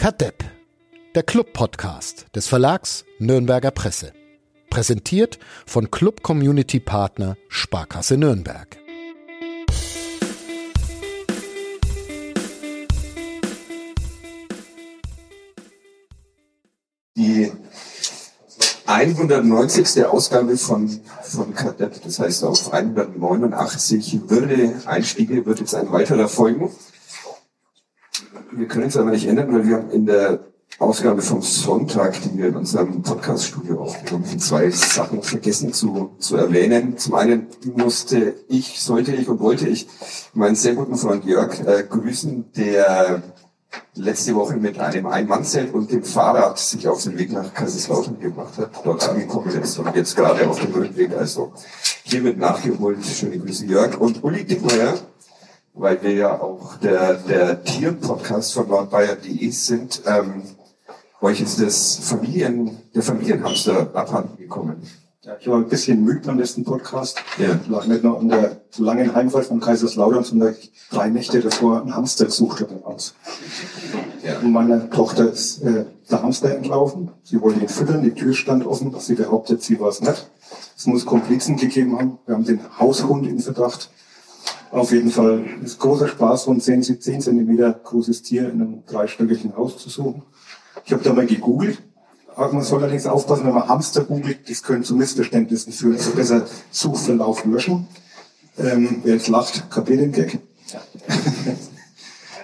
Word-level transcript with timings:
Kadepp, 0.00 0.42
der 1.14 1.22
Club-Podcast 1.22 2.24
des 2.34 2.46
Verlags 2.48 3.04
Nürnberger 3.18 3.70
Presse. 3.70 4.14
Präsentiert 4.70 5.38
von 5.66 5.90
Club 5.90 6.22
Community 6.22 6.80
Partner 6.80 7.36
Sparkasse 7.50 8.16
Nürnberg. 8.16 8.78
Die 17.14 17.52
190. 18.86 20.06
Ausgabe 20.06 20.56
von, 20.56 20.98
von 21.24 21.54
Kadepp, 21.54 22.02
das 22.02 22.18
heißt 22.18 22.44
auf 22.44 22.72
189 22.72 24.30
würde 24.30 24.80
Einstiege, 24.86 25.44
wird 25.44 25.60
jetzt 25.60 25.74
ein 25.74 25.92
weiterer 25.92 26.28
folgen. 26.28 26.70
Wir 28.60 28.68
können 28.68 28.88
es 28.88 28.96
aber 28.98 29.10
nicht 29.10 29.26
ändern, 29.26 29.54
weil 29.54 29.66
wir 29.66 29.76
haben 29.76 29.90
in 29.90 30.04
der 30.04 30.40
Ausgabe 30.78 31.22
vom 31.22 31.40
Sonntag, 31.40 32.20
die 32.20 32.36
wir 32.36 32.48
in 32.48 32.56
unserem 32.56 33.00
Podcaststudio 33.00 33.80
aufgenommen 33.80 34.26
haben, 34.28 34.38
zwei 34.38 34.68
Sachen 34.68 35.22
vergessen 35.22 35.72
zu, 35.72 36.10
zu 36.18 36.36
erwähnen. 36.36 36.98
Zum 36.98 37.14
einen 37.14 37.46
musste 37.74 38.34
ich, 38.48 38.78
sollte 38.78 39.14
ich 39.14 39.30
und 39.30 39.40
wollte 39.40 39.66
ich 39.66 39.88
meinen 40.34 40.56
sehr 40.56 40.74
guten 40.74 40.96
Freund 40.96 41.24
Jörg 41.24 41.58
äh, 41.66 41.84
grüßen, 41.88 42.52
der 42.54 43.22
letzte 43.94 44.34
Woche 44.34 44.56
mit 44.56 44.78
einem 44.78 45.06
Ein-Mann-Zelt 45.06 45.72
und 45.72 45.90
dem 45.90 46.04
Fahrrad 46.04 46.58
sich 46.58 46.86
auf 46.86 47.02
den 47.02 47.16
Weg 47.16 47.32
nach 47.32 47.54
Kaiserslautern 47.54 48.20
gemacht 48.20 48.58
hat, 48.58 48.72
dort 48.84 49.08
angekommen 49.08 49.58
ist 49.58 49.78
und 49.78 49.96
jetzt 49.96 50.14
gerade 50.16 50.46
auf 50.46 50.60
dem 50.60 50.74
Rückweg. 50.74 51.16
Also 51.16 51.54
hiermit 52.02 52.36
nachgeholt. 52.36 52.98
Schöne 53.06 53.38
Grüße 53.38 53.64
Jörg 53.64 53.98
und 53.98 54.22
Uli 54.22 54.44
Dickmeier, 54.44 54.98
weil 55.80 56.02
wir 56.02 56.12
ja 56.12 56.40
auch 56.40 56.76
der, 56.76 57.14
der 57.14 57.64
Tier-Podcast 57.64 58.52
von 58.52 58.68
nordbayern.de 58.68 59.50
sind. 59.50 60.02
Ähm, 60.06 60.42
euch 61.22 61.40
ist 61.40 61.60
das 61.60 61.96
Familien, 62.02 62.78
der 62.94 63.02
Familienhamster 63.02 63.90
abhanden 63.94 64.36
gekommen. 64.36 64.82
Ja, 65.22 65.36
ich 65.40 65.48
war 65.48 65.56
ein 65.56 65.68
bisschen 65.68 66.04
müde 66.04 66.20
beim 66.26 66.38
letzten 66.38 66.64
Podcast. 66.64 67.18
Ja. 67.38 67.58
Lag 67.68 67.86
nicht 67.86 68.04
nur 68.04 68.18
an 68.18 68.28
der 68.28 68.60
langen 68.76 69.14
Heimfahrt 69.14 69.46
von 69.46 69.60
Kaiserslautern, 69.60 70.24
sondern 70.24 70.54
drei 70.90 71.08
Nächte 71.08 71.40
davor 71.40 71.80
einen 71.80 71.94
Hamster 71.94 72.26
gesucht 72.26 72.60
habe 72.60 72.74
im 72.74 72.84
Haus. 72.84 73.14
Ja. 74.22 74.38
Und 74.38 74.52
meiner 74.52 74.90
Tochter 74.90 75.30
ist 75.30 75.62
äh, 75.62 75.86
der 76.10 76.22
Hamster 76.22 76.54
entlaufen. 76.54 77.10
Sie 77.22 77.40
wollte 77.40 77.60
ihn 77.60 77.68
füttern, 77.68 78.02
die 78.02 78.12
Tür 78.12 78.34
stand 78.34 78.66
offen. 78.66 78.94
Sie 78.98 79.14
behauptet, 79.14 79.62
sie 79.62 79.80
war 79.80 79.88
es 79.88 80.02
nicht. 80.02 80.30
Es 80.76 80.86
muss 80.86 81.06
Komplizen 81.06 81.56
gegeben 81.56 81.98
haben. 81.98 82.18
Wir 82.26 82.34
haben 82.34 82.44
den 82.44 82.60
Haushund 82.78 83.26
in 83.26 83.38
Verdacht. 83.38 83.90
Auf 84.70 84.92
jeden 84.92 85.10
Fall 85.10 85.44
ist 85.64 85.80
großer 85.80 86.06
Spaß, 86.06 86.44
so 86.44 86.52
ein 86.52 86.60
10, 86.60 86.82
10 86.82 87.20
Zentimeter 87.20 87.72
großes 87.72 88.22
Tier 88.22 88.50
in 88.50 88.60
einem 88.60 88.86
dreistöckigen 88.86 89.56
Haus 89.56 89.78
zu 89.78 89.90
suchen. 89.90 90.22
Ich 90.84 90.92
habe 90.92 91.02
da 91.02 91.12
mal 91.12 91.26
gegoogelt. 91.26 91.82
Aber 92.36 92.52
man 92.52 92.62
soll 92.62 92.82
allerdings 92.82 93.06
aufpassen, 93.06 93.46
wenn 93.46 93.54
man 93.54 93.68
Hamster 93.68 94.04
googelt, 94.04 94.48
das 94.48 94.62
könnte 94.62 94.86
zu 94.86 94.94
Missverständnissen 94.94 95.72
führen. 95.72 95.96
Also 95.96 96.12
besser 96.12 96.46
Suchverlauf 96.70 97.44
löschen. 97.44 97.88
Ähm, 98.58 99.00
wer 99.02 99.14
jetzt 99.14 99.28
lacht, 99.28 99.68
kapiert 99.70 100.00
den 100.00 100.12
Gag. 100.12 100.38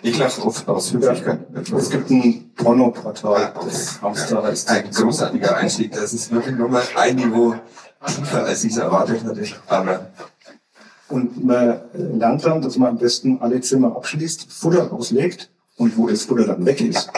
Ich 0.02 0.18
lache 0.18 0.42
oft 0.42 0.68
aus 0.68 0.92
Höflichkeit. 0.92 1.40
Es 1.76 1.90
gibt 1.90 2.10
ein 2.10 2.50
Pornoportal, 2.54 3.52
das 3.64 4.00
Hamster 4.02 4.42
heißt. 4.42 4.68
Ein 4.68 4.90
großartiger 4.90 5.56
Einstieg. 5.56 5.92
Das 5.92 6.12
ist 6.12 6.30
wirklich 6.30 6.56
nochmal 6.56 6.82
ein 6.96 7.16
Niveau 7.16 7.54
tiefer, 8.06 8.44
als 8.44 8.64
ich 8.64 8.72
es 8.72 8.78
erwartet 8.78 9.24
hatte. 9.24 9.42
Aber 9.66 10.06
Und 11.08 11.44
man 11.44 11.80
lernt 11.92 12.44
dann, 12.44 12.62
dass 12.62 12.76
man 12.76 12.90
am 12.90 12.98
besten 12.98 13.38
alle 13.40 13.60
Zimmer 13.60 13.94
abschließt, 13.96 14.52
Futter 14.52 14.92
auslegt 14.92 15.50
und 15.76 15.96
wo 15.96 16.08
das 16.08 16.24
Futter 16.24 16.46
dann 16.46 16.66
weg 16.66 16.80
ist, 16.80 17.10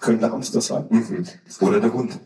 könnte 0.00 0.30
Hamster 0.30 0.60
sein. 0.60 0.86
mhm. 0.88 1.26
oder 1.60 1.80
der 1.80 1.92
Hund. 1.92 2.18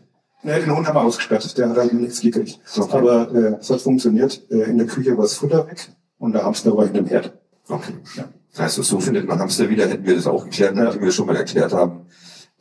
Ne, 0.43 0.59
den 0.59 0.75
Hund 0.75 0.87
haben 0.87 0.95
wir 0.95 1.01
ausgesperrt, 1.01 1.57
der 1.57 1.69
hat 1.69 1.77
halt 1.77 1.93
nichts 1.93 2.21
gekriegt. 2.21 2.59
Okay. 2.77 2.97
Aber 2.97 3.33
äh, 3.33 3.55
es 3.59 3.69
hat 3.69 3.81
funktioniert. 3.81 4.43
Äh, 4.51 4.69
in 4.69 4.77
der 4.77 4.85
Küche 4.85 5.17
war 5.17 5.23
das 5.23 5.33
Futter 5.33 5.67
weg 5.67 5.89
und 6.19 6.33
der 6.33 6.45
Hamster 6.45 6.75
war 6.77 6.85
in 6.85 6.93
dem 6.93 7.07
Herd. 7.07 7.33
Okay. 7.67 7.93
Ja. 8.15 8.25
Also 8.57 8.83
so 8.83 8.99
findet 8.99 9.27
man 9.27 9.39
Hamster 9.39 9.69
wieder, 9.69 9.87
hätten 9.87 10.05
wir 10.05 10.15
das 10.15 10.27
auch 10.27 10.43
geklärt, 10.45 10.75
nachdem 10.75 11.01
wir 11.01 11.11
schon 11.11 11.25
mal 11.25 11.35
erklärt 11.35 11.73
haben, 11.73 12.05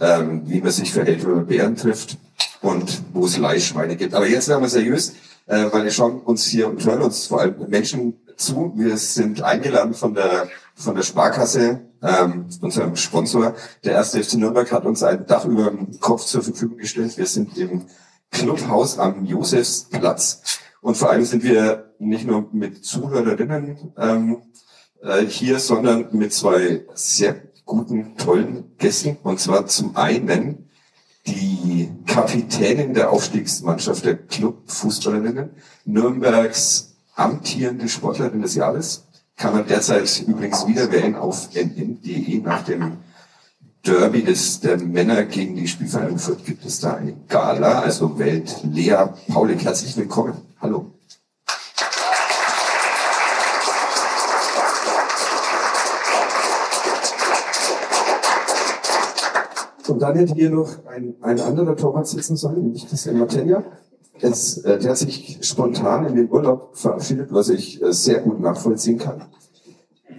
ähm, 0.01 0.43
wie 0.47 0.61
man 0.61 0.71
sich 0.71 0.93
verhält, 0.93 1.25
wenn 1.25 1.35
man 1.35 1.47
Bären 1.47 1.77
trifft 1.77 2.17
und 2.63 3.03
wo 3.13 3.27
es 3.27 3.37
Leihschweine 3.37 3.97
gibt. 3.97 4.15
Aber 4.15 4.27
jetzt 4.27 4.49
werden 4.49 4.63
wir 4.63 4.69
seriös, 4.69 5.13
äh, 5.47 5.67
weil 5.71 5.85
wir 5.85 5.91
schauen 5.91 6.21
uns 6.21 6.45
hier 6.45 6.69
und 6.69 6.85
hören 6.85 7.03
uns 7.03 7.27
vor 7.27 7.41
allem 7.41 7.69
Menschen 7.69 8.21
zu. 8.37 8.73
Wir 8.77 8.97
sind 8.97 9.43
eingeladen 9.43 9.95
von 9.95 10.15
der 10.15 10.49
von 10.75 10.95
der 10.97 11.03
Sparkasse, 11.03 11.81
ähm, 12.03 12.47
unserem 12.61 12.97
Sponsor. 12.97 13.55
Der 13.85 13.93
erste 13.93 14.23
FC 14.23 14.35
Nürnberg 14.35 14.71
hat 14.73 14.85
uns 14.85 15.03
ein 15.03 15.27
Dach 15.27 15.45
über 15.45 15.71
dem 15.71 15.99
Kopf 16.01 16.25
zur 16.25 16.43
Verfügung 16.43 16.79
gestellt. 16.79 17.17
Wir 17.17 17.27
sind 17.27 17.57
im 17.57 17.87
Clubhaus 18.31 18.99
am 18.99 19.25
Josefsplatz. 19.25 20.61
Und 20.81 20.97
vor 20.97 21.11
allem 21.11 21.25
sind 21.25 21.45
wir 21.45 21.95
nicht 21.99 22.27
nur 22.27 22.49
mit 22.53 22.85
Zuhörerinnen 22.85 23.93
ähm, 23.97 24.43
äh, 25.01 25.25
hier, 25.25 25.59
sondern 25.59 26.09
mit 26.13 26.33
zwei 26.33 26.85
sehr 26.95 27.37
guten, 27.65 28.17
tollen 28.17 28.77
Gästen. 28.77 29.17
Und 29.23 29.41
zwar 29.41 29.67
zum 29.67 29.97
einen 29.97 30.69
die 31.27 31.91
Kapitänin 32.07 32.95
der 32.95 33.11
Aufstiegsmannschaft 33.11 34.05
der 34.05 34.17
Clubfußballerinnen, 34.17 35.51
Nürnbergs 35.85 36.95
amtierende 37.15 37.89
Sportlerin 37.89 38.43
des 38.43 38.55
Jahres. 38.55 39.05
Kann 39.37 39.55
man 39.55 39.67
derzeit 39.67 40.25
übrigens 40.27 40.67
wieder 40.67 40.91
wählen 40.93 41.17
auf 41.17 41.49
nn.de 41.55 42.41
nach 42.41 42.63
dem 42.65 42.99
Derby 43.85 44.23
des, 44.23 44.61
der 44.61 44.79
Männer 44.79 45.25
gegen 45.25 45.57
die 45.57 45.69
Spielvereinigung 45.69 46.19
Fürth 46.19 46.45
gibt 46.45 46.65
es 46.65 46.81
da 46.81 46.95
eine 46.95 47.15
Gala, 47.29 47.81
also 47.81 48.19
wählt 48.19 48.61
Lea 48.63 49.05
Paulik. 49.29 49.65
Herzlich 49.65 49.97
willkommen. 49.97 50.35
Hallo. 50.61 50.94
Und 59.95 60.01
dann 60.01 60.17
hätte 60.17 60.35
hier 60.35 60.51
noch 60.51 60.85
ein, 60.87 61.15
ein 61.21 61.39
anderer 61.39 61.77
Torwart 61.77 62.09
sitzen 62.09 62.35
sollen, 62.35 62.63
nämlich 62.63 62.89
Christian 62.89 63.17
Matenja. 63.17 63.63
Es, 64.21 64.59
äh, 64.59 64.77
der 64.81 64.97
sich 64.97 65.39
spontan 65.43 66.07
in 66.07 66.17
den 66.17 66.33
Urlaub 66.33 66.71
verabschiedet, 66.77 67.33
was 67.33 67.49
ich 67.49 67.81
äh, 67.81 67.93
sehr 67.93 68.19
gut 68.19 68.41
nachvollziehen 68.41 68.99
kann. 68.99 69.23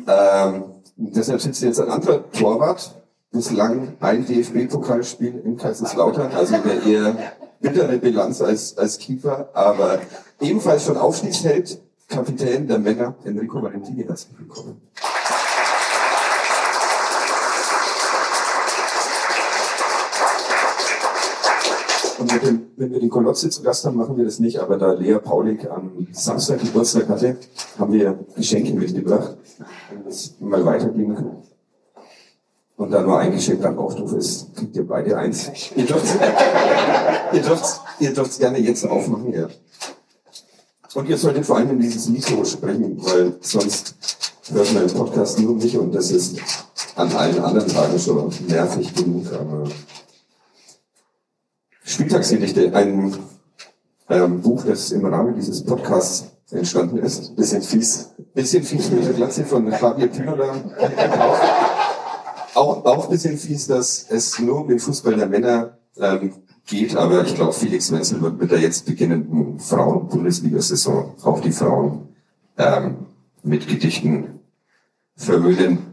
Ähm, 0.08 0.64
deshalb 0.96 1.42
sitzt 1.42 1.62
jetzt 1.62 1.82
ein 1.82 1.90
anderer 1.90 2.24
Torwart, 2.32 2.96
bislang 3.34 3.98
ein 4.00 4.26
DFB-Pokalspiel 4.26 5.42
in 5.44 5.58
Kaiserslautern, 5.58 6.32
also 6.32 6.56
eine 6.56 6.90
eher 6.90 7.18
bittere 7.60 7.98
Bilanz 7.98 8.42
als, 8.42 8.78
als 8.78 8.98
Keeper, 8.98 9.50
aber 9.52 10.00
ebenfalls 10.40 10.86
schon 10.86 10.96
Aufstiegsheld, 10.96 11.82
Kapitän 12.08 12.66
der 12.66 12.80
Männer, 12.80 13.16
Enrico 13.26 13.62
Valentini, 13.62 14.06
herzlich 14.06 14.40
willkommen. 14.40 14.82
Dem, 22.40 22.68
wenn 22.76 22.92
wir 22.92 23.00
den 23.00 23.10
Kolotze 23.10 23.50
zu 23.50 23.64
Gast 23.64 23.86
haben, 23.86 23.98
machen 23.98 24.18
wir 24.18 24.26
das 24.26 24.40
nicht, 24.40 24.60
aber 24.60 24.78
da 24.78 24.94
Lea 24.94 25.18
Paulik 25.20 25.70
am 25.70 26.08
Samstag 26.12 26.60
Geburtstag 26.60 27.08
hatte, 27.10 27.38
haben 27.78 27.94
wir 27.94 28.20
Geschenke 28.36 28.74
mitgebracht, 28.74 29.38
wenn 29.90 30.00
wir 30.00 30.06
das 30.06 30.34
mal 30.40 30.64
weitergeben 30.66 31.16
können. 31.16 31.44
Und 32.78 32.92
da 32.92 33.02
nur 33.02 33.18
ein 33.20 33.32
Geschenk 33.32 33.62
dann 33.62 33.76
doof 33.76 34.12
ist, 34.14 34.54
kriegt 34.56 34.76
ihr 34.76 34.86
beide 34.86 35.18
eins. 35.18 35.50
Ihr 35.76 35.86
dürft, 35.86 36.06
ihr 37.32 37.42
dürft, 37.42 37.82
ihr 38.00 38.14
dürft 38.14 38.40
gerne 38.40 38.60
jetzt 38.60 38.86
aufmachen, 38.86 39.34
ja. 39.34 39.48
Und 40.94 41.10
ihr 41.10 41.18
solltet 41.18 41.46
vor 41.46 41.58
allem 41.58 41.72
in 41.72 41.80
dieses 41.80 42.10
Mikro 42.10 42.44
sprechen, 42.44 42.98
weil 43.02 43.36
sonst 43.42 43.96
hört 44.52 44.74
man 44.74 44.88
den 44.88 44.98
Podcast 44.98 45.40
nur 45.40 45.56
mich 45.56 45.78
und 45.78 45.94
das 45.94 46.12
ist 46.12 46.38
an 46.96 47.12
allen 47.14 47.40
anderen 47.40 47.68
Tagen 47.68 48.00
schon 48.00 48.32
nervig 48.48 48.94
genug, 48.94 49.26
aber 49.34 49.70
Spieltagsgedichte, 51.96 52.76
ein 52.76 53.16
ähm, 54.10 54.42
Buch, 54.42 54.66
das 54.66 54.92
im 54.92 55.06
Rahmen 55.06 55.34
dieses 55.34 55.64
Podcasts 55.64 56.26
entstanden 56.52 56.98
ist. 56.98 57.34
Bisschen 57.38 57.62
fies. 57.62 58.10
Bisschen 58.34 58.64
fies 58.64 58.92
mit 58.92 59.06
der 59.06 59.14
Glatze 59.14 59.46
von 59.46 59.72
Javier 59.72 60.08
Pinola. 60.08 60.56
Auch, 62.54 62.84
auch 62.84 63.10
bisschen 63.10 63.38
fies, 63.38 63.68
dass 63.68 64.08
es 64.10 64.38
nur 64.40 64.62
um 64.62 64.68
den 64.68 64.80
Fußball 64.80 65.16
der 65.16 65.28
Männer 65.28 65.78
ähm, 65.98 66.34
geht, 66.66 66.98
aber 66.98 67.24
ich 67.24 67.34
glaube, 67.34 67.54
Felix 67.54 67.90
Wenzel 67.92 68.22
wird 68.22 68.42
mit 68.42 68.52
der 68.52 68.60
jetzt 68.60 68.86
beginnenden 68.86 69.58
Frauen-Bundesliga-Saison 69.60 71.16
auch 71.24 71.40
die 71.40 71.52
Frauen 71.54 72.10
ähm, 72.58 73.06
mit 73.42 73.68
Gedichten 73.70 74.42
verwöhnen. 75.16 75.85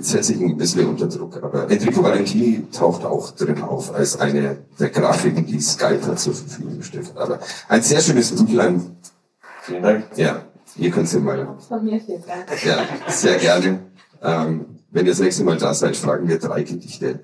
Setze 0.00 0.34
ich 0.34 0.40
ein 0.40 0.56
bisschen 0.56 0.88
unter 0.88 1.06
Druck. 1.06 1.42
Aber 1.42 1.70
Enrico 1.70 2.02
Valentini 2.02 2.66
taucht 2.72 3.04
auch 3.04 3.30
drin 3.32 3.62
auf 3.62 3.94
als 3.94 4.18
eine 4.20 4.58
der 4.78 4.90
Grafiken, 4.90 5.46
die 5.46 5.60
Skype 5.60 6.14
zur 6.16 6.34
Verfügung 6.34 6.78
gestellt 6.78 7.08
hat. 7.14 7.18
Aber 7.18 7.38
ein 7.68 7.82
sehr 7.82 8.00
schönes 8.00 8.34
Büchlein. 8.34 8.96
Vielen 9.62 9.82
Dank. 9.82 10.04
Ja, 10.16 10.42
ihr 10.76 10.90
könnt 10.90 11.06
es 11.06 11.12
ja 11.12 11.20
mal. 11.20 11.56
Von 11.68 11.84
mir 11.84 12.00
vielen 12.00 12.24
Dank. 12.26 12.64
Ja, 12.64 12.78
sehr 13.08 13.38
gerne. 13.38 13.80
Ähm, 14.22 14.66
wenn 14.90 15.06
ihr 15.06 15.12
das 15.12 15.20
nächste 15.20 15.44
Mal 15.44 15.56
da 15.56 15.72
seid, 15.72 15.96
fragen 15.96 16.28
wir 16.28 16.38
drei 16.38 16.62
Gedichte 16.62 17.20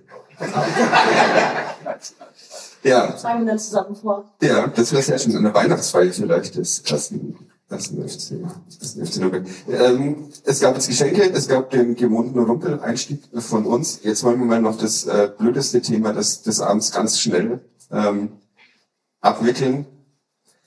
ja. 2.82 3.06
Tragen 3.12 3.40
wir 3.40 3.46
dann 3.46 3.58
zusammen 3.58 3.96
vor. 3.96 4.30
Ja, 4.42 4.66
das 4.68 4.92
wäre 4.92 5.02
sehr 5.02 5.18
schön. 5.18 5.36
Eine 5.36 5.54
Weihnachtsfeier 5.54 6.12
vielleicht 6.12 6.56
des 6.56 6.80
ersten, 6.80 7.36
ersten 7.68 8.08
FC, 8.08 8.32
ersten 8.80 9.06
FC 9.06 9.16
Nürnberg. 9.18 9.46
Ähm, 9.68 10.28
es 10.44 10.60
gab 10.60 10.74
jetzt 10.74 10.88
Geschenke, 10.88 11.30
es 11.32 11.48
gab 11.48 11.70
den 11.70 11.96
gewohnten 11.96 12.38
Rumpel-Einstieg 12.38 13.22
von 13.38 13.66
uns. 13.66 14.00
Jetzt 14.02 14.22
wollen 14.22 14.38
wir 14.38 14.46
mal 14.46 14.62
noch 14.62 14.78
das 14.78 15.06
äh, 15.06 15.30
blödeste 15.36 15.80
Thema 15.80 16.12
des, 16.12 16.42
des 16.42 16.60
Abends 16.60 16.92
ganz 16.92 17.18
schnell 17.18 17.60
ähm, 17.90 18.30
abwickeln. 19.20 19.86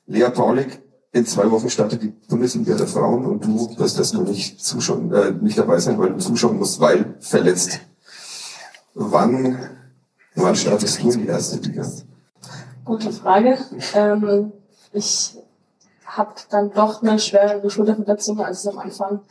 Lea 0.08 0.30
Paulik, 0.30 0.82
in 1.12 1.26
zwei 1.26 1.50
Wochen 1.52 1.70
startet 1.70 2.04
die 2.04 2.14
Bundesliga 2.28 2.76
der 2.76 2.88
Frauen 2.88 3.26
und 3.26 3.46
du 3.46 3.78
wirst 3.78 3.98
das 3.98 4.14
nur 4.14 4.24
nicht 4.24 4.64
zuschauen, 4.64 5.14
äh, 5.14 5.32
nicht 5.32 5.58
dabei 5.58 5.80
sein, 5.80 5.98
weil 5.98 6.12
du 6.12 6.18
zuschauen 6.18 6.58
musst, 6.58 6.80
weil 6.80 7.16
verletzt. 7.20 7.80
Wann, 8.94 9.58
wann 10.36 10.56
startest 10.56 11.02
du 11.02 11.12
in 11.12 11.22
die 11.22 11.28
erste 11.28 11.58
Liga? 11.58 11.86
Gute 12.84 13.12
Frage. 13.12 13.58
Ähm, 13.94 14.52
ich 14.92 15.38
habe 16.18 16.34
dann 16.50 16.72
doch 16.72 17.02
eine 17.02 17.20
schwere 17.20 17.70
Schulterverletzung, 17.70 18.40
als 18.40 18.60
es 18.60 18.68
am 18.68 18.80
Anfang 18.80 19.22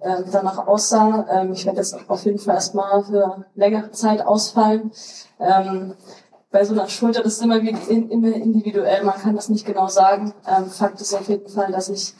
ähm, 0.00 0.24
danach 0.30 0.66
aussah. 0.66 1.26
Ähm, 1.30 1.52
ich 1.52 1.64
werde 1.64 1.78
jetzt 1.78 1.96
auf 2.08 2.24
jeden 2.24 2.38
Fall 2.38 2.56
erstmal 2.56 3.04
für 3.04 3.44
längere 3.54 3.90
Zeit 3.92 4.26
ausfallen. 4.26 4.90
Ähm, 5.38 5.94
bei 6.50 6.64
so 6.64 6.72
einer 6.72 6.88
Schulter, 6.88 7.22
das 7.22 7.34
ist 7.34 7.42
immer, 7.42 7.62
wie, 7.62 7.70
immer 7.70 8.32
individuell, 8.32 9.02
man 9.04 9.14
kann 9.14 9.34
das 9.34 9.48
nicht 9.48 9.66
genau 9.66 9.88
sagen. 9.88 10.34
Ähm, 10.46 10.66
Fakt 10.66 11.00
ist 11.00 11.14
auf 11.14 11.28
jeden 11.28 11.48
Fall, 11.48 11.72
dass 11.72 11.88
ich 11.88 12.14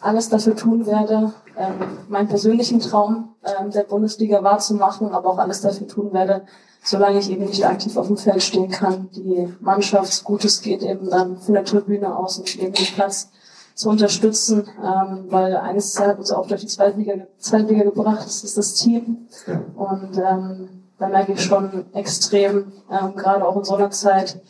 alles 0.00 0.28
dafür 0.28 0.56
tun 0.56 0.86
werde, 0.86 1.32
ähm, 1.56 1.98
meinen 2.08 2.28
persönlichen 2.28 2.80
Traum 2.80 3.34
ähm, 3.44 3.70
der 3.70 3.82
Bundesliga 3.82 4.42
wahrzumachen, 4.42 5.12
aber 5.12 5.30
auch 5.30 5.38
alles 5.38 5.60
dafür 5.60 5.88
tun 5.88 6.12
werde, 6.12 6.42
solange 6.82 7.18
ich 7.18 7.30
eben 7.30 7.44
nicht 7.44 7.66
aktiv 7.66 7.96
auf 7.96 8.06
dem 8.06 8.16
Feld 8.16 8.42
stehen 8.42 8.70
kann, 8.70 9.10
die 9.12 9.52
Mannschaft, 9.60 10.12
so 10.12 10.24
gut 10.24 10.44
es 10.44 10.60
geht, 10.60 10.82
eben 10.82 11.10
dann 11.10 11.36
von 11.38 11.54
der 11.54 11.64
Tribüne 11.64 12.16
aus 12.16 12.38
und 12.38 12.56
neben 12.58 12.72
dem 12.72 12.86
Platz 12.94 13.30
zu 13.78 13.90
unterstützen, 13.90 14.66
ähm, 14.82 15.26
weil 15.28 15.56
eines 15.56 15.98
hat 16.00 16.18
uns 16.18 16.32
auch 16.32 16.48
durch 16.48 16.62
die 16.62 16.66
Zweitliga, 16.66 17.14
Zweitliga 17.38 17.84
gebracht, 17.84 18.26
das 18.26 18.42
ist 18.42 18.58
das 18.58 18.74
Team. 18.74 19.28
Und 19.76 20.18
ähm, 20.18 20.68
da 20.98 21.06
merke 21.06 21.34
ich 21.34 21.40
schon 21.40 21.84
extrem, 21.94 22.72
ähm, 22.90 23.14
gerade 23.14 23.46
auch 23.46 23.56
in 23.56 23.62
so 23.62 23.76
einer 23.76 23.92
Zeit, 23.92 24.42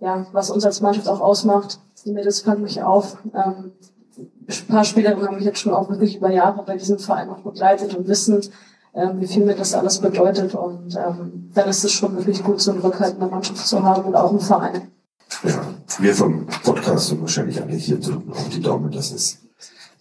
ja, 0.00 0.26
was 0.32 0.50
uns 0.50 0.66
als 0.66 0.82
Mannschaft 0.82 1.08
auch 1.08 1.22
ausmacht. 1.22 1.78
Die 2.04 2.12
Mädels 2.12 2.40
fangen 2.40 2.64
mich 2.64 2.82
auf. 2.82 3.16
Ähm, 3.32 3.72
ein 4.18 4.66
paar 4.68 4.84
Spielerinnen 4.84 5.26
haben 5.26 5.36
mich 5.36 5.46
jetzt 5.46 5.60
schon 5.60 5.72
auch 5.72 5.88
wirklich 5.88 6.16
über 6.16 6.30
Jahre 6.30 6.62
bei 6.62 6.76
diesem 6.76 6.98
Verein 6.98 7.30
auch 7.30 7.40
begleitet 7.40 7.94
und 7.94 8.06
wissen, 8.06 8.42
ähm, 8.92 9.18
wie 9.18 9.28
viel 9.28 9.46
mir 9.46 9.54
das 9.54 9.72
alles 9.72 9.98
bedeutet. 9.98 10.54
Und 10.54 10.94
ähm, 10.94 11.50
dann 11.54 11.70
ist 11.70 11.84
es 11.84 11.92
schon 11.92 12.14
wirklich 12.18 12.44
gut, 12.44 12.60
so 12.60 12.72
einen 12.72 12.80
Rückhalt 12.80 13.14
in 13.14 13.20
der 13.20 13.30
Mannschaft 13.30 13.66
zu 13.66 13.82
haben 13.82 14.02
und 14.02 14.14
auch 14.14 14.30
im 14.30 14.40
Verein. 14.40 14.90
Ja, 15.42 15.71
wir 16.00 16.14
vom 16.14 16.46
Podcast 16.46 17.08
sind 17.08 17.20
wahrscheinlich 17.20 17.60
alle 17.60 17.74
hier 17.74 17.98
drücken 17.98 18.32
auf 18.32 18.48
die 18.48 18.60
Daumen, 18.60 18.90
dass 18.90 19.12
es 19.12 19.38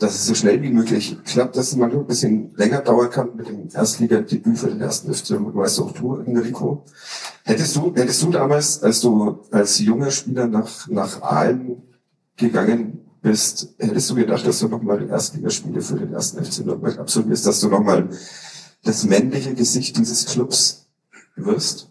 dass 0.02 0.16
es 0.16 0.26
so 0.26 0.34
schnell 0.34 0.60
wie 0.64 0.72
möglich 0.72 1.16
klappt, 1.26 1.56
dass 1.56 1.68
es 1.68 1.76
mal 1.76 1.92
ein 1.92 2.08
bisschen 2.08 2.56
länger 2.56 2.82
dauern 2.82 3.12
kann 3.12 3.36
mit 3.36 3.48
dem 3.48 3.70
Erstligadebüt 3.72 4.58
für 4.58 4.68
den 4.68 4.82
ersten 4.82 5.14
FC 5.14 5.32
und 5.32 5.56
weißt 5.56 5.80
auch 5.80 5.92
du, 5.92 6.16
Enrico. 6.16 6.84
Hättest 7.44 7.76
du, 7.76 7.94
hättest 7.96 8.24
du 8.24 8.32
damals, 8.32 8.82
als 8.82 9.00
du 9.02 9.42
als 9.52 9.78
junger 9.78 10.10
Spieler 10.10 10.48
nach, 10.48 10.88
nach 10.88 11.22
Aalen 11.22 11.84
gegangen 12.36 13.02
bist, 13.22 13.76
hättest 13.78 14.10
du 14.10 14.16
gedacht, 14.16 14.46
dass 14.48 14.60
du 14.60 14.68
nochmal 14.68 15.08
Erstligaspiele 15.08 15.82
für 15.82 15.98
den 15.98 16.14
ersten 16.14 16.44
FC 16.44 16.66
Nürnberg 16.66 16.98
absolvierst, 16.98 17.46
dass 17.46 17.60
du 17.60 17.68
nochmal 17.68 18.10
das 18.84 19.04
männliche 19.06 19.54
Gesicht 19.54 19.98
dieses 19.98 20.26
Clubs 20.26 20.88
wirst? 21.36 21.91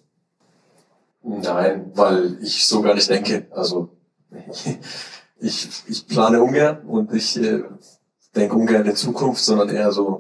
Nein, 1.43 1.91
weil 1.95 2.39
ich 2.43 2.67
so 2.67 2.83
gar 2.83 2.95
nicht 2.95 3.09
denke. 3.09 3.47
Also 3.51 3.91
ich, 5.41 5.69
ich 5.87 6.07
plane 6.07 6.43
ungern 6.43 6.81
und 6.87 7.13
ich 7.13 7.37
äh, 7.41 7.63
denke 8.35 8.57
ungern 8.57 8.87
in 8.87 8.97
Zukunft, 8.97 9.43
sondern 9.43 9.69
eher 9.71 9.93
so, 9.93 10.19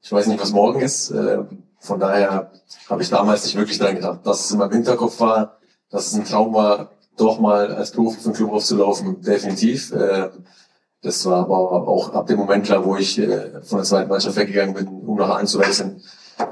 ich 0.00 0.12
weiß 0.12 0.26
nicht, 0.26 0.40
was 0.40 0.52
morgen 0.52 0.80
ist. 0.80 1.10
Äh, 1.10 1.44
von 1.80 2.00
daher 2.00 2.50
habe 2.88 3.02
ich 3.02 3.10
damals 3.10 3.44
nicht 3.44 3.56
wirklich 3.56 3.78
dran 3.78 3.94
gedacht. 3.94 4.20
Dass 4.24 4.44
es 4.44 4.50
in 4.50 4.58
meinem 4.58 4.72
Hinterkopf 4.72 5.20
war, 5.20 5.58
dass 5.90 6.08
es 6.08 6.14
ein 6.14 6.24
Traum 6.24 6.52
war, 6.54 6.90
doch 7.16 7.40
mal 7.40 7.74
als 7.74 7.90
Profi 7.92 8.18
für 8.18 8.30
den 8.30 8.34
Club 8.34 8.52
aufzulaufen, 8.52 9.20
definitiv. 9.22 9.92
Äh, 9.92 10.30
das 11.02 11.24
war 11.26 11.44
aber 11.44 11.56
auch 11.88 12.12
ab 12.12 12.26
dem 12.26 12.38
Moment 12.38 12.66
klar, 12.66 12.84
wo 12.84 12.96
ich 12.96 13.18
äh, 13.18 13.60
von 13.62 13.78
der 13.78 13.84
zweiten 13.84 14.08
Mannschaft 14.08 14.36
weggegangen 14.36 14.74
bin, 14.74 14.88
um 14.88 15.16
nach 15.16 15.30
Aalen 15.30 15.46
zu 15.46 15.58
wechseln. 15.58 16.02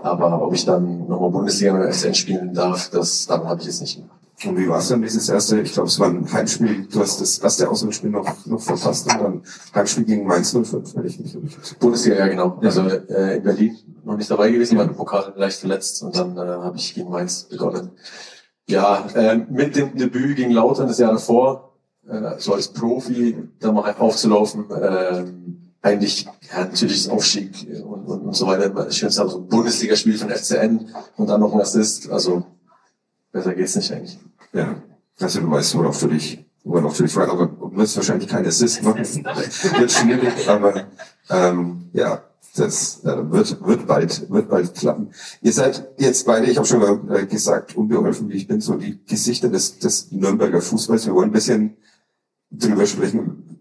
Aber 0.03 0.43
ob 0.43 0.55
ich 0.55 0.65
dann 0.65 1.07
nochmal 1.07 1.31
Bundesliga 1.31 1.75
oder 1.75 1.93
SN 1.93 2.15
spielen 2.15 2.55
darf, 2.55 2.91
das 2.91 3.27
daran 3.27 3.49
habe 3.49 3.61
ich 3.61 3.67
jetzt 3.67 3.81
nicht 3.81 3.97
gemacht. 3.97 4.17
Und 4.45 4.59
wie 4.59 4.69
war 4.69 4.81
es 4.81 4.89
dann 4.89 5.01
dieses 5.01 5.29
erste, 5.31 5.61
ich 5.61 5.73
glaube, 5.73 5.89
es 5.89 5.99
war 5.99 6.09
ein 6.09 6.31
Heimspiel, 6.31 6.87
du 6.93 7.01
hast 7.01 7.23
das 7.23 7.39
erste 7.39 7.71
Auswärtsspiel 7.71 8.11
noch, 8.11 8.45
noch 8.45 8.61
verpasst 8.61 9.11
und 9.11 9.21
dann 9.21 9.43
Heimspiel 9.75 10.05
gegen 10.05 10.27
Mainz 10.27 10.51
05, 10.53 10.95
wenn 10.95 11.07
ich 11.07 11.19
mich 11.19 11.35
nicht 11.35 11.79
Bundesliga, 11.79 12.19
ja 12.19 12.29
genau. 12.29 12.59
Also 12.61 12.83
äh, 12.83 13.39
in 13.39 13.43
Berlin 13.43 13.77
noch 14.05 14.17
nicht 14.17 14.31
dabei 14.31 14.51
gewesen, 14.51 14.77
war 14.77 14.85
im 14.85 14.95
Pokal 14.95 15.33
leicht 15.37 15.61
verletzt 15.61 16.03
und 16.03 16.15
dann 16.17 16.37
äh, 16.37 16.41
habe 16.41 16.77
ich 16.77 16.95
gegen 16.95 17.11
Mainz 17.11 17.45
begonnen. 17.45 17.93
Ja, 18.69 19.07
äh, 19.15 19.37
mit 19.37 19.75
dem 19.75 19.97
Debüt 19.97 20.37
gegen 20.37 20.51
Lautern 20.51 20.89
das 20.89 20.99
Jahr 20.99 21.13
davor, 21.13 21.73
äh, 22.07 22.39
so 22.39 22.53
als 22.53 22.69
Profi 22.69 23.37
da 23.59 23.73
mal 23.73 23.95
aufzulaufen, 23.99 24.71
äh, 24.71 25.25
eigentlich 25.87 26.25
ja, 26.25 26.65
natürlich 26.65 27.05
das 27.05 27.13
Aufstieg 27.13 27.67
und, 27.85 28.07
und, 28.07 28.21
und 28.27 28.35
so 28.35 28.47
weiter. 28.47 28.69
Das 28.69 28.97
schönste 28.97 29.23
also 29.23 29.39
ein 29.39 29.49
Bundesligaspiel 29.49 30.19
von 30.19 30.31
FCN 30.31 30.89
und 31.17 31.27
dann 31.29 31.41
noch 31.41 31.55
ein 31.55 31.61
Assist. 31.61 32.11
Also 32.11 32.45
besser 33.33 33.55
geht's 33.55 33.77
nicht 33.77 33.93
eigentlich. 33.93 34.19
Ja, 34.53 34.83
also 35.21 35.41
du 35.41 35.51
weißt, 35.51 35.77
worauf 35.77 35.99
du 36.01 36.09
dich, 36.09 36.45
worauf 36.65 36.97
du 36.97 37.05
dich 37.05 37.13
fragst, 37.13 37.33
aber 37.33 37.47
du 37.47 37.77
wirst 37.77 37.97
wahrscheinlich 37.97 38.29
kein 38.29 38.45
Assist 38.47 38.83
machen. 38.83 39.05
wird 39.05 39.93
schwierig, 39.93 40.49
aber 40.49 40.87
ähm, 41.31 41.89
ja, 41.93 42.23
das 42.57 43.05
äh, 43.05 43.31
wird, 43.31 43.65
wird 43.65 43.87
bald, 43.87 44.31
wird 44.31 44.49
bald 44.49 44.75
klappen. 44.75 45.11
Ihr 45.43 45.53
seid 45.53 45.89
jetzt 45.99 46.27
beide, 46.27 46.47
ich 46.47 46.57
habe 46.57 46.67
schon 46.67 46.81
mal 46.81 47.17
äh, 47.17 47.27
gesagt, 47.27 47.77
unbeholfen 47.77 48.29
wie 48.29 48.37
ich 48.37 48.49
bin, 48.49 48.61
so 48.61 48.75
die 48.75 48.99
Gesichter 49.07 49.49
des, 49.49 49.79
des 49.79 50.11
Nürnberger 50.11 50.61
Fußballs. 50.61 51.07
Wir 51.07 51.15
wollen 51.15 51.31
ein 51.31 51.33
bisschen 51.33 51.77
drüber 52.51 52.87
sprechen, 52.87 53.56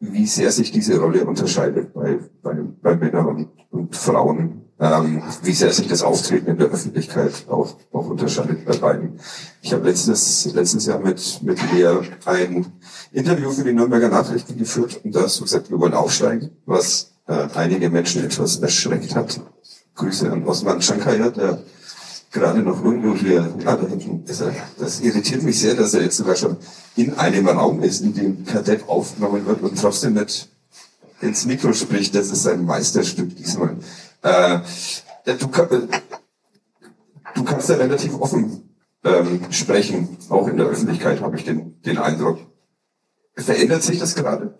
wie 0.00 0.26
sehr 0.26 0.50
sich 0.50 0.72
diese 0.72 0.98
Rolle 0.98 1.24
unterscheidet 1.24 1.92
bei, 1.92 2.18
bei, 2.42 2.56
bei 2.82 2.96
Männern 2.96 3.26
und, 3.26 3.48
und 3.70 3.96
Frauen 3.96 4.60
ähm, 4.80 5.22
wie 5.42 5.52
sehr 5.52 5.72
sich 5.72 5.88
das 5.88 6.02
Auftreten 6.02 6.46
in 6.46 6.58
der 6.58 6.68
Öffentlichkeit 6.68 7.46
auch, 7.48 7.76
auch 7.92 8.08
unterscheidet 8.08 8.64
bei 8.64 8.76
beiden. 8.76 9.20
Ich 9.60 9.72
habe 9.74 9.86
letztes, 9.86 10.50
letztes 10.54 10.86
Jahr 10.86 10.98
mit, 10.98 11.40
mit 11.42 11.58
Lea 11.72 12.00
ein 12.24 12.66
Interview 13.12 13.50
für 13.50 13.64
die 13.64 13.74
Nürnberger 13.74 14.08
Nachrichten 14.08 14.56
geführt 14.56 15.00
und 15.04 15.14
da 15.14 15.22
hast 15.22 15.38
du 15.38 15.44
gesagt, 15.44 15.70
wir 15.70 15.78
wollen 15.78 15.92
aufsteigen, 15.92 16.50
was 16.64 17.12
äh, 17.26 17.48
einige 17.54 17.90
Menschen 17.90 18.24
etwas 18.24 18.56
erschreckt 18.58 19.14
hat. 19.14 19.40
Grüße 19.96 20.32
an 20.32 20.44
Osman 20.44 20.80
Shankaya, 20.80 21.28
der 21.28 21.62
gerade 22.30 22.60
noch 22.60 22.84
irgendwo 22.84 23.14
hier, 23.14 23.52
ah, 23.64 23.76
da 23.76 23.86
hinten 23.86 24.24
ist 24.24 24.40
er. 24.40 24.52
Das 24.78 25.00
irritiert 25.00 25.42
mich 25.42 25.58
sehr, 25.58 25.74
dass 25.74 25.94
er 25.94 26.02
jetzt 26.02 26.16
sogar 26.16 26.36
schon 26.36 26.56
in 26.96 27.18
einem 27.18 27.48
Raum 27.48 27.82
ist, 27.82 28.00
in 28.02 28.14
dem 28.14 28.44
Kadett 28.44 28.88
aufgenommen 28.88 29.44
wird 29.46 29.62
und 29.62 29.78
trotzdem 29.78 30.14
nicht 30.14 30.48
ins 31.20 31.44
Mikro 31.46 31.72
spricht. 31.72 32.14
Das 32.14 32.30
ist 32.30 32.42
sein 32.44 32.64
Meisterstück 32.64 33.34
diesmal. 33.36 33.76
Äh, 34.22 34.60
du, 35.24 35.46
du 37.34 37.44
kannst 37.44 37.68
ja 37.68 37.76
relativ 37.76 38.20
offen 38.20 38.76
ähm, 39.04 39.50
sprechen, 39.50 40.16
auch 40.28 40.46
in 40.46 40.56
der 40.56 40.66
Öffentlichkeit, 40.66 41.20
habe 41.20 41.36
ich 41.36 41.44
den, 41.44 41.80
den 41.82 41.98
Eindruck. 41.98 42.38
Verändert 43.34 43.82
sich 43.82 43.98
das 43.98 44.14
gerade? 44.14 44.58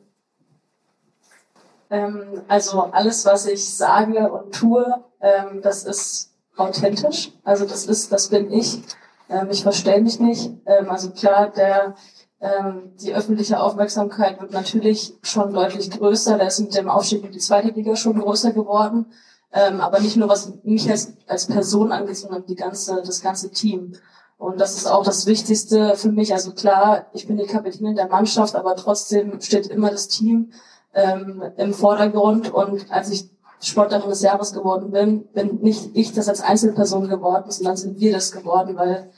Ähm, 1.91 2.43
also 2.49 2.83
alles, 2.85 3.25
was 3.27 3.47
ich 3.47 3.69
sage 3.69 4.33
und 4.33 4.55
tue, 4.55 4.87
ähm, 5.21 5.61
das 5.63 5.85
ist 5.85 6.30
authentisch. 6.61 7.33
Also 7.45 7.65
das 7.65 7.87
ist, 7.87 8.13
das 8.13 8.29
bin 8.29 8.53
ich. 8.53 8.81
Ähm, 9.29 9.49
ich 9.51 9.63
verstelle 9.63 10.03
mich 10.03 10.21
nicht. 10.21 10.51
Ähm, 10.67 10.91
also 10.91 11.11
klar, 11.11 11.51
der 11.51 11.95
ähm, 12.41 12.93
die 13.01 13.15
öffentliche 13.15 13.61
Aufmerksamkeit 13.61 14.41
wird 14.41 14.53
natürlich 14.53 15.15
schon 15.23 15.53
deutlich 15.53 15.91
größer. 15.91 16.39
Da 16.39 16.47
ist 16.47 16.61
mit 16.61 16.75
dem 16.75 16.89
Aufstieg 16.89 17.25
in 17.25 17.33
die 17.33 17.39
zweite 17.39 17.69
Liga 17.69 17.97
schon 17.97 18.19
größer 18.19 18.53
geworden. 18.53 19.07
Ähm, 19.53 19.81
aber 19.81 20.01
nicht 20.01 20.17
nur 20.17 20.29
was 20.29 20.53
mich 20.63 20.89
als, 20.89 21.13
als 21.27 21.47
Person 21.47 21.93
angeht, 21.93 22.17
sondern 22.17 22.47
die 22.47 22.55
ganze, 22.55 23.03
das 23.05 23.21
ganze 23.21 23.51
Team. 23.51 23.93
Und 24.39 24.59
das 24.59 24.77
ist 24.77 24.87
auch 24.87 25.05
das 25.05 25.27
Wichtigste 25.27 25.97
für 25.97 26.13
mich. 26.13 26.33
Also 26.33 26.53
klar, 26.53 27.07
ich 27.13 27.27
bin 27.27 27.37
die 27.37 27.45
Kapitänin 27.45 27.95
der 27.95 28.09
Mannschaft, 28.09 28.55
aber 28.55 28.75
trotzdem 28.75 29.41
steht 29.41 29.67
immer 29.67 29.91
das 29.91 30.09
Team 30.09 30.53
ähm, 30.95 31.43
im 31.59 31.75
Vordergrund. 31.75 32.55
Und 32.55 32.91
als 32.91 33.11
ich 33.11 33.29
Sportlerin 33.61 34.09
des 34.09 34.23
Jahres 34.23 34.53
geworden 34.53 34.91
bin, 34.91 35.25
bin 35.35 35.59
nicht 35.61 35.91
ich 35.95 36.13
das 36.13 36.29
als 36.29 36.41
Einzelperson 36.41 37.09
geworden, 37.09 37.51
sondern 37.51 37.77
sind 37.77 38.01
wir 38.01 38.13
das 38.13 38.33
geworden, 38.33 38.77
weil 38.77 39.11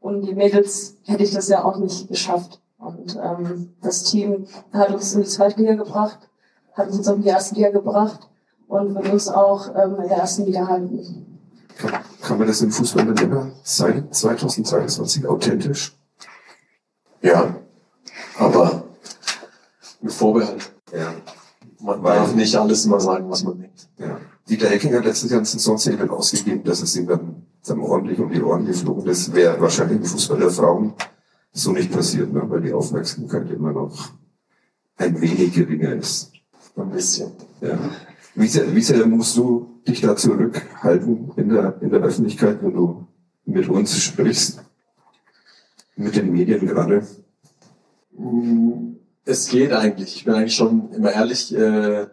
ohne 0.00 0.22
die 0.22 0.34
Mädels 0.34 0.96
hätte 1.04 1.22
ich 1.22 1.32
das 1.32 1.48
ja 1.48 1.64
auch 1.64 1.76
nicht 1.76 2.08
geschafft. 2.08 2.60
Und 2.78 3.18
ähm, 3.22 3.74
das 3.82 4.04
Team 4.04 4.46
hat 4.72 4.90
uns 4.90 5.14
in 5.14 5.22
die 5.22 5.28
zweite 5.28 5.60
Liga 5.60 5.74
gebracht, 5.74 6.18
hat 6.72 6.88
uns 6.88 7.06
in 7.06 7.20
die 7.22 7.28
erste 7.28 7.54
Liga 7.54 7.70
gebracht 7.70 8.20
und 8.68 8.94
wird 8.94 9.12
uns 9.12 9.28
auch 9.28 9.68
ähm, 9.76 9.96
in 10.00 10.08
der 10.08 10.18
ersten 10.18 10.46
Liga 10.46 10.66
halten. 10.66 11.38
Kann, 11.76 11.92
kann 12.22 12.38
man 12.38 12.46
das 12.46 12.62
im 12.62 12.70
Fußball 12.70 13.04
dann 13.04 13.24
immer 13.24 13.50
sein, 13.62 14.10
2023 14.10 15.26
authentisch? 15.26 15.94
Ja, 17.20 17.54
aber 18.38 18.84
mit 20.00 20.12
Vorbehalt. 20.12 20.72
Ja. 20.92 21.12
Man 21.82 22.02
Weil- 22.02 22.16
darf 22.16 22.34
nicht 22.34 22.54
alles 22.56 22.84
immer 22.84 23.00
sagen, 23.00 23.30
was 23.30 23.42
man 23.44 23.58
denkt. 23.58 23.88
ja. 23.98 24.18
Dieter 24.48 24.68
Hecking 24.68 24.92
hat 24.94 25.04
letztes 25.04 25.30
Jahr 25.30 25.38
einen 25.38 25.46
Saisonzettel 25.46 26.10
ausgegeben, 26.10 26.64
dass 26.64 26.82
es 26.82 26.96
ihm 26.96 27.06
dann, 27.06 27.46
dann 27.64 27.78
ordentlich 27.78 28.18
um 28.18 28.30
die 28.30 28.42
Ohren 28.42 28.66
geflogen 28.66 29.06
ist. 29.06 29.32
Wäre 29.32 29.60
wahrscheinlich 29.60 29.98
im 29.98 30.04
Fußball 30.04 30.38
der 30.38 30.50
Frauen 30.50 30.94
so 31.52 31.70
nicht 31.70 31.92
passiert, 31.92 32.32
ne? 32.32 32.42
weil 32.48 32.60
die 32.60 32.72
Aufmerksamkeit 32.72 33.48
immer 33.50 33.72
noch 33.72 34.10
ein 34.96 35.20
wenig 35.20 35.52
geringer 35.54 35.94
ist. 35.94 36.32
Ein 36.76 36.90
bisschen. 36.90 37.30
Ja. 37.60 37.78
Wie 38.34 38.48
sehr, 38.48 38.74
wie 38.74 38.80
sehr 38.80 39.06
musst 39.06 39.36
du 39.36 39.80
dich 39.86 40.00
da 40.00 40.16
zurückhalten 40.16 41.30
in 41.36 41.48
der, 41.50 41.80
in 41.80 41.90
der 41.90 42.00
Öffentlichkeit, 42.00 42.62
wenn 42.62 42.72
du 42.74 43.06
mit 43.44 43.68
uns 43.68 43.96
sprichst? 44.02 44.62
Mit 45.96 46.16
den 46.16 46.32
Medien 46.32 46.66
gerade? 46.66 47.06
Es 49.30 49.48
geht 49.48 49.72
eigentlich. 49.72 50.16
Ich 50.16 50.24
bin 50.24 50.34
eigentlich 50.34 50.56
schon 50.56 50.92
immer 50.92 51.12
ehrlich. 51.12 51.54
Äh, 51.54 52.08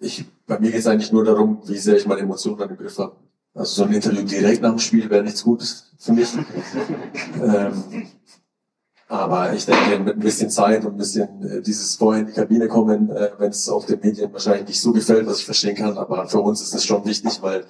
ich, 0.00 0.24
bei 0.48 0.58
mir 0.58 0.72
geht 0.72 0.80
es 0.80 0.86
eigentlich 0.88 1.12
nur 1.12 1.24
darum, 1.24 1.60
wie 1.66 1.78
sehr 1.78 1.96
ich 1.96 2.06
meine 2.06 2.22
Emotionen 2.22 2.58
dann 2.58 2.70
im 2.70 2.76
Griff 2.76 2.98
habe. 2.98 3.14
Also 3.54 3.76
so 3.76 3.84
ein 3.84 3.92
Interview 3.92 4.22
direkt 4.22 4.60
nach 4.62 4.70
dem 4.70 4.80
Spiel 4.80 5.08
wäre 5.10 5.22
nichts 5.22 5.44
Gutes 5.44 5.92
für 5.96 6.12
mich. 6.12 6.28
ähm, 7.42 8.08
aber 9.06 9.52
ich 9.52 9.64
denke, 9.64 10.00
mit 10.00 10.16
ein 10.16 10.20
bisschen 10.20 10.50
Zeit 10.50 10.84
und 10.84 10.94
ein 10.94 10.98
bisschen 10.98 11.42
äh, 11.42 11.62
dieses 11.62 11.94
vorher 11.94 12.22
in 12.22 12.26
die 12.26 12.32
Kabine 12.32 12.66
kommen, 12.66 13.10
äh, 13.10 13.30
wenn 13.38 13.50
es 13.50 13.68
auf 13.68 13.86
den 13.86 14.00
Medien 14.00 14.32
wahrscheinlich 14.32 14.66
nicht 14.66 14.80
so 14.80 14.92
gefällt, 14.92 15.26
was 15.26 15.38
ich 15.38 15.44
verstehen 15.44 15.76
kann, 15.76 15.96
aber 15.96 16.28
für 16.28 16.40
uns 16.40 16.60
ist 16.60 16.74
es 16.74 16.84
schon 16.84 17.04
wichtig, 17.04 17.40
weil 17.42 17.64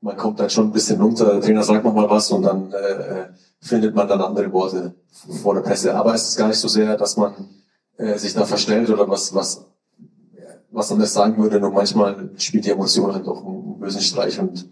man 0.00 0.16
kommt 0.16 0.40
dann 0.40 0.48
schon 0.48 0.68
ein 0.68 0.72
bisschen 0.72 1.00
runter, 1.00 1.26
der 1.26 1.40
Trainer 1.42 1.62
sagt 1.62 1.84
nochmal 1.84 2.08
was 2.08 2.30
und 2.30 2.42
dann 2.42 2.72
äh, 2.72 2.76
äh, 2.76 3.26
findet 3.60 3.94
man 3.94 4.08
dann 4.08 4.22
andere 4.22 4.50
Worte 4.52 4.94
vor 5.42 5.54
der 5.54 5.60
Presse. 5.60 5.94
Aber 5.94 6.14
es 6.14 6.30
ist 6.30 6.36
gar 6.36 6.48
nicht 6.48 6.58
so 6.58 6.68
sehr, 6.68 6.96
dass 6.96 7.18
man 7.18 7.59
äh, 8.00 8.18
sich 8.18 8.32
da 8.32 8.44
verstellt 8.46 8.88
oder 8.88 9.08
was, 9.08 9.34
was, 9.34 9.66
was 10.70 10.90
anderes 10.90 11.12
sagen 11.12 11.36
würde, 11.36 11.60
nur 11.60 11.70
manchmal 11.70 12.30
spielt 12.38 12.64
die 12.64 12.70
Emotion 12.70 13.12
halt 13.12 13.26
auch 13.28 13.44
einen 13.44 13.78
bösen 13.78 14.00
Streich 14.00 14.40
und 14.40 14.68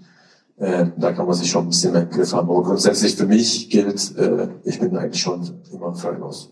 äh, 0.56 0.86
da 0.96 1.12
kann 1.12 1.26
man 1.26 1.34
sich 1.34 1.50
schon 1.50 1.66
ein 1.66 1.68
bisschen 1.68 1.92
mehr 1.92 2.02
im 2.02 2.10
Griff 2.10 2.32
haben. 2.32 2.48
Aber 2.48 2.62
grundsätzlich 2.62 3.16
für 3.16 3.26
mich 3.26 3.68
gilt, 3.68 4.16
äh, 4.16 4.48
ich 4.64 4.80
bin 4.80 4.96
eigentlich 4.96 5.20
schon 5.20 5.62
immer 5.70 5.94
frei 5.94 6.16
raus. 6.16 6.50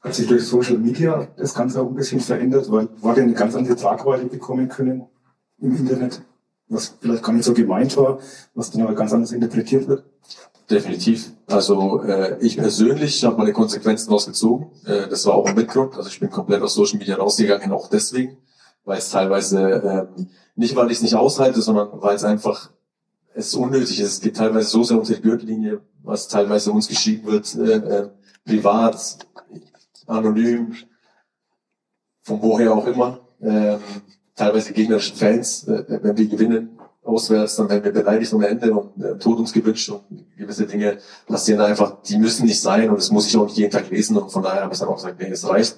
Hat 0.00 0.14
sich 0.14 0.26
durch 0.26 0.44
Social 0.44 0.78
Media 0.78 1.28
das 1.36 1.54
Ganze 1.54 1.80
auch 1.80 1.86
ein 1.86 1.94
bisschen 1.94 2.20
verändert, 2.20 2.70
weil 2.70 2.88
denn 3.14 3.24
eine 3.24 3.34
ganz 3.34 3.54
andere 3.54 3.76
Tragweite 3.76 4.26
bekommen 4.26 4.68
können 4.68 5.06
im 5.58 5.76
Internet, 5.76 6.20
was 6.68 6.96
vielleicht 7.00 7.22
gar 7.22 7.32
nicht 7.32 7.44
so 7.44 7.54
gemeint 7.54 7.96
war, 7.96 8.18
was 8.54 8.72
dann 8.72 8.82
aber 8.82 8.94
ganz 8.94 9.12
anders 9.12 9.30
interpretiert 9.30 9.86
wird. 9.86 10.04
Definitiv. 10.70 11.32
Also 11.46 12.02
äh, 12.02 12.38
ich 12.40 12.56
persönlich 12.56 13.22
habe 13.24 13.36
meine 13.36 13.52
Konsequenzen 13.52 14.10
rausgezogen. 14.10 14.70
Äh, 14.86 15.08
das 15.08 15.26
war 15.26 15.34
auch 15.34 15.46
ein 15.46 15.54
Mitgrund. 15.54 15.96
Also 15.96 16.08
ich 16.08 16.20
bin 16.20 16.30
komplett 16.30 16.62
aus 16.62 16.74
Social 16.74 16.98
Media 16.98 17.16
rausgegangen, 17.16 17.70
auch 17.72 17.88
deswegen, 17.88 18.38
weil 18.84 18.98
es 18.98 19.10
teilweise 19.10 20.08
ähm, 20.16 20.28
nicht, 20.56 20.74
weil 20.74 20.90
ich 20.90 20.98
es 20.98 21.02
nicht 21.02 21.14
aushalte, 21.16 21.60
sondern 21.60 21.88
weil 22.00 22.16
es 22.16 22.24
einfach 22.24 22.70
es 23.34 23.54
unnötig 23.54 24.00
ist. 24.00 24.12
Es 24.12 24.20
geht 24.20 24.36
teilweise 24.36 24.68
so 24.68 24.82
sehr 24.82 24.98
unter 24.98 25.14
die 25.14 25.20
Gürtellinie, 25.20 25.80
was 26.02 26.28
teilweise 26.28 26.72
uns 26.72 26.88
geschrieben 26.88 27.26
wird, 27.26 27.54
äh, 27.56 27.76
äh, 27.76 28.10
privat, 28.44 29.18
anonym, 30.06 30.74
von 32.22 32.40
woher 32.40 32.72
auch 32.72 32.86
immer. 32.86 33.20
Ähm, 33.42 33.80
teilweise 34.34 34.72
gegnerischen 34.72 35.16
Fans, 35.16 35.66
äh, 35.68 35.84
wenn 36.02 36.16
wir 36.16 36.28
gewinnen, 36.28 36.73
auswärts, 37.04 37.56
dann 37.56 37.68
werden 37.68 37.84
wir 37.84 37.92
beleidigt 37.92 38.32
ohne 38.32 38.48
Ende 38.48 38.72
und 38.72 39.02
äh, 39.02 39.18
Tod 39.18 39.38
uns 39.38 39.52
gewünscht 39.52 39.90
und 39.90 40.02
gewisse 40.36 40.66
Dinge 40.66 40.98
passieren 41.26 41.60
einfach, 41.60 42.02
die 42.02 42.18
müssen 42.18 42.46
nicht 42.46 42.60
sein 42.60 42.88
und 42.90 42.96
das 42.96 43.10
muss 43.10 43.26
ich 43.26 43.36
auch 43.36 43.44
nicht 43.44 43.58
jeden 43.58 43.70
Tag 43.70 43.90
lesen 43.90 44.16
und 44.16 44.30
von 44.30 44.42
daher 44.42 44.62
habe 44.62 44.72
ich 44.72 44.80
dann 44.80 44.88
auch 44.88 44.96
gesagt, 44.96 45.20
nee, 45.20 45.28
es 45.28 45.48
reicht. 45.48 45.76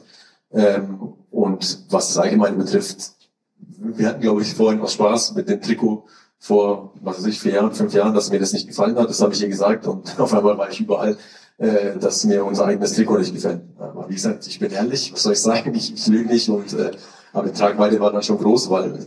Ähm, 0.53 1.15
und 1.31 1.87
was 1.91 2.09
das 2.09 2.19
Allgemeine 2.19 2.57
betrifft, 2.57 3.13
wir 3.59 4.09
hatten, 4.09 4.21
glaube 4.21 4.43
ich, 4.43 4.55
vorhin 4.55 4.81
aus 4.81 4.93
Spaß 4.95 5.35
mit 5.35 5.49
dem 5.49 5.61
Trikot 5.61 6.05
vor, 6.39 6.93
was 7.01 7.19
weiß 7.19 7.27
ich, 7.27 7.41
vier 7.41 7.55
Jahren, 7.55 7.73
fünf 7.73 7.93
Jahren, 7.93 8.15
dass 8.15 8.31
mir 8.31 8.39
das 8.39 8.53
nicht 8.53 8.69
gefallen 8.69 8.97
hat, 8.97 9.09
das 9.09 9.21
habe 9.21 9.35
ich 9.35 9.43
ihr 9.43 9.49
gesagt 9.49 9.87
und 9.87 10.19
auf 10.21 10.33
einmal 10.33 10.57
war 10.57 10.71
ich 10.71 10.81
überall, 10.81 11.17
äh, 11.59 11.99
dass 11.99 12.25
mir 12.25 12.45
unser 12.45 12.67
eigenes 12.67 12.93
Trikot 12.93 13.19
nicht 13.19 13.35
gefällt. 13.35 13.63
Aber 13.79 14.09
wie 14.09 14.15
gesagt, 14.15 14.47
ich 14.47 14.59
bin 14.59 14.71
ehrlich, 14.71 15.13
was 15.13 15.23
soll 15.23 15.33
ich 15.33 15.43
sagen, 15.43 15.75
ich, 15.75 15.93
ich 15.93 16.07
lüge 16.07 16.29
nicht 16.29 16.49
und 16.49 16.73
äh, 16.75 16.93
aber 17.33 17.49
die 17.49 17.59
Tragweite 17.59 18.01
war 18.01 18.13
dann 18.13 18.23
schon 18.23 18.39
groß, 18.39 18.71
weil 18.71 18.99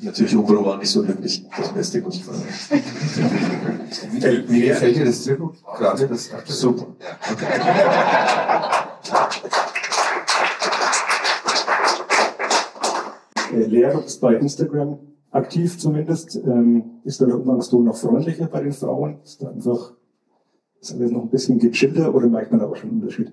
natürlich 0.00 0.36
Umbro 0.36 0.64
war 0.64 0.78
nicht 0.78 0.90
so 0.90 1.02
mir 1.72 1.78
das 1.78 1.92
gefallen 1.92 2.42
hat. 2.42 2.82
Wie, 4.12 4.50
wie 4.50 4.60
gefällt 4.62 4.96
dir 4.96 5.04
das 5.04 5.24
Trikot? 5.24 5.52
Gerade 5.76 6.08
das 6.08 6.30
Super. 6.46 6.86
Äh, 13.52 13.64
Lehrer 13.64 14.04
ist 14.04 14.20
bei 14.20 14.34
Instagram 14.34 14.98
aktiv 15.30 15.78
zumindest. 15.78 16.36
Ähm, 16.36 17.00
ist 17.04 17.20
da 17.20 17.26
der 17.26 17.36
Umgangston 17.36 17.84
noch 17.84 17.96
freundlicher 17.96 18.46
bei 18.46 18.62
den 18.62 18.72
Frauen? 18.72 19.20
Ist 19.22 19.42
da 19.42 19.48
einfach 19.48 19.94
ist 20.80 20.94
alles 20.94 21.10
noch 21.10 21.22
ein 21.22 21.30
bisschen 21.30 21.58
gechillter 21.58 22.14
oder 22.14 22.28
merkt 22.28 22.50
man 22.50 22.60
da 22.60 22.66
auch 22.66 22.76
schon 22.76 22.90
einen 22.90 23.00
Unterschied? 23.00 23.32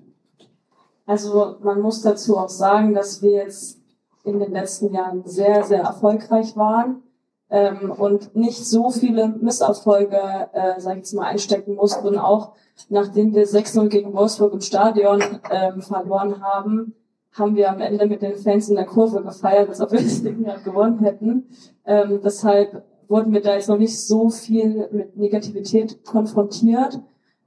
Also 1.06 1.56
man 1.62 1.80
muss 1.80 2.02
dazu 2.02 2.36
auch 2.36 2.48
sagen, 2.48 2.94
dass 2.94 3.22
wir 3.22 3.32
jetzt 3.32 3.78
in 4.26 4.40
den 4.40 4.52
letzten 4.52 4.92
Jahren 4.92 5.22
sehr, 5.24 5.64
sehr 5.64 5.82
erfolgreich 5.82 6.56
waren 6.56 7.02
ähm, 7.48 7.92
und 7.92 8.34
nicht 8.34 8.66
so 8.66 8.90
viele 8.90 9.28
Misserfolge, 9.28 10.18
äh, 10.52 10.78
sag 10.78 10.92
ich 10.94 10.98
jetzt 10.98 11.14
mal, 11.14 11.26
einstecken 11.26 11.76
mussten. 11.76 12.18
Auch 12.18 12.52
nachdem 12.88 13.34
wir 13.34 13.46
6-0 13.46 13.88
gegen 13.88 14.12
Wolfsburg 14.14 14.52
im 14.52 14.60
Stadion 14.60 15.22
ähm, 15.50 15.80
verloren 15.80 16.42
haben, 16.42 16.94
haben 17.32 17.54
wir 17.54 17.70
am 17.70 17.80
Ende 17.80 18.06
mit 18.06 18.22
den 18.22 18.36
Fans 18.36 18.68
in 18.68 18.76
der 18.76 18.86
Kurve 18.86 19.22
gefeiert, 19.22 19.68
als 19.68 19.80
ob 19.80 19.92
wir 19.92 20.02
das 20.02 20.22
Ding 20.22 20.44
ja 20.44 20.56
gewonnen 20.56 20.98
hätten. 21.00 21.48
Ähm, 21.84 22.20
deshalb 22.24 22.82
wurden 23.08 23.32
wir 23.32 23.42
da 23.42 23.54
jetzt 23.54 23.68
noch 23.68 23.78
nicht 23.78 24.00
so 24.00 24.30
viel 24.30 24.88
mit 24.90 25.16
Negativität 25.16 26.04
konfrontiert. 26.04 27.00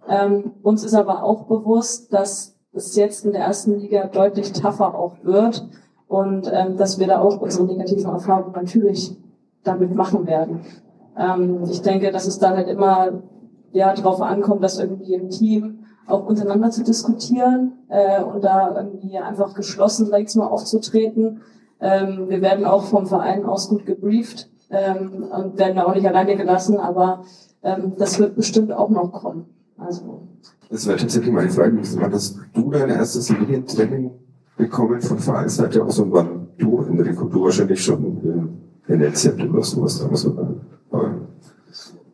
Ähm, 0.07 0.53
uns 0.63 0.85
ist 0.85 0.93
aber 0.93 1.23
auch 1.23 1.43
bewusst, 1.43 2.13
dass 2.13 2.55
es 2.71 2.95
jetzt 2.95 3.25
in 3.25 3.33
der 3.33 3.41
ersten 3.41 3.77
Liga 3.77 4.07
deutlich 4.07 4.53
tougher 4.53 4.95
auch 4.95 5.17
wird 5.23 5.67
und 6.09 6.51
ähm, 6.51 6.75
dass 6.75 6.99
wir 6.99 7.07
da 7.07 7.21
auch 7.21 7.39
unsere 7.39 7.65
negativen 7.65 8.11
Erfahrungen 8.11 8.51
natürlich 8.53 9.15
damit 9.63 9.93
machen 9.93 10.25
werden. 10.25 10.61
Ähm, 11.15 11.63
ich 11.69 11.81
denke, 11.83 12.11
dass 12.11 12.25
es 12.25 12.39
dann 12.39 12.57
halt 12.57 12.67
immer 12.67 13.21
ja 13.71 13.93
darauf 13.93 14.19
ankommt, 14.19 14.63
dass 14.63 14.79
irgendwie 14.79 15.13
im 15.13 15.29
Team 15.29 15.85
auch 16.07 16.25
untereinander 16.25 16.71
zu 16.71 16.83
diskutieren 16.83 17.73
äh, 17.89 18.23
und 18.23 18.43
da 18.43 18.75
irgendwie 18.75 19.19
einfach 19.19 19.53
geschlossen, 19.53 20.07
sag 20.07 20.21
ich 20.21 20.35
mal, 20.35 20.47
aufzutreten. 20.47 21.41
Ähm, 21.79 22.25
wir 22.27 22.41
werden 22.41 22.65
auch 22.65 22.85
vom 22.85 23.05
Verein 23.05 23.45
aus 23.45 23.69
gut 23.69 23.85
gebrieft 23.85 24.49
ähm, 24.71 25.27
und 25.31 25.59
werden 25.59 25.75
da 25.75 25.85
auch 25.85 25.93
nicht 25.93 26.07
alleine 26.07 26.35
gelassen, 26.35 26.77
aber 26.79 27.23
ähm, 27.61 27.93
das 27.99 28.17
wird 28.17 28.35
bestimmt 28.35 28.73
auch 28.73 28.89
noch 28.89 29.11
kommen. 29.11 29.45
Also 29.77 30.21
Das 30.71 30.87
wäre 30.87 30.97
tatsächlich 30.97 31.31
meine 31.31 31.51
Frage 31.51 31.73
gewesen. 31.73 32.01
Wann 32.01 32.11
hast 32.11 32.39
du 32.55 32.71
dein 32.71 32.89
erstes 32.89 33.29
Medientraining 33.29 34.09
bekommen 34.59 35.01
von 35.01 35.17
Vereinsseite 35.17 35.81
aus 35.83 35.99
und 35.99 36.11
wann 36.11 36.49
du, 36.57 36.81
Enrico, 36.81 37.25
du 37.25 37.45
wahrscheinlich 37.45 37.81
schon 37.81 38.03
in, 38.87 38.93
in 38.93 39.01
LZ 39.01 39.39
oder 39.49 39.63
sowas 39.63 39.99
damals. 39.99 40.27
Aber 40.91 41.15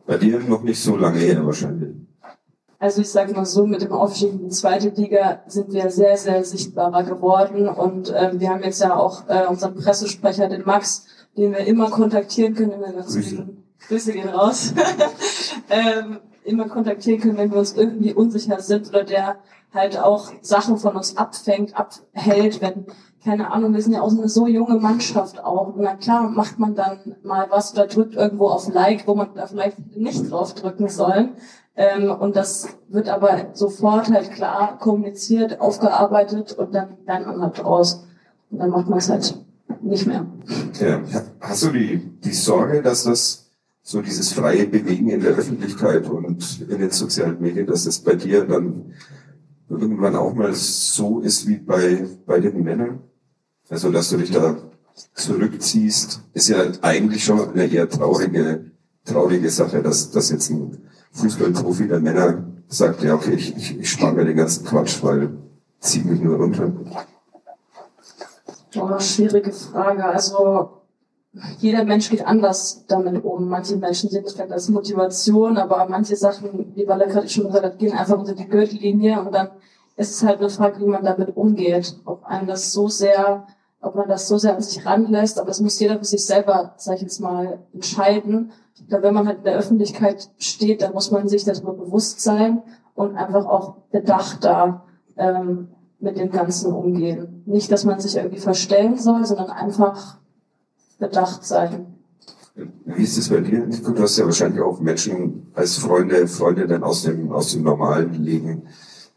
bei 0.06 0.16
dir 0.16 0.38
noch 0.38 0.62
nicht 0.62 0.80
so 0.80 0.96
lange 0.96 1.18
her 1.18 1.44
wahrscheinlich. 1.44 1.90
Also 2.78 3.00
ich 3.00 3.10
sage 3.10 3.32
mal 3.34 3.44
so, 3.44 3.66
mit 3.66 3.82
dem 3.82 3.90
Aufstieg 3.90 4.30
in 4.30 4.44
die 4.44 4.48
zweite 4.50 4.90
Liga 4.90 5.40
sind 5.48 5.72
wir 5.72 5.90
sehr, 5.90 6.16
sehr 6.16 6.44
sichtbarer 6.44 7.02
geworden. 7.02 7.68
Und 7.68 8.14
ähm, 8.16 8.38
wir 8.38 8.50
haben 8.50 8.62
jetzt 8.62 8.80
ja 8.80 8.94
auch 8.94 9.28
äh, 9.28 9.46
unseren 9.48 9.74
Pressesprecher, 9.74 10.48
den 10.48 10.64
Max, 10.64 11.06
den 11.36 11.50
wir 11.50 11.66
immer 11.66 11.90
kontaktieren 11.90 12.54
können. 12.54 12.74
Wenn 12.80 12.94
wir 12.94 13.04
uns 13.04 13.14
Grüße. 13.14 13.48
Grüße 13.88 14.12
gehen 14.12 14.28
raus. 14.28 14.72
ähm, 15.70 16.18
immer 16.44 16.68
kontaktieren 16.68 17.20
können, 17.20 17.38
wenn 17.38 17.50
wir 17.50 17.58
uns 17.58 17.72
irgendwie 17.72 18.14
unsicher 18.14 18.60
sind 18.60 18.88
oder 18.90 19.02
der 19.02 19.36
halt 19.76 19.98
auch 19.98 20.32
Sachen 20.40 20.78
von 20.78 20.96
uns 20.96 21.16
abfängt, 21.16 21.76
abhält, 21.76 22.60
wenn, 22.60 22.86
keine 23.24 23.52
Ahnung, 23.52 23.74
wir 23.74 23.82
sind 23.82 23.92
ja 23.92 24.00
auch 24.00 24.10
so 24.10 24.18
eine 24.18 24.28
so 24.28 24.46
junge 24.46 24.78
Mannschaft 24.78 25.42
auch. 25.44 25.74
Und 25.74 25.80
na 25.80 25.94
klar, 25.94 26.28
macht 26.28 26.58
man 26.58 26.74
dann 26.74 27.16
mal 27.22 27.46
was 27.50 27.74
oder 27.74 27.86
drückt 27.86 28.14
irgendwo 28.14 28.48
auf 28.48 28.72
Like, 28.72 29.06
wo 29.06 29.14
man 29.14 29.28
da 29.34 29.46
vielleicht 29.46 29.96
nicht 29.96 30.30
drauf 30.30 30.54
drücken 30.54 30.88
soll. 30.88 31.30
Ähm, 31.76 32.10
und 32.10 32.36
das 32.36 32.68
wird 32.88 33.08
aber 33.08 33.50
sofort 33.52 34.10
halt 34.10 34.32
klar 34.32 34.78
kommuniziert, 34.78 35.60
aufgearbeitet 35.60 36.52
und 36.52 36.74
dann 36.74 36.96
lernt 37.06 37.26
man 37.26 37.42
halt 37.42 37.62
draus. 37.62 38.04
Und 38.50 38.58
dann 38.60 38.70
macht 38.70 38.88
man 38.88 38.98
es 38.98 39.10
halt 39.10 39.38
nicht 39.82 40.06
mehr. 40.06 40.24
Ja. 40.80 41.00
Hast 41.40 41.64
du 41.64 41.70
die, 41.70 41.98
die 42.24 42.32
Sorge, 42.32 42.82
dass 42.82 43.04
das 43.04 43.46
so 43.82 44.02
dieses 44.02 44.32
freie 44.32 44.66
Bewegen 44.66 45.08
in 45.10 45.20
der 45.20 45.32
Öffentlichkeit 45.32 46.08
und 46.08 46.66
in 46.68 46.80
den 46.80 46.90
sozialen 46.90 47.40
Medien, 47.40 47.66
dass 47.66 47.84
das 47.84 48.00
bei 48.00 48.14
dir 48.14 48.44
dann 48.44 48.92
irgendwann 49.68 50.16
auch 50.16 50.34
mal 50.34 50.54
so 50.54 51.20
ist 51.20 51.46
wie 51.46 51.56
bei, 51.56 52.06
bei 52.26 52.40
den 52.40 52.62
Männern? 52.62 53.00
Also, 53.68 53.90
dass 53.90 54.10
du 54.10 54.16
dich 54.16 54.30
da 54.30 54.56
zurückziehst, 55.14 56.22
ist 56.32 56.48
ja 56.48 56.58
eigentlich 56.82 57.24
schon 57.24 57.50
eine 57.50 57.66
eher 57.66 57.88
traurige 57.88 58.70
traurige 59.06 59.48
Sache, 59.50 59.82
dass, 59.82 60.10
dass 60.10 60.30
jetzt 60.30 60.50
ein 60.50 60.88
Fußballprofi 61.12 61.88
der 61.88 62.00
Männer 62.00 62.44
sagt, 62.68 63.02
ja 63.02 63.14
okay, 63.14 63.34
ich, 63.34 63.56
ich, 63.56 63.78
ich 63.78 63.90
spare 63.90 64.12
mir 64.12 64.24
den 64.24 64.36
ganzen 64.36 64.66
Quatsch, 64.66 65.02
weil 65.02 65.38
zieht 65.80 66.04
mich 66.04 66.20
nur 66.20 66.36
runter. 66.36 66.72
Oh, 68.76 68.98
schwierige 68.98 69.52
Frage. 69.52 70.04
Also 70.04 70.82
jeder 71.58 71.84
Mensch 71.84 72.10
geht 72.10 72.26
anders 72.26 72.84
damit 72.88 73.24
um. 73.24 73.48
Manche 73.48 73.76
Menschen 73.76 74.08
sehen 74.08 74.24
das 74.24 74.34
vielleicht 74.34 74.52
als 74.52 74.68
Motivation, 74.68 75.58
aber 75.58 75.86
manche 75.88 76.16
Sachen, 76.16 76.72
wie 76.74 76.88
Walle 76.88 77.06
gerade 77.06 77.28
schon 77.28 77.46
gesagt 77.46 77.64
hat, 77.64 77.78
gehen 77.78 77.96
einfach 77.96 78.18
unter 78.18 78.34
die 78.34 78.48
Gürtellinie 78.48 79.20
und 79.20 79.34
dann 79.34 79.50
ist 79.96 80.14
es 80.14 80.22
halt 80.22 80.38
eine 80.38 80.50
Frage, 80.50 80.80
wie 80.80 80.86
man 80.86 81.04
damit 81.04 81.36
umgeht. 81.36 81.96
Ob 82.04 82.24
einem 82.24 82.46
das 82.46 82.72
so 82.72 82.88
sehr, 82.88 83.46
ob 83.80 83.94
man 83.94 84.08
das 84.08 84.28
so 84.28 84.38
sehr 84.38 84.54
an 84.54 84.62
sich 84.62 84.84
ranlässt, 84.86 85.38
aber 85.38 85.48
das 85.48 85.60
muss 85.60 85.78
jeder 85.78 85.98
für 85.98 86.04
sich 86.04 86.24
selber, 86.24 86.74
sag 86.76 86.96
ich 86.96 87.02
jetzt 87.02 87.20
mal, 87.20 87.58
entscheiden. 87.72 88.52
Ich 88.74 88.84
wenn 88.88 89.14
man 89.14 89.26
halt 89.26 89.38
in 89.38 89.44
der 89.44 89.56
Öffentlichkeit 89.56 90.30
steht, 90.38 90.82
dann 90.82 90.92
muss 90.92 91.10
man 91.10 91.28
sich 91.28 91.44
darüber 91.44 91.72
bewusst 91.72 92.20
sein 92.20 92.62
und 92.94 93.16
einfach 93.16 93.46
auch 93.46 93.76
bedachter 93.90 94.84
ähm, 95.16 95.68
mit 95.98 96.18
dem 96.18 96.30
Ganzen 96.30 96.72
umgehen. 96.72 97.42
Nicht, 97.46 97.72
dass 97.72 97.84
man 97.84 98.00
sich 98.00 98.16
irgendwie 98.16 98.38
verstellen 98.38 98.98
soll, 98.98 99.24
sondern 99.24 99.50
einfach 99.50 100.18
bedacht 100.98 101.44
sein. 101.44 101.86
Wie 102.86 103.02
ist 103.02 103.18
es 103.18 103.28
bei 103.28 103.40
dir? 103.40 103.66
Du 103.66 104.02
hast 104.02 104.16
ja 104.16 104.24
wahrscheinlich 104.24 104.62
auch 104.62 104.80
Menschen 104.80 105.48
als 105.54 105.76
Freunde, 105.76 106.26
Freundinnen 106.26 106.82
aus 106.82 107.02
dem, 107.02 107.30
aus 107.30 107.52
dem 107.52 107.64
normalen 107.64 108.14
Leben. 108.14 108.62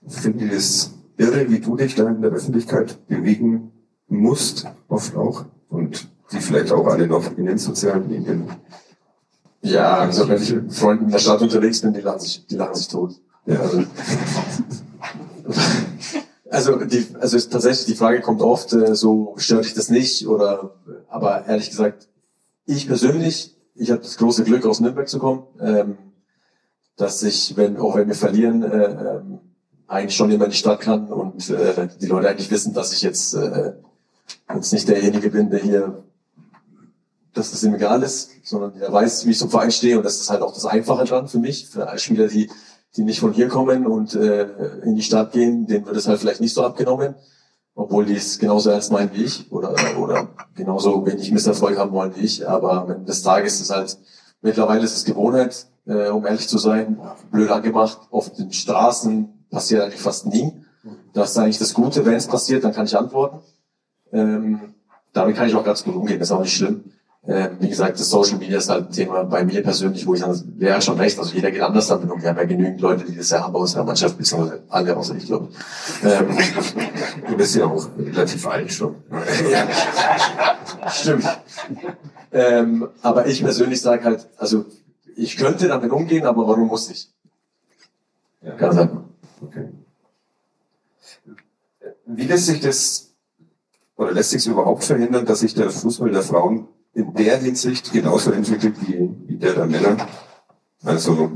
Finden 0.08 0.40
die 0.40 0.50
das 0.50 0.92
irre, 1.18 1.50
wie 1.50 1.60
du 1.60 1.76
dich 1.78 1.96
da 1.96 2.10
in 2.10 2.22
der 2.22 2.32
Öffentlichkeit 2.32 3.08
bewegen 3.08 3.72
musst, 4.08 4.68
oft 4.88 5.16
auch? 5.16 5.46
Und 5.70 6.10
die 6.32 6.40
vielleicht 6.40 6.72
auch 6.72 6.88
alle 6.88 7.08
noch 7.08 7.38
in 7.38 7.46
den 7.46 7.58
sozialen 7.58 8.08
Medien? 8.10 8.50
Ja, 9.62 10.00
also 10.00 10.28
wenn 10.28 10.42
ich 10.42 10.54
mit 10.54 10.74
Freunden 10.74 11.06
in 11.06 11.12
der 11.12 11.20
Stadt 11.20 11.42
unterwegs 11.42 11.82
bin, 11.82 11.94
die 11.94 12.02
lachen 12.02 12.20
sich, 12.20 12.46
die 12.46 12.56
lachen 12.56 12.76
sich 12.76 12.88
tot. 12.88 13.16
Ja, 13.46 13.60
also, 13.62 13.84
also, 16.68 16.86
die, 16.86 17.08
also 17.20 17.38
ist 17.38 17.52
tatsächlich 17.52 17.86
die 17.86 17.96
Frage 17.96 18.22
kommt 18.22 18.42
oft, 18.42 18.74
äh, 18.74 18.96
so 18.96 19.34
stört 19.38 19.66
dich 19.66 19.74
das 19.74 19.90
nicht? 19.90 20.28
Oder, 20.28 20.76
aber 21.08 21.46
ehrlich 21.46 21.70
gesagt, 21.70 22.08
ich 22.66 22.88
persönlich, 22.88 23.56
ich 23.76 23.92
habe 23.92 24.02
das 24.02 24.18
große 24.18 24.44
Glück 24.44 24.66
aus 24.66 24.80
Nürnberg 24.80 25.08
zu 25.08 25.20
kommen, 25.20 25.44
ähm, 25.62 25.98
dass 26.98 27.24
ich, 27.24 27.56
wenn 27.56 27.78
auch 27.78 27.96
wenn 27.96 28.08
wir 28.08 28.16
verlieren, 28.16 28.64
äh, 28.64 28.86
ähm, 28.86 29.40
eigentlich 29.88 30.16
schon 30.16 30.32
immer 30.32 30.46
in 30.46 30.52
die 30.52 30.58
Stadt 30.58 30.82
kann 30.82 31.08
und 31.08 31.50
äh, 31.50 31.88
die 32.00 32.08
Leute 32.08 32.30
eigentlich 32.30 32.52
wissen, 32.52 32.74
dass 32.74 32.94
ich 32.94 33.02
jetzt 33.02 33.34
äh, 33.34 33.74
jetzt 34.54 34.74
nicht 34.74 34.88
derjenige 34.88 35.30
bin, 35.30 35.50
der 35.50 35.60
hier, 35.60 36.04
dass 37.34 37.52
das 37.52 37.64
ihm 37.64 37.74
egal 37.74 38.04
ist, 38.04 38.32
sondern 38.44 38.78
der 38.78 38.92
weiß, 38.92 39.26
wie 39.26 39.32
ich 39.32 39.40
zum 39.40 39.50
Verein 39.50 39.72
stehe 39.72 39.98
und 39.98 40.04
das 40.04 40.20
ist 40.20 40.30
halt 40.30 40.42
auch 40.42 40.54
das 40.54 40.66
Einfache 40.66 41.06
dran 41.06 41.28
für 41.28 41.40
mich, 41.40 41.70
für 41.70 41.88
Spieler, 41.98 42.28
die 42.28 42.50
die 42.96 43.04
nicht 43.04 43.20
von 43.20 43.34
hier 43.34 43.48
kommen 43.48 43.86
und 43.86 44.16
äh, 44.16 44.48
in 44.84 44.96
die 44.96 45.04
Stadt 45.04 45.32
gehen, 45.32 45.68
denen 45.68 45.86
wird 45.86 45.96
es 45.96 46.08
halt 46.08 46.20
vielleicht 46.20 46.42
nicht 46.42 46.54
so 46.54 46.64
abgenommen, 46.64 47.16
obwohl 47.76 48.06
die 48.06 48.16
es 48.16 48.40
genauso 48.40 48.72
ernst 48.72 48.92
meinen 48.92 49.14
wie 49.14 49.24
ich 49.24 49.52
oder, 49.52 49.76
oder 50.00 50.30
genauso 50.56 51.06
wenig 51.06 51.32
Misserfolg 51.32 51.78
haben 51.78 51.92
wollen 51.92 52.16
wie 52.16 52.26
ich. 52.26 52.48
Aber 52.48 52.74
am 52.74 52.92
Ende 52.92 53.06
des 53.06 53.22
Tages 53.22 53.56
ist 53.56 53.62
es 53.62 53.70
halt, 53.70 53.98
mittlerweile 54.42 54.84
ist 54.84 54.96
es 54.96 55.06
Gewohnheit, 55.06 55.68
äh, 55.86 56.10
um 56.10 56.26
ehrlich 56.26 56.48
zu 56.48 56.58
sein, 56.58 57.00
blöd 57.32 57.52
angemacht. 57.52 58.00
Auf 58.12 58.34
den 58.34 58.52
Straßen 58.52 59.46
passiert 59.50 59.84
eigentlich 59.84 60.02
fast 60.02 60.26
nie. 60.26 60.54
Das 61.14 61.32
ist 61.32 61.38
eigentlich 61.38 61.60
das 61.60 61.74
Gute, 61.74 62.06
wenn 62.06 62.16
es 62.16 62.28
passiert, 62.28 62.64
dann 62.64 62.74
kann 62.74 62.86
ich 62.86 62.98
antworten. 62.98 63.40
Ähm, 64.12 64.74
damit 65.14 65.36
kann 65.36 65.48
ich 65.48 65.56
auch 65.56 65.64
ganz 65.64 65.84
gut 65.84 65.96
umgehen, 65.96 66.20
das 66.20 66.30
ist 66.30 66.32
auch 66.32 66.42
nicht 66.42 66.56
schlimm. 66.56 66.92
Äh, 67.30 67.52
wie 67.60 67.70
gesagt, 67.70 68.00
das 68.00 68.10
Social 68.10 68.40
Media 68.40 68.58
ist 68.58 68.70
halt 68.70 68.88
ein 68.88 68.92
Thema 68.92 69.24
bei 69.24 69.44
mir 69.44 69.62
persönlich, 69.62 70.08
wo 70.08 70.16
ich 70.16 70.22
dann, 70.22 70.36
wäre 70.58 70.82
schon 70.82 70.98
recht, 70.98 71.20
also 71.20 71.32
jeder 71.36 71.52
geht 71.52 71.62
anders 71.62 71.86
damit 71.86 72.10
um. 72.10 72.20
Wir 72.20 72.30
haben 72.30 72.38
ja 72.38 72.46
genügend 72.46 72.82
Leute, 72.82 73.06
die 73.06 73.16
das 73.16 73.30
ja 73.30 73.44
haben 73.44 73.54
bei 73.54 73.60
unserer 73.60 73.84
Mannschaft, 73.84 74.18
beziehungsweise 74.18 74.64
alle 74.68 74.98
außer 74.98 75.14
ich, 75.14 75.28
glaube 75.28 75.50
ähm, 76.04 76.36
Du 77.28 77.38
bist 77.38 77.56
ja 77.56 77.68
auch 77.68 77.88
relativ 78.00 78.48
alt 78.48 78.74
schon. 78.74 78.96
stimmt. 80.92 81.26
Ähm, 82.32 82.90
aber 83.04 83.28
ich 83.28 83.44
persönlich 83.44 83.80
sage 83.80 84.06
halt, 84.06 84.28
also 84.38 84.66
ich 85.16 85.38
könnte 85.38 85.68
damit 85.68 85.92
umgehen, 85.92 86.26
aber 86.26 86.48
warum 86.48 86.68
muss 86.68 86.90
ich? 86.90 87.12
Ja. 88.42 88.56
Ganz 88.56 88.76
einfach. 88.76 89.04
Okay. 89.44 89.70
Wie 92.08 92.26
lässt 92.26 92.48
sich 92.48 92.60
das, 92.60 93.12
oder 93.98 94.14
lässt 94.14 94.32
sich 94.32 94.40
es 94.40 94.48
überhaupt 94.48 94.84
verhindern, 94.84 95.28
dass 95.28 95.42
sich 95.42 95.54
der 95.54 95.70
Fußball 95.70 96.10
der 96.10 96.24
Frauen 96.24 96.68
in 97.00 97.14
der 97.14 97.38
Hinsicht 97.38 97.92
genauso 97.94 98.32
entwickelt 98.32 98.76
wie, 98.82 99.10
wie 99.28 99.38
der 99.38 99.54
der 99.54 99.66
Männer? 99.66 99.98
Also, 100.84 101.32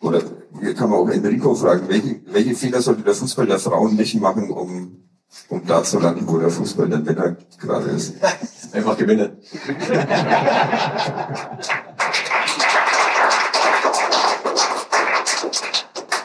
oder 0.00 0.20
hier 0.60 0.74
kann 0.74 0.90
man 0.90 0.98
auch 0.98 1.08
Enrico 1.08 1.54
fragen, 1.54 1.88
welche, 1.88 2.20
welche 2.26 2.54
Fehler 2.54 2.82
sollte 2.82 3.02
der 3.02 3.14
Fußball 3.14 3.46
der 3.46 3.58
Frauen 3.60 3.94
nicht 3.94 4.20
machen, 4.20 4.50
um, 4.50 5.04
um 5.48 5.66
da 5.66 5.82
zu 5.84 6.00
landen, 6.00 6.26
wo 6.26 6.38
der 6.38 6.50
Fußball 6.50 6.88
der 6.88 6.98
Männer 6.98 7.36
gerade 7.60 7.90
ist? 7.90 8.14
Einfach 8.72 8.96
gewinnen. 8.98 9.38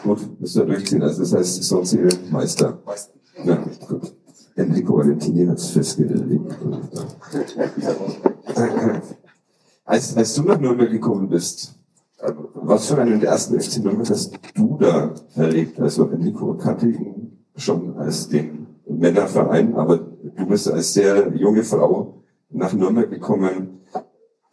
Gut, 0.04 0.40
müsst 0.40 0.56
ihr 0.56 0.66
durchziehen. 0.66 1.04
Also 1.04 1.22
das 1.22 1.34
heißt, 1.34 2.32
Meister. 2.32 2.80
Meister. 2.86 3.14
Ja, 3.44 3.64
gut. 3.88 4.17
Enrico 4.58 4.98
Valentini 4.98 5.46
hat 5.46 5.58
es 5.58 5.70
festgelegt. 5.70 6.56
als, 9.86 10.18
als 10.18 10.36
du 10.36 10.44
nach 10.44 10.60
Nürnberg 10.60 10.90
gekommen 10.90 11.30
bist, 11.30 11.76
was 12.56 12.88
für 12.88 13.00
einen 13.00 13.20
der 13.20 13.30
ersten 13.30 13.60
FC 13.60 13.84
Nürnberg 13.84 14.10
hast 14.10 14.34
du 14.56 14.78
da 14.80 15.14
erlebt? 15.36 15.80
Also 15.80 16.10
Enrico 16.10 16.56
kannte 16.56 16.88
ihn 16.88 17.46
schon 17.56 17.96
als 17.98 18.30
den 18.30 18.66
Männerverein, 18.88 19.76
aber 19.76 19.98
du 19.98 20.46
bist 20.48 20.70
als 20.72 20.94
sehr 20.94 21.32
junge 21.36 21.64
Frau 21.64 22.24
nach 22.50 22.74
Nürnberg 22.74 23.12
gekommen. 23.12 23.82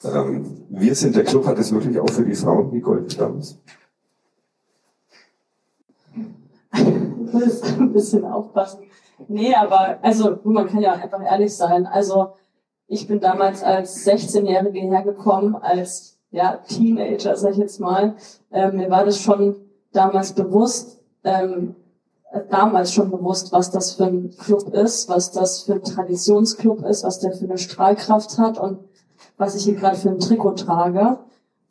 Ähm, 0.04 0.44
wir 0.68 0.94
sind 0.94 1.16
der 1.16 1.24
Club, 1.24 1.46
hat 1.46 1.58
es 1.58 1.72
wirklich 1.72 1.98
auch 1.98 2.10
für 2.10 2.24
die 2.24 2.34
Frauen 2.34 2.70
gegolten 2.70 3.18
damals? 3.18 3.58
Ich 6.74 7.32
muss 7.32 7.62
ein 7.62 7.92
bisschen 7.92 8.24
aufpassen. 8.24 8.80
Nee, 9.28 9.54
aber 9.54 9.98
also 10.02 10.38
man 10.44 10.66
kann 10.66 10.80
ja 10.80 10.92
einfach 10.92 11.22
ehrlich 11.22 11.54
sein. 11.56 11.86
Also 11.86 12.32
ich 12.86 13.06
bin 13.06 13.20
damals 13.20 13.62
als 13.62 14.06
16-Jährige 14.06 14.80
hergekommen, 14.80 15.54
als 15.56 16.18
ja, 16.30 16.56
Teenager, 16.68 17.36
sag 17.36 17.52
ich 17.52 17.58
jetzt 17.58 17.80
mal. 17.80 18.16
Ähm, 18.50 18.76
mir 18.76 18.90
war 18.90 19.04
das 19.04 19.20
schon 19.20 19.56
damals 19.92 20.32
bewusst, 20.32 21.00
ähm, 21.22 21.76
damals 22.50 22.92
schon 22.92 23.10
bewusst, 23.10 23.52
was 23.52 23.70
das 23.70 23.92
für 23.92 24.06
ein 24.06 24.30
Club 24.36 24.74
ist, 24.74 25.08
was 25.08 25.30
das 25.30 25.62
für 25.62 25.74
ein 25.74 25.82
Traditionsclub 25.82 26.84
ist, 26.84 27.04
was 27.04 27.20
der 27.20 27.32
für 27.32 27.44
eine 27.44 27.58
Strahlkraft 27.58 28.38
hat 28.38 28.58
und 28.58 28.80
was 29.36 29.54
ich 29.54 29.64
hier 29.64 29.74
gerade 29.74 29.96
für 29.96 30.10
ein 30.10 30.18
Trikot 30.18 30.52
trage. 30.52 31.18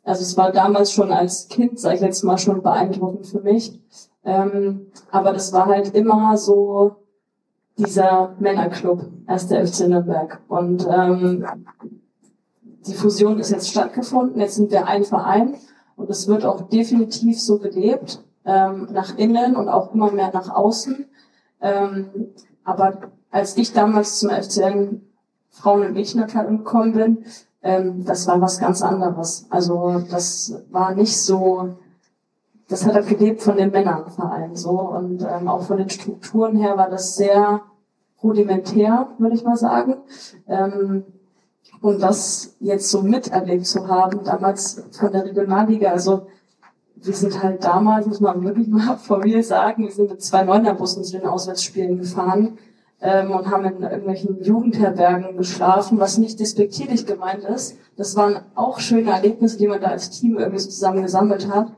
Also 0.02 0.22
es 0.22 0.36
war 0.36 0.52
damals 0.52 0.92
schon 0.92 1.12
als 1.12 1.48
Kind, 1.48 1.78
sag 1.78 1.94
ich 1.94 2.00
jetzt 2.00 2.24
mal, 2.24 2.38
schon 2.38 2.62
beeindruckend 2.62 3.26
für 3.26 3.40
mich. 3.40 3.78
Ähm, 4.24 4.86
aber 5.10 5.32
das 5.32 5.52
war 5.52 5.66
halt 5.66 5.94
immer 5.94 6.36
so 6.36 6.96
dieser 7.76 8.34
Männerclub, 8.38 9.06
erster 9.26 9.66
FC 9.66 9.88
Nürnberg. 9.88 10.40
Und 10.48 10.86
ähm, 10.90 11.44
die 12.86 12.94
Fusion 12.94 13.38
ist 13.38 13.50
jetzt 13.50 13.68
stattgefunden, 13.68 14.40
jetzt 14.40 14.56
sind 14.56 14.70
wir 14.70 14.86
ein 14.86 15.04
Verein 15.04 15.56
und 15.96 16.10
es 16.10 16.28
wird 16.28 16.44
auch 16.44 16.68
definitiv 16.68 17.40
so 17.40 17.58
gelebt, 17.58 18.22
ähm, 18.44 18.88
nach 18.92 19.16
innen 19.16 19.56
und 19.56 19.68
auch 19.68 19.94
immer 19.94 20.10
mehr 20.12 20.30
nach 20.32 20.50
außen. 20.54 21.06
Ähm, 21.60 22.06
aber 22.62 22.98
als 23.30 23.56
ich 23.56 23.72
damals 23.72 24.18
zum 24.18 24.30
FCN 24.30 25.02
Frauen- 25.50 25.86
und 25.86 25.94
Mädchenabteilung 25.94 26.58
gekommen 26.58 26.92
bin, 26.92 27.24
ähm, 27.62 28.04
das 28.04 28.26
war 28.26 28.40
was 28.40 28.58
ganz 28.58 28.82
anderes. 28.82 29.46
Also 29.50 30.02
das 30.10 30.62
war 30.70 30.94
nicht 30.94 31.20
so 31.20 31.76
das 32.68 32.86
hat 32.86 32.94
er 32.94 33.02
gelebt 33.02 33.42
von 33.42 33.56
den 33.56 33.70
Männern 33.70 34.10
vor 34.10 34.32
allem 34.32 34.56
so. 34.56 34.70
Und 34.70 35.22
ähm, 35.22 35.48
auch 35.48 35.62
von 35.62 35.78
den 35.78 35.90
Strukturen 35.90 36.56
her 36.56 36.76
war 36.76 36.88
das 36.88 37.16
sehr 37.16 37.62
rudimentär, 38.22 39.08
würde 39.18 39.36
ich 39.36 39.44
mal 39.44 39.56
sagen. 39.56 39.96
Ähm, 40.48 41.04
und 41.80 42.00
das 42.02 42.56
jetzt 42.60 42.90
so 42.90 43.02
miterlebt 43.02 43.66
zu 43.66 43.86
haben, 43.88 44.24
damals 44.24 44.82
von 44.92 45.12
der 45.12 45.24
Regionalliga, 45.26 45.90
also 45.90 46.26
wir 46.96 47.12
sind 47.12 47.42
halt 47.42 47.62
damals, 47.62 48.06
muss 48.06 48.20
man 48.20 48.42
wirklich 48.42 48.68
mal 48.68 48.96
vor 49.02 49.18
mir 49.18 49.42
sagen, 49.42 49.84
wir 49.84 49.92
sind 49.92 50.10
mit 50.10 50.22
zwei 50.22 50.42
Neunerbussen 50.42 51.04
zu 51.04 51.18
den 51.18 51.26
Auswärtsspielen 51.26 51.98
gefahren 51.98 52.58
ähm, 53.02 53.30
und 53.32 53.50
haben 53.50 53.66
in 53.66 53.82
irgendwelchen 53.82 54.42
Jugendherbergen 54.42 55.36
geschlafen, 55.36 56.00
was 56.00 56.16
nicht 56.16 56.40
despektierlich 56.40 57.04
gemeint 57.04 57.44
ist. 57.44 57.76
Das 57.96 58.16
waren 58.16 58.40
auch 58.54 58.80
schöne 58.80 59.10
Erlebnisse, 59.10 59.58
die 59.58 59.68
man 59.68 59.80
da 59.80 59.88
als 59.88 60.10
Team 60.10 60.38
irgendwie 60.38 60.60
so 60.60 60.70
zusammen 60.70 61.02
gesammelt 61.02 61.52
hat. 61.52 61.72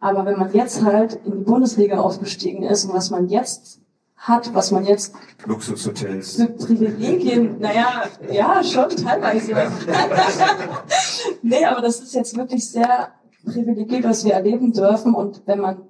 Aber 0.00 0.24
wenn 0.24 0.38
man 0.38 0.52
jetzt 0.52 0.84
halt 0.84 1.18
in 1.24 1.38
die 1.38 1.44
Bundesliga 1.44 1.98
aufgestiegen 1.98 2.62
ist 2.62 2.84
und 2.84 2.94
was 2.94 3.10
man 3.10 3.28
jetzt 3.28 3.80
hat, 4.16 4.52
was 4.54 4.70
man 4.70 4.84
jetzt 4.84 5.14
Luxushotels. 5.46 6.36
für 6.36 6.46
Privilegien, 6.46 7.58
naja, 7.60 8.04
ja, 8.30 8.62
schon 8.62 8.90
teilweise. 8.90 9.54
nee, 11.42 11.64
aber 11.64 11.80
das 11.80 12.00
ist 12.00 12.14
jetzt 12.14 12.36
wirklich 12.36 12.68
sehr 12.68 13.12
privilegiert, 13.44 14.04
was 14.04 14.24
wir 14.24 14.34
erleben 14.34 14.72
dürfen. 14.72 15.14
Und 15.14 15.42
wenn 15.46 15.60
man 15.60 15.82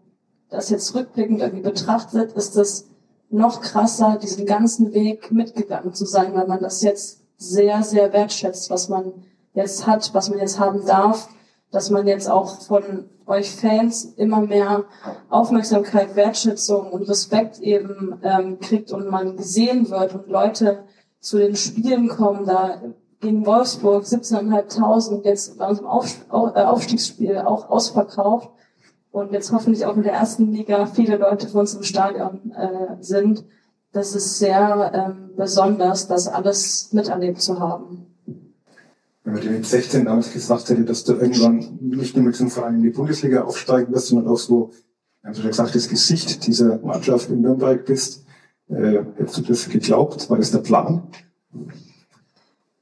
das 0.50 0.70
jetzt 0.70 0.94
rückblickend 0.94 1.40
irgendwie 1.40 1.62
betrachtet, 1.62 2.32
ist 2.32 2.56
das 2.56 2.88
noch 3.30 3.60
krasser, 3.60 4.18
diesen 4.20 4.46
ganzen 4.46 4.92
Weg 4.92 5.30
mitgegangen 5.32 5.94
zu 5.94 6.06
sein, 6.06 6.34
weil 6.34 6.46
man 6.46 6.60
das 6.60 6.82
jetzt 6.82 7.22
sehr, 7.36 7.82
sehr 7.82 8.12
wertschätzt, 8.12 8.70
was 8.70 8.88
man 8.88 9.12
jetzt 9.54 9.86
hat, 9.86 10.10
was 10.14 10.30
man 10.30 10.38
jetzt 10.38 10.58
haben 10.58 10.84
darf, 10.86 11.28
dass 11.70 11.90
man 11.90 12.06
jetzt 12.06 12.30
auch 12.30 12.60
von 12.60 13.08
euch 13.26 13.54
Fans 13.54 14.04
immer 14.16 14.40
mehr 14.40 14.84
Aufmerksamkeit, 15.28 16.16
Wertschätzung 16.16 16.90
und 16.90 17.08
Respekt 17.08 17.58
eben 17.60 18.18
ähm, 18.22 18.58
kriegt 18.58 18.90
und 18.92 19.10
man 19.10 19.36
gesehen 19.36 19.90
wird 19.90 20.14
und 20.14 20.28
Leute 20.28 20.84
zu 21.20 21.38
den 21.38 21.56
Spielen 21.56 22.08
kommen, 22.08 22.46
da 22.46 22.80
gegen 23.20 23.44
Wolfsburg 23.44 24.04
17.500, 24.04 25.24
jetzt 25.24 25.58
bei 25.58 25.68
unserem 25.68 25.88
Auf, 25.88 26.24
äh, 26.30 26.32
Aufstiegsspiel 26.32 27.38
auch 27.38 27.68
ausverkauft 27.68 28.50
und 29.10 29.32
jetzt 29.32 29.52
hoffentlich 29.52 29.84
auch 29.84 29.96
in 29.96 30.04
der 30.04 30.12
ersten 30.12 30.52
Liga 30.52 30.86
viele 30.86 31.16
Leute 31.16 31.48
für 31.48 31.58
uns 31.58 31.74
im 31.74 31.82
Stadion 31.82 32.52
äh, 32.52 33.02
sind. 33.02 33.44
Das 33.92 34.14
ist 34.14 34.38
sehr 34.38 34.92
ähm, 34.94 35.30
besonders, 35.36 36.06
das 36.06 36.28
alles 36.28 36.92
miterlebt 36.92 37.40
zu 37.40 37.58
haben. 37.58 38.07
Wenn 39.28 39.34
man 39.34 39.42
dir 39.42 39.50
mit 39.50 39.66
16 39.66 40.06
damals 40.06 40.32
gesagt 40.32 40.70
hätte, 40.70 40.84
dass 40.86 41.04
du 41.04 41.12
irgendwann 41.12 41.78
nicht 41.82 42.16
nur 42.16 42.24
mit 42.24 42.34
diesem 42.34 42.48
Verein 42.48 42.76
in 42.76 42.82
die 42.82 42.88
Bundesliga 42.88 43.42
aufsteigen 43.42 43.92
wirst, 43.92 44.06
sondern 44.06 44.26
auch 44.32 44.38
so, 44.38 44.70
haben 45.22 45.34
Sie 45.34 45.42
schon 45.42 45.50
gesagt, 45.50 45.74
das 45.74 45.86
Gesicht 45.90 46.46
dieser 46.46 46.78
Mannschaft 46.78 47.28
in 47.28 47.42
Nürnberg 47.42 47.84
bist, 47.84 48.24
äh, 48.70 49.00
hättest 49.18 49.36
du 49.36 49.42
das 49.42 49.68
geglaubt? 49.68 50.30
War 50.30 50.38
das 50.38 50.50
der 50.50 50.60
Plan? 50.60 51.02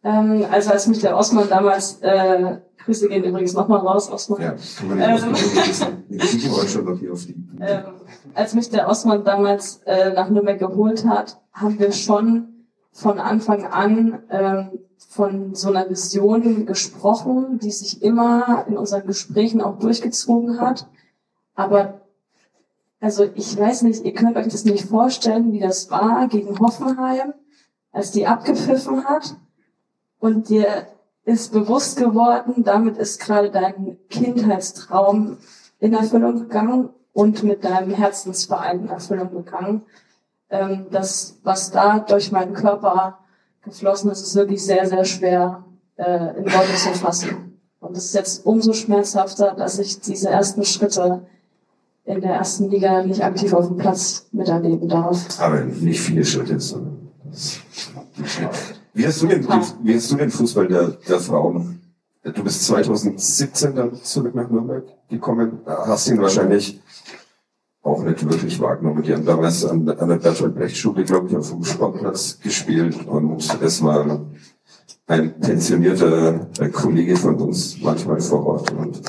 Ähm, 0.05 0.45
also 0.49 0.71
als 0.71 0.87
mich 0.87 1.01
der 1.01 1.17
Osman 1.17 1.49
damals, 1.49 1.99
äh, 2.03 2.59
Grüße 2.85 3.09
gehen 3.09 3.25
übrigens 3.25 3.55
nochmal 3.55 3.81
raus, 3.81 4.09
Osman. 4.09 4.41
Ja, 4.41 4.55
kann 4.79 4.89
man 4.89 4.99
nicht 4.99 5.25
Ähm. 5.25 5.33
wissen. 5.33 5.87
Wir 6.09 6.19
kriegen 6.21 6.53
heute 6.53 6.69
schon 6.69 6.85
noch 6.85 7.01
hier 7.01 7.13
auf 7.13 7.27
die. 7.27 7.35
Ähm, 7.61 7.83
als 8.35 8.55
mich 8.55 8.71
der 8.71 8.89
Osman 8.89 9.25
damals 9.25 9.81
äh, 9.87 10.13
nach 10.13 10.31
Nürnberg 10.31 10.61
geholt 10.61 11.05
hat, 11.07 11.41
haben 11.53 11.77
wir 11.81 11.91
schon 11.91 12.56
von 12.97 13.19
Anfang 13.19 13.67
an 13.67 14.23
ähm, 14.31 14.79
von 14.97 15.55
so 15.55 15.69
einer 15.69 15.89
Vision 15.91 16.65
gesprochen, 16.65 17.59
die 17.59 17.71
sich 17.71 18.03
immer 18.03 18.65
in 18.67 18.79
unseren 18.79 19.07
Gesprächen 19.07 19.61
auch 19.61 19.79
durchgezogen 19.79 20.61
hat. 20.61 20.89
Aber 21.55 22.01
also 23.01 23.25
ich 23.35 23.57
weiß 23.57 23.83
nicht, 23.83 24.03
ihr 24.05 24.15
könnt 24.15 24.37
euch 24.37 24.49
das 24.49 24.65
nicht 24.65 24.87
vorstellen, 24.87 25.53
wie 25.53 25.61
das 25.61 25.91
war 25.91 26.27
gegen 26.29 26.59
Hoffenheim, 26.59 27.35
als 27.93 28.13
die 28.13 28.27
abgepfiffen 28.27 29.05
hat 29.05 29.37
und 30.19 30.49
dir 30.49 30.87
ist 31.25 31.53
bewusst 31.53 31.99
geworden, 31.99 32.65
damit 32.65 32.97
ist 32.97 33.21
gerade 33.21 33.51
dein 33.51 33.99
Kindheitstraum 34.09 35.37
in 35.81 35.93
Erfüllung 35.93 36.39
gegangen 36.39 36.89
und 37.13 37.43
mit 37.43 37.65
deinem 37.65 37.91
Herzensverein 37.91 38.81
in 38.81 38.89
Erfüllung 38.89 39.33
gegangen. 39.33 39.83
Ähm, 40.57 40.87
das, 40.90 41.38
was 41.42 41.71
da 41.71 41.99
durch 41.99 42.33
meinen 42.33 42.55
Körper 42.55 43.19
geflossen 43.64 44.11
ist, 44.11 44.23
ist 44.23 44.35
wirklich 44.37 44.64
sehr, 44.64 44.87
sehr 44.87 45.05
schwer 45.05 45.64
äh, 45.97 46.38
in 46.38 46.45
Worte 46.45 46.75
zu 46.75 46.92
fassen. 46.95 47.59
Und 47.81 47.97
es 47.97 48.07
ist 48.07 48.14
jetzt 48.14 48.47
umso 48.47 48.73
schmerzhafter, 48.73 49.55
dass 49.55 49.79
ich 49.79 50.01
diese 50.01 50.31
ersten 50.31 50.64
Schritte 50.64 51.27
in 52.05 52.21
der 52.21 52.35
ersten 52.37 52.71
Liga 52.71 53.03
nicht 53.03 53.23
aktiv 53.23 53.53
auf 53.53 53.66
dem 53.66 53.77
Platz 53.77 54.27
miterleben 54.33 54.88
darf. 54.88 55.40
Aber 55.40 55.61
nicht 55.61 56.01
viele 56.01 56.25
Schritte, 56.25 56.59
sondern 56.59 57.09
wie 58.95 59.07
hast 59.07 59.21
du 59.21 59.27
den, 59.27 59.47
wie 59.83 59.95
hast 59.95 60.11
du 60.11 60.16
den 60.16 60.31
Fußball 60.31 60.69
der, 60.69 60.88
der 61.09 61.21
Frauen? 61.21 61.81
Du 62.23 62.42
bist 62.42 62.64
2017 62.64 63.75
dann 63.75 63.95
zurück 63.95 64.35
nach 64.35 64.49
Nürnberg 64.49 64.85
gekommen, 65.09 65.61
hast 65.66 66.09
ihn 66.09 66.21
wahrscheinlich 66.21 66.81
auch 67.87 68.03
nicht 68.03 68.29
wirklich 68.29 68.61
wahrgenommen. 68.61 69.03
Die 69.03 69.14
haben 69.14 69.25
damals 69.25 69.64
an, 69.64 69.88
an 69.88 70.09
der 70.09 70.16
Bertolt 70.16 70.55
Brecht 70.55 70.77
Schule, 70.77 71.05
glaube 71.05 71.29
ich, 71.29 71.37
auf 71.37 71.51
dem 71.51 71.64
Sportplatz 71.64 72.38
gespielt 72.40 73.07
und 73.07 73.62
es 73.62 73.83
war 73.83 74.27
ein 75.07 75.40
pensionierter 75.40 76.49
äh, 76.59 76.68
Kollege 76.68 77.16
von 77.16 77.37
uns 77.37 77.81
manchmal 77.81 78.20
vor 78.20 78.44
Ort 78.44 78.72
und 78.72 79.01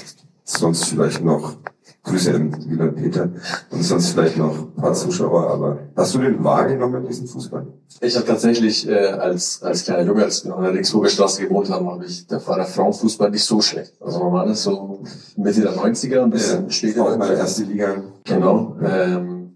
sonst 0.43 0.85
vielleicht 0.85 1.23
noch 1.23 1.57
Grüße 2.03 2.33
an 2.33 2.55
Wieland 2.69 2.95
Peter 2.95 3.29
und 3.71 3.83
sonst 3.83 4.11
vielleicht 4.11 4.37
noch 4.37 4.57
ein 4.57 4.75
paar 4.75 4.93
Zuschauer, 4.93 5.49
aber 5.49 5.79
hast 5.95 6.15
du 6.15 6.19
den 6.19 6.41
wahrgenommen, 6.41 7.05
diesen 7.05 7.27
Fußball? 7.27 7.67
Ich 7.99 8.15
habe 8.15 8.25
tatsächlich 8.25 8.87
äh, 8.87 8.93
als, 8.93 9.61
als 9.61 9.83
kleiner 9.83 10.03
Junge, 10.03 10.23
als 10.23 10.45
wir 10.45 10.51
noch 10.51 10.59
in 10.59 10.63
der 10.65 10.73
Linksburger 10.73 11.09
Straße 11.09 11.41
gewohnt 11.41 11.69
haben, 11.69 11.89
habe 11.89 12.05
ich, 12.05 12.25
da 12.27 12.45
war 12.47 12.57
der 12.57 12.65
Frauenfußball 12.65 13.31
nicht 13.31 13.43
so 13.43 13.59
schlecht. 13.59 13.93
Also 13.99 14.19
man 14.19 14.31
war 14.31 14.45
das 14.45 14.63
so 14.63 15.03
Mitte 15.35 15.61
der 15.61 15.75
90er, 15.75 16.21
ein 16.21 16.29
bisschen 16.29 16.69
später. 16.69 17.03
auch 17.03 17.17
mal 17.17 17.31
erste 17.31 17.63
Liga. 17.63 18.03
Genau. 18.27 18.77
Ähm, 18.83 19.55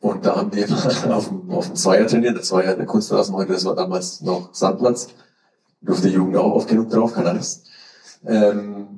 und 0.00 0.24
da 0.24 0.36
haben 0.36 0.54
wir 0.54 0.66
auf 1.14 1.28
dem, 1.28 1.50
auf 1.50 1.66
dem 1.66 1.74
Zweier 1.74 2.06
trainiert. 2.06 2.38
Das 2.38 2.52
war 2.52 2.64
ja 2.64 2.74
der 2.74 2.86
Kunstrasen 2.86 3.34
heute, 3.34 3.52
das 3.52 3.64
war 3.64 3.74
damals 3.74 4.20
noch 4.20 4.54
Sandplatz. 4.54 5.08
Durfte 5.80 6.08
die 6.08 6.14
Jugend 6.14 6.36
auch 6.36 6.52
oft 6.52 6.68
genug 6.68 6.90
drauf, 6.90 7.14
keine 7.14 7.30
Angst. 7.30 7.66
Ähm, 8.26 8.88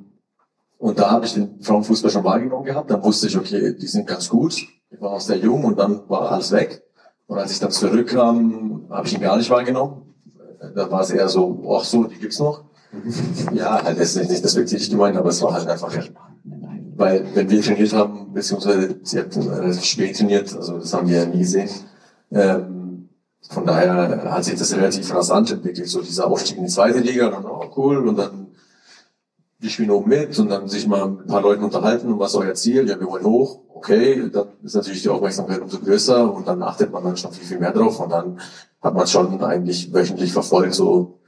und 0.78 0.98
da 0.98 1.10
habe 1.10 1.26
ich 1.26 1.34
den 1.34 1.60
Frauenfußball 1.60 2.10
schon 2.10 2.24
wahrgenommen 2.24 2.64
gehabt. 2.64 2.90
Dann 2.90 3.02
wusste 3.02 3.26
ich, 3.26 3.36
okay, 3.36 3.74
die 3.74 3.86
sind 3.86 4.06
ganz 4.06 4.28
gut. 4.28 4.54
Ich 4.90 5.00
war 5.00 5.12
auch 5.12 5.20
sehr 5.20 5.36
jung 5.36 5.64
und 5.64 5.78
dann 5.78 6.08
war 6.08 6.32
alles 6.32 6.52
weg. 6.52 6.82
Und 7.26 7.38
als 7.38 7.52
ich 7.52 7.60
dann 7.60 7.70
zurückkam, 7.70 8.86
habe 8.90 9.06
ich 9.06 9.14
ihn 9.14 9.20
gar 9.20 9.36
nicht 9.36 9.50
wahrgenommen. 9.50 10.14
Da 10.74 10.90
war 10.90 11.02
es 11.02 11.10
eher 11.10 11.28
so, 11.28 11.76
ach 11.78 11.84
so, 11.84 12.04
die 12.04 12.18
gibt's 12.18 12.38
noch. 12.38 12.64
Ja, 13.52 13.82
halt, 13.84 14.00
das 14.00 14.16
ist 14.16 14.30
nicht 14.30 14.42
despektierlich 14.42 14.90
gemeint, 14.90 15.16
aber 15.16 15.28
es 15.28 15.40
war 15.42 15.52
halt 15.52 15.68
einfach, 15.68 15.94
weil 17.00 17.24
wenn 17.34 17.48
wir 17.48 17.62
trainiert 17.62 17.94
haben, 17.94 18.32
beziehungsweise 18.34 19.00
sie 19.02 19.18
hat 19.20 19.34
relativ 19.34 19.84
spät 19.84 20.16
trainiert, 20.16 20.54
also 20.54 20.78
das 20.78 20.92
haben 20.92 21.08
wir 21.08 21.20
ja 21.20 21.26
nie 21.26 21.38
gesehen. 21.38 21.70
Ähm, 22.30 23.08
von 23.48 23.64
daher 23.64 24.22
hat 24.30 24.44
sich 24.44 24.58
das 24.58 24.76
relativ 24.76 25.12
rasant 25.14 25.50
entwickelt, 25.50 25.88
so 25.88 26.02
dieser 26.02 26.26
Aufstieg 26.26 26.58
in 26.58 26.64
die 26.64 26.70
zweite 26.70 26.98
Liga, 26.98 27.30
dann, 27.30 27.46
oh 27.46 27.64
cool, 27.76 28.06
und 28.06 28.16
dann 28.16 28.48
wir 29.60 29.70
spielen 29.70 29.90
oben 29.90 30.10
mit 30.10 30.38
und 30.38 30.50
dann 30.50 30.68
sich 30.68 30.86
mal 30.86 31.08
mit 31.08 31.20
ein 31.22 31.26
paar 31.26 31.40
Leuten 31.42 31.64
unterhalten, 31.64 32.12
und 32.12 32.18
was 32.18 32.32
ist 32.32 32.36
euer 32.36 32.54
Ziel? 32.54 32.88
Ja, 32.88 33.00
wir 33.00 33.06
wollen 33.06 33.24
hoch. 33.24 33.60
Okay, 33.74 34.30
dann 34.30 34.48
ist 34.62 34.74
natürlich 34.74 35.02
die 35.02 35.08
Aufmerksamkeit 35.08 35.60
umso 35.60 35.78
größer 35.78 36.32
und 36.32 36.46
dann 36.46 36.62
achtet 36.62 36.92
man 36.92 37.02
dann 37.02 37.16
schon 37.16 37.32
viel, 37.32 37.46
viel 37.46 37.58
mehr 37.58 37.72
drauf 37.72 37.98
und 38.00 38.10
dann 38.10 38.38
hat 38.82 38.94
man 38.94 39.06
schon 39.06 39.42
eigentlich 39.42 39.92
wöchentlich 39.92 40.32
verfolgt, 40.34 40.74
so, 40.74 41.18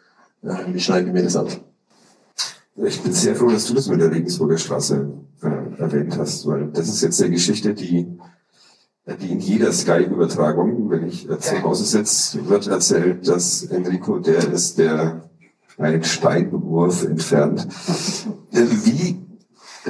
äh, 0.43 0.55
wie 0.69 0.81
schneiden 0.81 1.15
wir 1.15 1.23
das 1.23 1.37
ab. 1.37 1.49
Ich 2.77 3.03
bin 3.03 3.13
sehr 3.13 3.37
froh, 3.37 3.51
dass 3.51 3.67
du 3.67 3.75
das 3.75 3.87
mit 3.89 4.01
der 4.01 4.11
Regensburger 4.11 4.57
Straße 4.57 5.11
äh, 5.43 5.62
erwähnt 5.79 6.17
hast, 6.19 6.47
weil 6.47 6.69
das 6.69 6.89
ist 6.89 7.03
jetzt 7.03 7.21
eine 7.21 7.31
Geschichte, 7.31 7.75
die, 7.75 8.19
die 9.21 9.33
in 9.33 9.41
jeder 9.41 9.73
Sky-Übertragung, 9.73 10.91
wenn 10.91 11.07
ich 11.07 11.29
äh, 11.29 11.39
zu 11.39 11.63
Hause 11.63 11.85
sitze, 11.85 12.49
wird 12.49 12.67
erzählt, 12.67 13.27
dass 13.29 13.65
Enrico 13.65 14.19
der 14.19 14.53
ist, 14.53 14.79
der 14.79 15.29
einen 15.79 16.05
Steinwurf 16.05 17.05
entfernt. 17.05 17.67
Äh, 18.53 18.67
Wie 18.85 19.23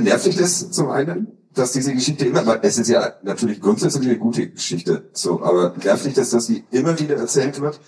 nervt 0.01 0.27
dich 0.27 0.37
das 0.37 0.71
zum 0.71 0.91
einen, 0.91 1.29
dass 1.55 1.73
diese 1.73 1.93
Geschichte 1.93 2.27
immer, 2.27 2.47
weil 2.47 2.61
es 2.63 2.79
ist 2.79 2.89
ja 2.89 3.13
natürlich 3.23 3.61
grundsätzlich 3.61 4.09
eine 4.09 4.19
gute 4.19 4.49
Geschichte, 4.49 5.11
so, 5.13 5.43
aber 5.43 5.75
nervt 5.83 6.07
dich 6.07 6.15
das, 6.15 6.31
dass 6.31 6.47
sie 6.47 6.65
immer 6.71 6.99
wieder 6.99 7.17
erzählt 7.17 7.61
wird? 7.61 7.79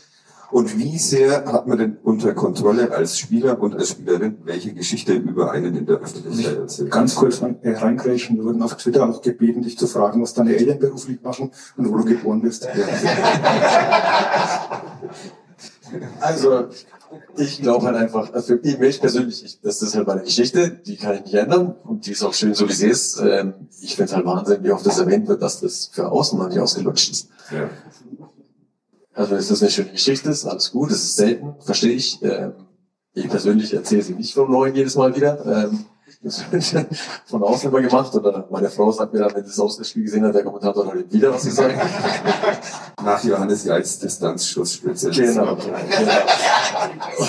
Und 0.54 0.78
wie 0.78 0.96
sehr 0.98 1.46
hat 1.46 1.66
man 1.66 1.78
denn 1.78 1.96
unter 2.04 2.32
Kontrolle 2.32 2.92
als 2.92 3.18
Spieler 3.18 3.58
und 3.58 3.74
als 3.74 3.88
Spielerin, 3.88 4.38
welche 4.44 4.72
Geschichte 4.72 5.12
über 5.12 5.50
einen 5.50 5.74
in 5.74 5.84
der 5.84 5.96
Öffentlichkeit 5.96 6.58
erzählt? 6.58 6.92
Ganz 6.92 7.16
kurz 7.16 7.42
äh, 7.42 7.70
reingrätschen. 7.72 8.36
Wir 8.36 8.44
wurden 8.44 8.62
auf 8.62 8.76
Twitter 8.76 9.04
auch 9.04 9.20
gebeten, 9.20 9.62
dich 9.62 9.76
zu 9.76 9.88
fragen, 9.88 10.22
was 10.22 10.32
deine 10.32 10.54
Eltern 10.54 10.78
beruflich 10.78 11.20
machen 11.22 11.50
und 11.76 11.90
wo 11.90 11.96
du 11.96 12.04
geboren 12.04 12.40
bist. 12.40 12.68
Also, 16.18 16.68
ich 17.36 17.60
glaube 17.62 17.86
halt 17.86 17.96
einfach, 17.96 18.32
also 18.32 18.56
für 18.56 18.78
mich 18.78 19.00
persönlich, 19.00 19.44
ich, 19.44 19.60
das 19.60 19.80
ist 19.82 19.94
halt 19.94 20.08
meine 20.08 20.22
Geschichte, 20.22 20.70
die 20.70 20.96
kann 20.96 21.14
ich 21.14 21.24
nicht 21.24 21.34
ändern 21.34 21.76
und 21.84 22.06
die 22.06 22.12
ist 22.12 22.24
auch 22.24 22.34
schön, 22.34 22.54
so 22.54 22.68
wie 22.68 22.72
sie 22.72 22.88
ist. 22.88 23.20
Ähm, 23.20 23.54
ich 23.80 23.94
finde 23.94 24.10
es 24.10 24.16
halt 24.16 24.26
Wahnsinn, 24.26 24.64
wie 24.64 24.72
oft 24.72 24.84
das 24.84 24.98
erwähnt 24.98 25.28
wird, 25.28 25.42
dass 25.42 25.60
das 25.60 25.90
für 25.92 26.10
außen 26.10 26.36
noch 26.38 26.48
nicht 26.48 26.58
ausgelutscht 26.58 27.12
ist. 27.12 27.28
Ja. 27.52 27.70
Also 29.14 29.36
ist 29.36 29.50
das 29.50 29.62
eine 29.62 29.70
schöne 29.70 29.90
Geschichte, 29.90 30.30
ist 30.30 30.44
alles 30.44 30.72
gut, 30.72 30.90
es 30.90 31.04
ist 31.04 31.16
selten, 31.16 31.54
verstehe 31.60 31.92
ich. 31.92 32.20
Ähm, 32.22 32.52
ich 33.14 33.28
persönlich 33.28 33.72
erzähle 33.72 34.02
sie 34.02 34.14
nicht 34.14 34.34
vom 34.34 34.50
Neuen 34.50 34.74
jedes 34.74 34.96
Mal 34.96 35.14
wieder. 35.14 35.44
Ähm, 35.46 35.86
das 36.24 36.50
wird 36.50 36.86
von 37.26 37.42
außen 37.42 37.68
immer 37.70 37.82
gemacht 37.82 38.14
oder 38.14 38.46
meine 38.50 38.70
Frau 38.70 38.90
sagt 38.90 39.12
mir 39.12 39.20
dann, 39.20 39.34
wenn 39.34 39.44
sie 39.44 39.50
das 39.50 39.60
Auswärtsspiel 39.60 40.04
gesehen 40.04 40.24
hat, 40.24 40.34
der 40.34 40.42
Kommentator 40.42 40.86
hat 40.86 41.12
wieder 41.12 41.32
was 41.32 41.44
gesagt. 41.44 41.74
Nach 43.04 43.22
Johannes 43.22 43.64
Geils 43.64 43.98
Distanzschuss-Spezialist. 43.98 45.20
genau. 45.20 45.56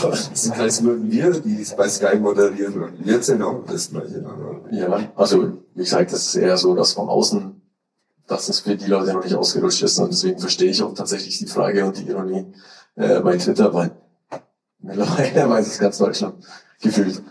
Das 0.01 0.29
ist, 0.33 0.51
als 0.53 0.81
würden 0.81 1.11
wir, 1.11 1.31
die 1.31 1.61
es 1.61 1.75
bei 1.75 1.89
Sky 1.89 2.17
moderieren, 2.17 2.81
und 2.81 3.05
wir 3.05 3.15
erzählen 3.15 3.41
auch 3.43 3.63
das 3.67 3.89
Gleiche. 3.89 4.25
Aber 4.25 4.61
Ja, 4.71 5.11
also 5.15 5.51
wie 5.73 5.83
gesagt, 5.83 6.13
das 6.13 6.27
ist 6.27 6.35
eher 6.35 6.57
so, 6.57 6.73
dass 6.73 6.93
von 6.93 7.09
außen 7.09 7.61
dass 8.27 8.49
es 8.49 8.61
für 8.61 8.75
die 8.75 8.87
Leute 8.87 9.13
noch 9.13 9.23
nicht 9.23 9.35
ausgerutscht 9.35 9.83
ist. 9.83 9.99
Und 9.99 10.11
deswegen 10.11 10.39
verstehe 10.39 10.71
ich 10.71 10.81
auch 10.81 10.93
tatsächlich 10.93 11.37
die 11.37 11.47
Frage 11.47 11.85
und 11.85 11.97
die 11.97 12.07
Ironie 12.07 12.45
äh, 12.95 13.19
bei 13.19 13.37
Twitter, 13.37 13.73
weil 13.73 13.91
mittlerweile 14.79 15.49
weiß 15.49 15.67
es 15.67 15.79
ganz 15.79 15.97
Deutschland 15.97 16.35
gefühlt. 16.81 17.21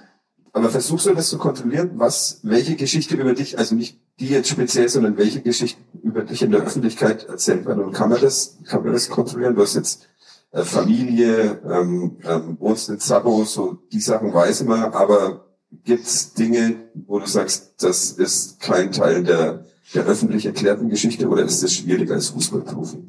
Aber 0.52 0.70
versuchst 0.70 1.06
du 1.06 1.14
das 1.14 1.30
zu 1.30 1.38
kontrollieren, 1.38 1.92
was, 1.94 2.38
welche 2.44 2.76
Geschichte 2.76 3.16
über 3.16 3.34
dich, 3.34 3.58
also 3.58 3.74
nicht 3.74 4.00
die 4.20 4.28
jetzt 4.28 4.48
speziell, 4.48 4.88
sondern 4.88 5.16
welche 5.16 5.42
Geschichten 5.42 5.82
über 6.00 6.22
dich 6.22 6.42
in 6.42 6.52
der 6.52 6.62
Öffentlichkeit 6.62 7.24
erzählt 7.24 7.66
werden? 7.66 7.82
Und 7.82 7.92
kann 7.92 8.08
man 8.08 8.20
das, 8.20 8.58
kann 8.68 8.84
man 8.84 8.92
das 8.92 9.08
kontrollieren? 9.08 9.56
Du 9.56 9.62
hast 9.62 9.74
jetzt 9.74 10.08
äh, 10.52 10.62
Familie, 10.62 11.60
ähm, 11.68 12.18
ähm, 12.22 12.56
wohnst 12.60 12.88
in 12.88 13.00
Zabo, 13.00 13.44
so 13.44 13.78
die 13.90 14.00
Sachen 14.00 14.32
weiß 14.32 14.62
man, 14.62 14.92
aber 14.92 15.44
gibt's 15.82 16.34
Dinge, 16.34 16.76
wo 16.94 17.18
du 17.18 17.26
sagst, 17.26 17.74
das 17.82 18.12
ist 18.12 18.60
kein 18.60 18.92
Teil 18.92 19.24
der, 19.24 19.64
der 19.92 20.04
öffentlich 20.04 20.46
erklärten 20.46 20.88
Geschichte 20.88 21.28
oder 21.28 21.42
ist 21.42 21.62
das 21.62 21.72
schwierig 21.72 22.10
als 22.10 22.28
Fußballprofi? 22.28 23.06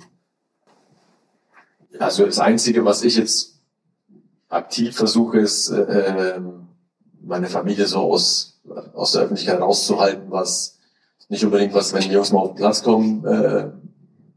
Also 2.00 2.26
das 2.26 2.40
Einzige, 2.40 2.84
was 2.84 3.04
ich 3.04 3.16
jetzt 3.18 3.60
aktiv 4.50 4.96
versuche, 4.96 5.40
ist, 5.40 5.70
äh, 5.70 6.36
ähm, 6.36 6.68
meine 7.22 7.48
Familie 7.48 7.88
so 7.88 8.00
aus, 8.00 8.60
aus 8.94 9.14
der 9.14 9.24
Öffentlichkeit 9.24 9.62
rauszuhalten, 9.62 10.30
was 10.30 10.78
nicht 11.30 11.44
unbedingt 11.44 11.74
was, 11.74 11.94
wenn 11.94 12.02
die 12.02 12.12
Jungs 12.12 12.32
mal 12.32 12.42
auf 12.42 12.50
den 12.50 12.58
Platz 12.58 12.84
kommen, 12.84 13.26
äh, 13.26 13.72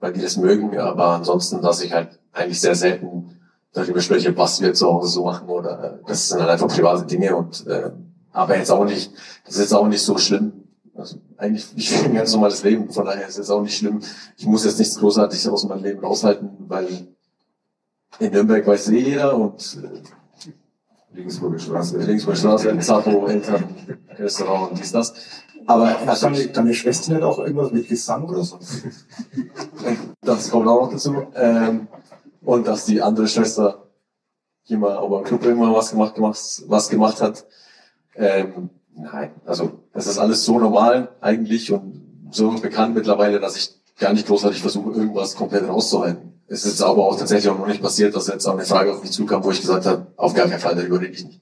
weil 0.01 0.13
die 0.13 0.23
das 0.23 0.37
mögen, 0.37 0.79
aber 0.79 1.09
ansonsten, 1.09 1.61
dass 1.61 1.83
ich 1.83 1.93
halt 1.93 2.19
eigentlich 2.33 2.61
sehr 2.61 2.75
selten 2.75 3.39
darüber 3.73 4.01
spreche, 4.01 4.37
was 4.37 4.61
wir 4.61 4.73
zu 4.75 4.87
Hause 4.87 5.09
so 5.09 5.25
machen 5.25 5.49
oder 5.49 5.99
äh, 5.99 5.99
das 6.07 6.29
sind 6.29 6.41
halt 6.41 6.51
einfach 6.51 6.69
private 6.69 7.05
Dinge 7.05 7.37
und 7.37 7.67
äh, 7.67 7.91
aber 8.33 8.57
jetzt 8.57 8.71
auch 8.71 8.85
nicht, 8.85 9.13
das 9.45 9.55
ist 9.55 9.61
jetzt 9.61 9.75
auch 9.75 9.89
nicht 9.89 10.03
so 10.03 10.17
schlimm. 10.17 10.58
Also 10.99 11.19
eigentlich, 11.37 11.67
ich 11.77 12.05
ein 12.05 12.15
ganz 12.15 12.33
normales 12.33 12.63
Leben, 12.65 12.91
von 12.91 13.05
daher 13.05 13.29
ist 13.29 13.39
es 13.39 13.51
auch 13.51 13.63
nicht 13.63 13.77
schlimm. 13.77 14.01
Ich 14.37 14.47
muss 14.47 14.65
jetzt 14.65 14.79
nichts 14.79 14.99
Großartiges 14.99 15.47
aus 15.49 15.65
meinem 15.65 15.85
Leben 15.85 16.05
raushalten, 16.05 16.51
weil 16.67 16.89
in 18.19 18.33
Nürnberg 18.33 18.67
weiß 18.67 18.89
eh 18.89 18.99
jeder 18.99 19.37
und 19.37 19.79
äh, 19.83 21.17
Regensburger 21.17 21.59
Straße. 21.59 21.99
Regensburger 21.99 22.39
Straße, 22.39 22.79
Zapo, 22.81 23.27
Eltern, 23.27 23.65
Restaurant 24.19 24.73
und 24.73 24.81
dies, 24.81 24.93
das. 24.93 25.15
Aber 25.67 25.99
also, 26.07 26.31
deine, 26.31 26.47
deine 26.49 26.75
Schwester 26.75 27.15
nicht 27.15 27.23
auch 27.23 27.39
irgendwas 27.39 27.71
mit 27.71 27.89
Gesang 27.89 28.29
oder 28.29 28.43
so? 28.43 28.59
das 30.23 30.51
kommt 30.51 30.67
auch 30.67 30.83
noch 30.83 30.91
dazu. 30.91 31.27
Ähm, 31.35 31.87
und 32.43 32.67
dass 32.67 32.87
die 32.87 33.01
andere 33.03 33.29
Schwester 33.29 33.87
hier 34.63 34.79
mal 34.79 34.99
ober 34.99 35.23
Club 35.23 35.45
irgendwann 35.45 35.75
was 35.75 35.91
gemacht, 35.91 36.15
gemacht, 36.15 36.39
was 36.67 36.89
gemacht 36.89 37.21
hat. 37.21 37.47
Ähm, 38.15 38.71
nein, 38.95 39.31
also 39.45 39.83
das 39.99 40.07
ist 40.07 40.19
alles 40.19 40.45
so 40.45 40.61
normal 40.61 41.09
eigentlich 41.21 41.73
und 41.73 42.31
so 42.31 42.53
bekannt 42.53 42.95
mittlerweile, 42.95 43.41
dass 43.41 43.57
ich 43.57 43.75
gar 43.99 44.13
nicht 44.13 44.29
großartig 44.29 44.61
versuche, 44.61 44.93
irgendwas 44.93 45.35
komplett 45.35 45.67
rauszuhalten. 45.67 46.35
Es 46.47 46.65
ist 46.65 46.81
aber 46.81 47.05
auch 47.05 47.19
tatsächlich 47.19 47.51
auch 47.51 47.59
noch 47.59 47.67
nicht 47.67 47.83
passiert, 47.83 48.15
dass 48.15 48.29
jetzt 48.29 48.47
auch 48.47 48.53
eine 48.53 48.65
Frage 48.65 48.93
auf 48.93 49.03
mich 49.03 49.11
zukam, 49.11 49.43
wo 49.43 49.51
ich 49.51 49.61
gesagt 49.61 49.87
habe, 49.87 50.07
auf 50.15 50.35
gar 50.35 50.47
keinen 50.47 50.61
Fall, 50.61 50.77
darüber 50.77 51.01
rede 51.01 51.15
ich 51.15 51.25
nicht. 51.25 51.41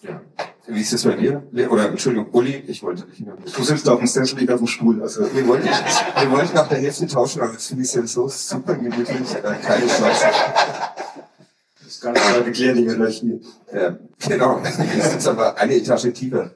Ja. 0.00 0.22
Wie 0.68 0.80
ist 0.80 0.94
das 0.94 1.02
bei 1.04 1.16
dir? 1.16 1.42
Oder 1.70 1.90
Entschuldigung, 1.90 2.30
Uli, 2.32 2.64
ich 2.66 2.82
wollte 2.82 3.02
dich 3.02 3.20
nur. 3.20 3.36
Du 3.36 3.62
sitzt 3.62 3.86
auf 3.86 3.98
dem 3.98 4.06
Sessel, 4.06 4.42
ich 4.42 4.50
auf 4.50 4.58
dem 4.58 4.66
Stuhl. 4.66 5.02
Also, 5.02 5.22
Wir 5.34 5.46
wollten, 5.46 5.66
wir 5.66 6.30
wollten 6.30 6.54
nach 6.54 6.68
der 6.68 6.78
Hälfte 6.78 7.06
tauschen, 7.06 7.42
aber 7.42 7.52
jetzt 7.52 7.66
finde 7.66 7.82
ich 7.82 7.90
es 7.90 7.94
ja 7.94 8.06
so 8.06 8.26
super 8.26 8.74
gemütlich. 8.74 9.06
Keine 9.06 9.86
Chance. 9.86 10.24
das 11.78 11.88
ist 11.88 12.00
ganz 12.00 12.18
klar 12.18 12.40
geklärt, 12.40 12.78
die 12.78 12.84
Hierarchie. 12.84 13.40
Ja, 13.70 13.98
genau. 14.26 14.60
Ist 14.98 15.12
jetzt 15.12 15.28
aber 15.28 15.58
eine 15.58 15.74
Etage 15.74 16.10
tiefer. 16.14 16.52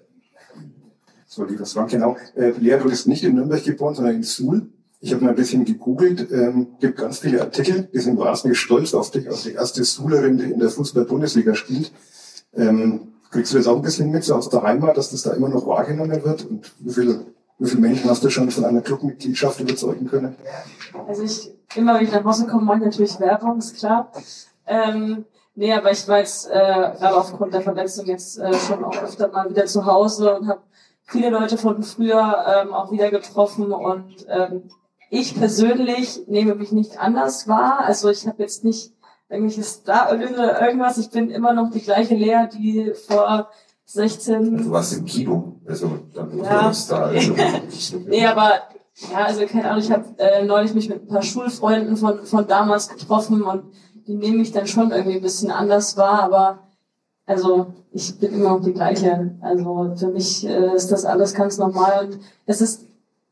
So, 1.35 1.45
lieber 1.45 1.65
Frank, 1.65 1.91
genau. 1.91 2.15
Äh, 2.37 2.51
Lea, 2.59 2.77
du 2.77 2.91
bist 2.91 3.09
nicht 3.09 3.25
in 3.25 3.37
Nürnberg 3.37 3.65
geboren, 3.65 3.95
sondern 3.95 4.17
in 4.17 4.23
Suhl. 4.23 4.69
Ich 5.01 5.15
habe 5.15 5.25
mal 5.25 5.31
ein 5.31 5.35
bisschen 5.35 5.65
gegoogelt, 5.65 6.31
ähm, 6.31 6.77
gibt 6.79 6.99
ganz 6.99 7.21
viele 7.21 7.41
Artikel, 7.41 7.89
die 7.91 8.01
sind 8.01 8.19
wahnsinnig 8.19 8.59
stolz 8.59 8.93
auf 8.93 9.11
dich, 9.11 9.31
auf 9.31 9.43
die 9.43 9.53
erste 9.53 9.83
Suhlerin, 9.83 10.37
die 10.37 10.53
in 10.53 10.61
der 10.61 10.69
Fußball-Bundesliga 10.69 11.55
spielt. 11.55 11.91
Ähm, 12.53 13.15
kriegst 13.31 13.51
du 13.55 13.57
das 13.57 13.67
auch 13.67 13.77
ein 13.77 13.83
bisschen 13.83 14.11
mit, 14.11 14.25
so 14.25 14.35
aus 14.35 14.51
der 14.51 14.63
Heimat, 14.63 14.99
dass 14.99 15.11
das 15.11 15.23
da 15.23 15.33
immer 15.33 15.49
noch 15.49 15.67
wahrgenommen 15.67 16.23
wird? 16.23 16.45
Und 16.45 16.71
wie 16.81 16.93
viele, 16.93 17.25
wie 17.59 17.69
viele 17.71 17.81
Menschen 17.81 18.11
hast 18.11 18.23
du 18.23 18.29
schon 18.29 18.51
von 18.51 18.67
einer 18.67 18.83
Clubmitgliedschaft 18.83 19.59
überzeugen 19.59 20.09
können? 20.09 20.37
Also 21.09 21.23
ich, 21.23 21.51
immer 21.75 21.95
wenn 21.95 22.05
ich 22.05 22.13
nach 22.13 22.25
Hause 22.25 22.47
komme, 22.47 22.67
mache 22.67 22.81
ich 22.81 22.85
natürlich 22.85 23.19
Werbung, 23.21 23.57
ist 23.57 23.79
klar. 23.79 24.13
Ähm, 24.67 25.25
nee, 25.55 25.73
aber 25.73 25.93
ich 25.93 26.07
war 26.07 26.19
jetzt 26.19 26.51
äh, 26.51 26.53
gerade 26.53 27.17
aufgrund 27.17 27.55
der 27.55 27.63
Verletzung 27.63 28.05
jetzt 28.05 28.39
äh, 28.39 28.53
schon 28.53 28.85
auch 28.85 29.03
öfter 29.03 29.29
mal 29.29 29.49
wieder 29.49 29.65
zu 29.65 29.87
Hause 29.87 30.37
und 30.37 30.47
habe 30.47 30.61
viele 31.05 31.31
Leute 31.31 31.59
von 31.59 31.83
früher 31.83 32.45
ähm, 32.47 32.73
auch 32.73 32.91
wieder 32.93 33.11
getroffen 33.11 33.73
und 33.73 34.27
ähm, 34.29 34.71
ich 35.11 35.35
persönlich 35.35 36.23
nehme 36.27 36.55
mich 36.55 36.73
nicht 36.73 36.99
anders 36.99 37.47
wahr. 37.47 37.81
Also 37.85 38.09
ich 38.09 38.27
habe 38.27 38.43
jetzt 38.43 38.65
nicht 38.65 38.93
irgendwelche 39.29 39.63
Starallüre 39.63 40.35
oder 40.35 40.67
irgendwas. 40.67 40.99
Ich 40.99 41.11
bin 41.11 41.31
immer 41.31 41.53
noch 41.53 41.71
die 41.71 41.83
gleiche 41.83 42.15
Lea, 42.15 42.49
die 42.53 42.93
vor 43.07 43.51
16 43.85 44.57
Du 44.57 44.71
warst 44.71 44.97
im 44.97 45.05
Kino. 45.05 45.61
Also, 45.67 45.99
dann 46.15 46.39
Ja. 46.39 46.69
das 46.69 46.89
da. 46.89 47.05
Also, 47.07 47.35
Nee, 48.07 48.27
aber 48.27 48.53
ja, 49.11 49.25
also 49.27 49.45
keine 49.47 49.71
Ahnung, 49.71 49.83
ich 49.83 49.91
habe 49.91 50.05
äh, 50.19 50.45
neulich 50.45 50.75
mich 50.75 50.89
mit 50.89 51.03
ein 51.03 51.09
paar 51.09 51.23
Schulfreunden 51.23 51.97
von, 51.97 52.25
von 52.25 52.47
damals 52.47 52.89
getroffen 52.89 53.43
und 53.43 53.65
die 54.07 54.15
nehmen 54.15 54.39
mich 54.39 54.53
dann 54.53 54.67
schon 54.67 54.91
irgendwie 54.93 55.17
ein 55.17 55.23
bisschen 55.23 55.51
anders 55.51 55.97
wahr, 55.97 56.23
aber 56.23 56.69
also 57.33 57.67
ich 57.93 58.19
bin 58.19 58.35
immer 58.35 58.51
noch 58.51 58.63
die 58.63 58.73
gleiche. 58.73 59.35
Also 59.41 59.95
für 59.97 60.09
mich 60.09 60.47
äh, 60.47 60.75
ist 60.75 60.93
das 60.93 61.05
alles 61.05 61.35
ganz 61.35 61.59
normal 61.59 62.07
und 62.07 62.19
es 62.47 62.61
ist 62.61 62.87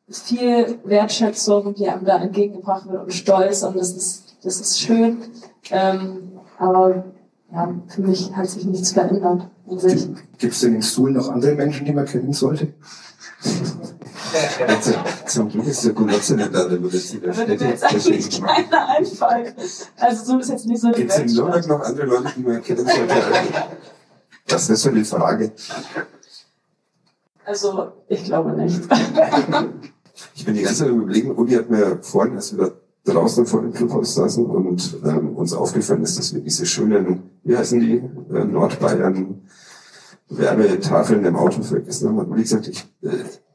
viel 0.08 0.78
Wertschätzung, 0.84 1.74
die 1.74 1.88
einem 1.88 2.04
da 2.04 2.18
entgegengebracht 2.18 2.90
wird 2.90 3.04
und 3.04 3.12
Stolz 3.12 3.62
und 3.62 3.76
das 3.76 3.92
ist, 3.92 4.36
das 4.42 4.60
ist 4.60 4.80
schön. 4.80 5.18
Ähm, 5.70 6.32
aber 6.58 7.04
ja, 7.52 7.74
für 7.88 8.02
mich 8.02 8.34
hat 8.34 8.48
sich 8.48 8.64
nichts 8.64 8.92
verändert. 8.92 9.48
Gibt 10.38 10.52
es 10.52 10.60
denn 10.60 10.74
in 10.74 10.82
Suhl 10.82 11.12
noch 11.12 11.28
andere 11.28 11.54
Menschen, 11.54 11.86
die 11.86 11.92
man 11.92 12.06
kennen 12.06 12.32
sollte? 12.32 12.68
Also, 14.66 14.92
zum 15.26 15.48
Glück 15.48 15.66
ist 15.66 15.84
der 15.84 15.92
Gulotze 15.92 16.36
nicht 16.36 16.54
da, 16.54 16.68
der 16.68 16.82
würde 16.82 16.96
jetzt 16.96 17.14
in 17.14 17.20
der 17.22 17.36
Würde 17.36 17.56
mir 17.56 17.70
jetzt 17.70 17.84
eigentlich 17.84 18.42
keiner 18.42 18.88
einfallen. 18.88 19.54
Also 19.98 20.24
so 20.24 20.38
ist 20.38 20.50
jetzt 20.50 20.66
nicht 20.66 20.80
so 20.80 20.90
die 20.90 21.00
Gibt 21.00 21.10
es 21.10 21.18
in. 21.18 21.26
Nürnberg 21.34 21.66
noch 21.66 21.80
andere 21.80 22.06
Leute, 22.06 22.32
die 22.36 22.42
man 22.42 22.62
kennen 22.62 22.86
sollte? 22.86 23.14
Das 24.46 24.68
ist 24.68 24.82
so 24.82 24.90
die 24.90 25.04
Frage. 25.04 25.52
Also, 27.44 27.92
ich 28.08 28.24
glaube 28.24 28.52
nicht. 28.52 28.80
Ich 30.34 30.44
bin 30.44 30.54
die 30.54 30.62
ganze 30.62 30.84
Zeit 30.84 30.88
überlegen, 30.88 31.34
Uli 31.34 31.54
hat 31.54 31.70
mir 31.70 31.98
vorhin, 32.02 32.36
als 32.36 32.56
wir 32.56 32.72
da 33.04 33.12
draußen 33.12 33.46
vor 33.46 33.62
dem 33.62 33.72
Clubhaus 33.72 34.14
saßen 34.14 34.44
und 34.44 34.98
ähm, 35.04 35.36
uns 35.36 35.54
aufgefallen 35.54 36.02
ist, 36.02 36.18
dass 36.18 36.34
wir 36.34 36.42
diese 36.42 36.66
schönen, 36.66 37.30
wie 37.42 37.56
heißen 37.56 37.80
die, 37.80 38.02
äh, 38.34 38.44
Nordbayern 38.44 39.42
Werbetafeln 40.28 41.24
im 41.24 41.36
Auto 41.36 41.62
vergessen 41.62 42.08
haben. 42.08 42.18
Und 42.18 42.30
Uli 42.30 42.42
gesagt, 42.42 42.68
ich, 42.68 42.86
äh, 43.02 43.08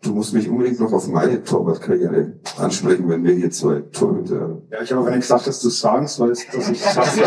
du 0.05 0.13
musst 0.13 0.33
mich 0.33 0.47
unbedingt 0.49 0.79
noch 0.79 0.93
auf 0.93 1.07
meine 1.07 1.43
Torwartkarriere 1.43 2.33
ansprechen, 2.57 3.09
wenn 3.09 3.23
wir 3.23 3.33
hier 3.33 3.49
zwei 3.51 3.81
Torhüter, 3.91 4.61
Ja, 4.71 4.81
ich 4.81 4.91
habe 4.91 5.01
aber 5.01 5.11
nicht 5.11 5.21
gesagt, 5.21 5.47
dass 5.47 5.59
du 5.61 5.67
es 5.69 5.79
sagst, 5.79 6.19
weil 6.19 6.31
es, 6.31 6.45
dass 6.53 6.69
ich 6.69 6.81
sag's. 6.81 7.17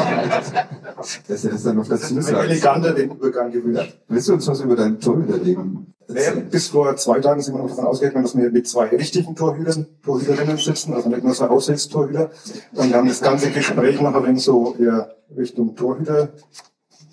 dass 1.29 1.45
er 1.45 1.51
das 1.51 1.63
dann 1.63 1.77
noch 1.77 1.89
dazu 1.89 2.21
sagt. 2.21 2.45
eleganter 2.45 2.93
den 2.93 3.11
Übergang 3.11 3.51
gewünscht. 3.51 3.99
Willst 4.09 4.29
du 4.29 4.35
uns 4.35 4.47
was 4.47 4.61
über 4.61 4.77
deinen 4.77 5.01
Torhüterleben 5.01 5.95
Naja, 6.09 6.33
bis 6.51 6.69
vor 6.69 6.97
zwei 6.97 7.21
Tagen 7.21 7.43
sind 7.43 7.55
wir 7.55 7.63
noch 7.63 7.69
davon 7.69 7.87
ausgegangen, 7.87 8.23
dass 8.23 8.37
wir 8.37 8.51
mit 8.51 8.69
zwei 8.69 8.87
richtigen 8.87 9.35
Torhütern, 9.35 9.87
Torhüterinnen 10.03 10.57
sitzen, 10.57 10.95
also 10.95 11.09
nicht 11.09 11.25
nur 11.25 11.35
zwei 11.35 11.49
Aushilfstorhüter. 11.49 12.31
Und 12.75 12.91
wir 12.91 12.97
haben 12.97 13.09
das 13.09 13.21
ganze 13.21 13.51
Gespräch 13.51 14.01
noch 14.01 14.15
ein 14.15 14.25
wenig 14.25 14.45
so 14.45 14.75
eher 14.79 15.15
Richtung 15.37 15.75
Torhüter. 15.75 16.31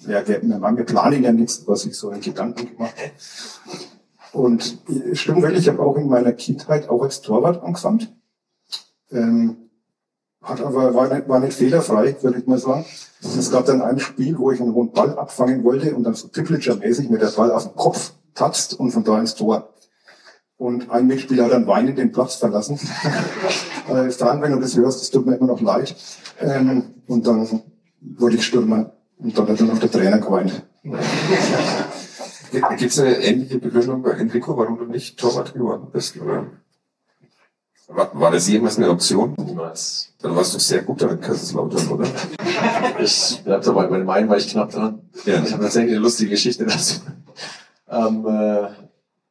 Ja, 0.07 0.25
wir, 0.27 0.41
wir 0.43 0.83
planen 0.85 1.23
ja 1.23 1.31
nichts, 1.31 1.63
was 1.65 1.85
ich 1.85 1.97
so 1.97 2.11
in 2.11 2.21
Gedanken 2.21 2.69
gemacht 2.69 2.93
habe. 2.95 3.11
Und 4.35 4.79
stimmt 5.13 5.43
wirklich, 5.43 5.61
ich 5.61 5.69
habe 5.69 5.81
auch 5.81 5.95
in 5.95 6.09
meiner 6.09 6.33
Kindheit 6.33 6.89
auch 6.89 7.01
als 7.01 7.21
Torwart 7.21 7.63
angefangen. 7.63 8.21
Ähm, 9.09 9.69
hat 10.41 10.59
aber, 10.59 10.93
war 10.93 11.07
nicht, 11.07 11.29
war 11.29 11.39
nicht 11.39 11.53
fehlerfrei, 11.53 12.17
würde 12.21 12.39
ich 12.39 12.45
mal 12.45 12.57
sagen. 12.57 12.83
Es 13.21 13.49
gab 13.49 13.65
dann 13.65 13.81
ein 13.81 13.97
Spiel, 13.97 14.37
wo 14.37 14.51
ich 14.51 14.59
einen 14.59 14.73
hohen 14.73 14.91
Ball 14.91 15.17
abfangen 15.17 15.63
wollte 15.63 15.95
und 15.95 16.03
dann 16.03 16.15
so 16.15 16.27
Trippelger-mäßig 16.27 17.09
mit 17.09 17.21
der 17.21 17.29
Ball 17.29 17.49
auf 17.49 17.63
den 17.63 17.75
Kopf 17.77 18.11
tatzt 18.33 18.77
und 18.77 18.91
von 18.91 19.05
da 19.05 19.17
ins 19.21 19.35
Tor. 19.35 19.69
Und 20.57 20.91
ein 20.91 21.07
Mitspieler 21.07 21.45
hat 21.45 21.53
dann 21.53 21.67
weinend 21.67 21.97
den 21.97 22.11
Platz 22.11 22.35
verlassen. 22.35 22.77
äh, 23.89 24.11
Stan, 24.11 24.41
wenn 24.41 24.51
du 24.51 24.59
das 24.59 24.75
hörst, 24.75 24.99
das 24.99 25.11
tut 25.11 25.25
mir 25.25 25.35
immer 25.35 25.47
noch 25.47 25.61
leid. 25.61 25.95
Ähm, 26.41 26.83
und 27.07 27.25
dann 27.25 27.61
wurde 28.01 28.35
ich 28.35 28.45
Stürmer. 28.45 28.91
Und 29.17 29.37
dann 29.37 29.47
hat 29.47 29.61
dann 29.61 29.67
noch 29.67 29.79
der 29.79 29.91
Trainer 29.91 30.19
geweint. 30.19 30.61
Gibt 32.77 32.91
es 32.91 32.99
eine 32.99 33.17
ähnliche 33.17 33.59
Begründung 33.59 34.01
bei 34.01 34.11
Enrico, 34.11 34.57
warum 34.57 34.77
du 34.77 34.85
nicht 34.85 35.19
Torwart 35.19 35.53
geworden 35.53 35.87
bist? 35.91 36.19
Oder? 36.19 36.47
War, 37.87 38.19
war 38.19 38.31
das 38.31 38.47
jemals 38.47 38.77
eine 38.77 38.89
Option? 38.89 39.35
Niemals. 39.37 40.13
Dann 40.21 40.35
warst 40.35 40.55
du 40.55 40.59
sehr 40.59 40.81
gut 40.81 41.01
da 41.01 41.09
in 41.09 41.21
Kaiserslautern, 41.21 41.87
oder? 41.89 42.07
Ich 42.99 43.41
bleib 43.43 43.61
dabei 43.61 43.87
bei 43.87 43.97
dem 43.99 44.09
einen, 44.09 44.29
war 44.29 44.37
ich 44.37 44.47
knapp 44.47 44.71
dran. 44.71 45.01
Ja. 45.25 45.43
Ich 45.43 45.51
habe 45.51 45.63
tatsächlich 45.63 45.93
eine 45.93 46.01
lustige 46.01 46.31
Geschichte 46.31 46.65
dazu. 46.65 47.01
Am 47.85 48.25
äh, 48.25 48.69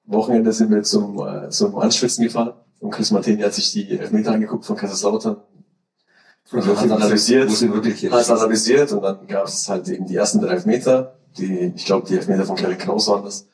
Wochenende 0.07 0.53
sind 0.53 0.71
wir 0.71 0.83
zum, 0.83 1.19
äh, 1.19 1.49
zum 1.51 1.77
Anschwitzen 1.79 2.25
gefahren 2.25 2.53
Und 2.79 2.91
Chris 2.91 3.11
Martini 3.11 3.43
hat 3.43 3.55
sich 3.55 3.73
die 3.73 3.99
Elfmeter 3.99 4.33
angeguckt 4.33 4.65
von 4.65 4.77
Kaiserslautern. 4.77 5.39
Also 6.53 6.79
hat 6.79 6.91
analysiert, 6.91 7.51
hat 7.51 8.31
analysiert 8.31 8.93
und 8.93 9.03
dann 9.03 9.27
gab 9.27 9.47
es 9.47 9.69
halt 9.69 9.89
eben 9.89 10.07
die 10.07 10.15
ersten 10.15 10.41
drei 10.41 10.53
Elfmeter, 10.53 11.17
die, 11.39 11.73
ich 11.75 11.85
glaube, 11.85 12.07
die 12.07 12.17
Elfmeter 12.17 12.45
von 12.45 12.57
Kevin 12.57 12.79
Kraus 12.79 13.09
waren 13.09 13.25
das. 13.25 13.47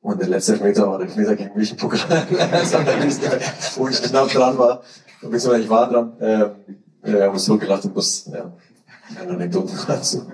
Und 0.00 0.20
der 0.20 0.28
letzte 0.28 0.52
Elfmeter 0.52 0.86
war 0.86 0.98
der 0.98 1.06
Elfmeter 1.06 1.34
gegen 1.34 1.56
mich 1.56 1.70
im 1.70 1.76
Pokal, 1.78 2.26
geil, 2.30 3.40
wo 3.76 3.88
ich 3.88 4.02
knapp 4.02 4.28
dran 4.28 4.58
war. 4.58 4.82
Beziehungsweise 5.22 5.62
ich 5.62 5.70
war 5.70 5.88
dran. 5.88 6.12
Ähm, 6.20 6.50
ja, 7.04 7.12
wir 7.12 7.22
haben 7.24 7.32
uns 7.32 7.44
so 7.44 7.56
gelacht 7.56 7.84
im 7.84 7.92
Bus. 7.92 8.30
Ja, 8.32 8.52
keine 9.16 9.32
Anekdoten 9.32 9.78
dazu. 9.86 10.26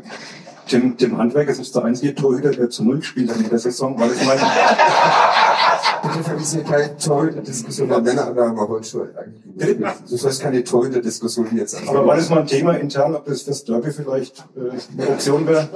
Tim, 0.67 0.97
Tim 0.97 1.19
Handwerker 1.19 1.51
ist 1.51 1.75
der 1.75 1.85
einzige 1.85 2.15
Torhüter, 2.15 2.51
der 2.51 2.71
zu 2.71 2.85
Null 2.85 2.99
gespielt 2.99 3.31
hat 3.31 3.39
in 3.39 3.49
der 3.49 3.59
Saison, 3.59 3.99
weil 3.99 4.13
ich 4.13 4.25
meine, 4.25 4.41
Bitte 6.03 6.25
vergiss 6.25 6.59
keine 6.67 6.97
Torhüter-Diskussion 6.97 7.89
bei 7.89 8.01
Männern, 8.01 8.35
da 8.35 8.49
haben 8.49 8.59
heute 8.61 8.87
schon 8.87 9.09
eigentlich. 9.17 9.87
Du 10.09 10.17
sollst 10.17 10.41
keine 10.41 10.65
Torhüter-Diskussion 10.65 11.49
jetzt 11.57 11.77
anfangen. 11.77 11.99
aber 11.99 12.07
war 12.07 12.17
das 12.17 12.29
mal 12.31 12.41
ein 12.41 12.47
Thema 12.47 12.73
intern, 12.75 13.15
ob 13.15 13.25
das 13.27 13.43
fürs 13.43 13.65
Derby 13.65 13.91
vielleicht 13.91 14.45
äh, 14.57 14.71
eine 15.01 15.09
Option 15.11 15.47
wäre? 15.47 15.69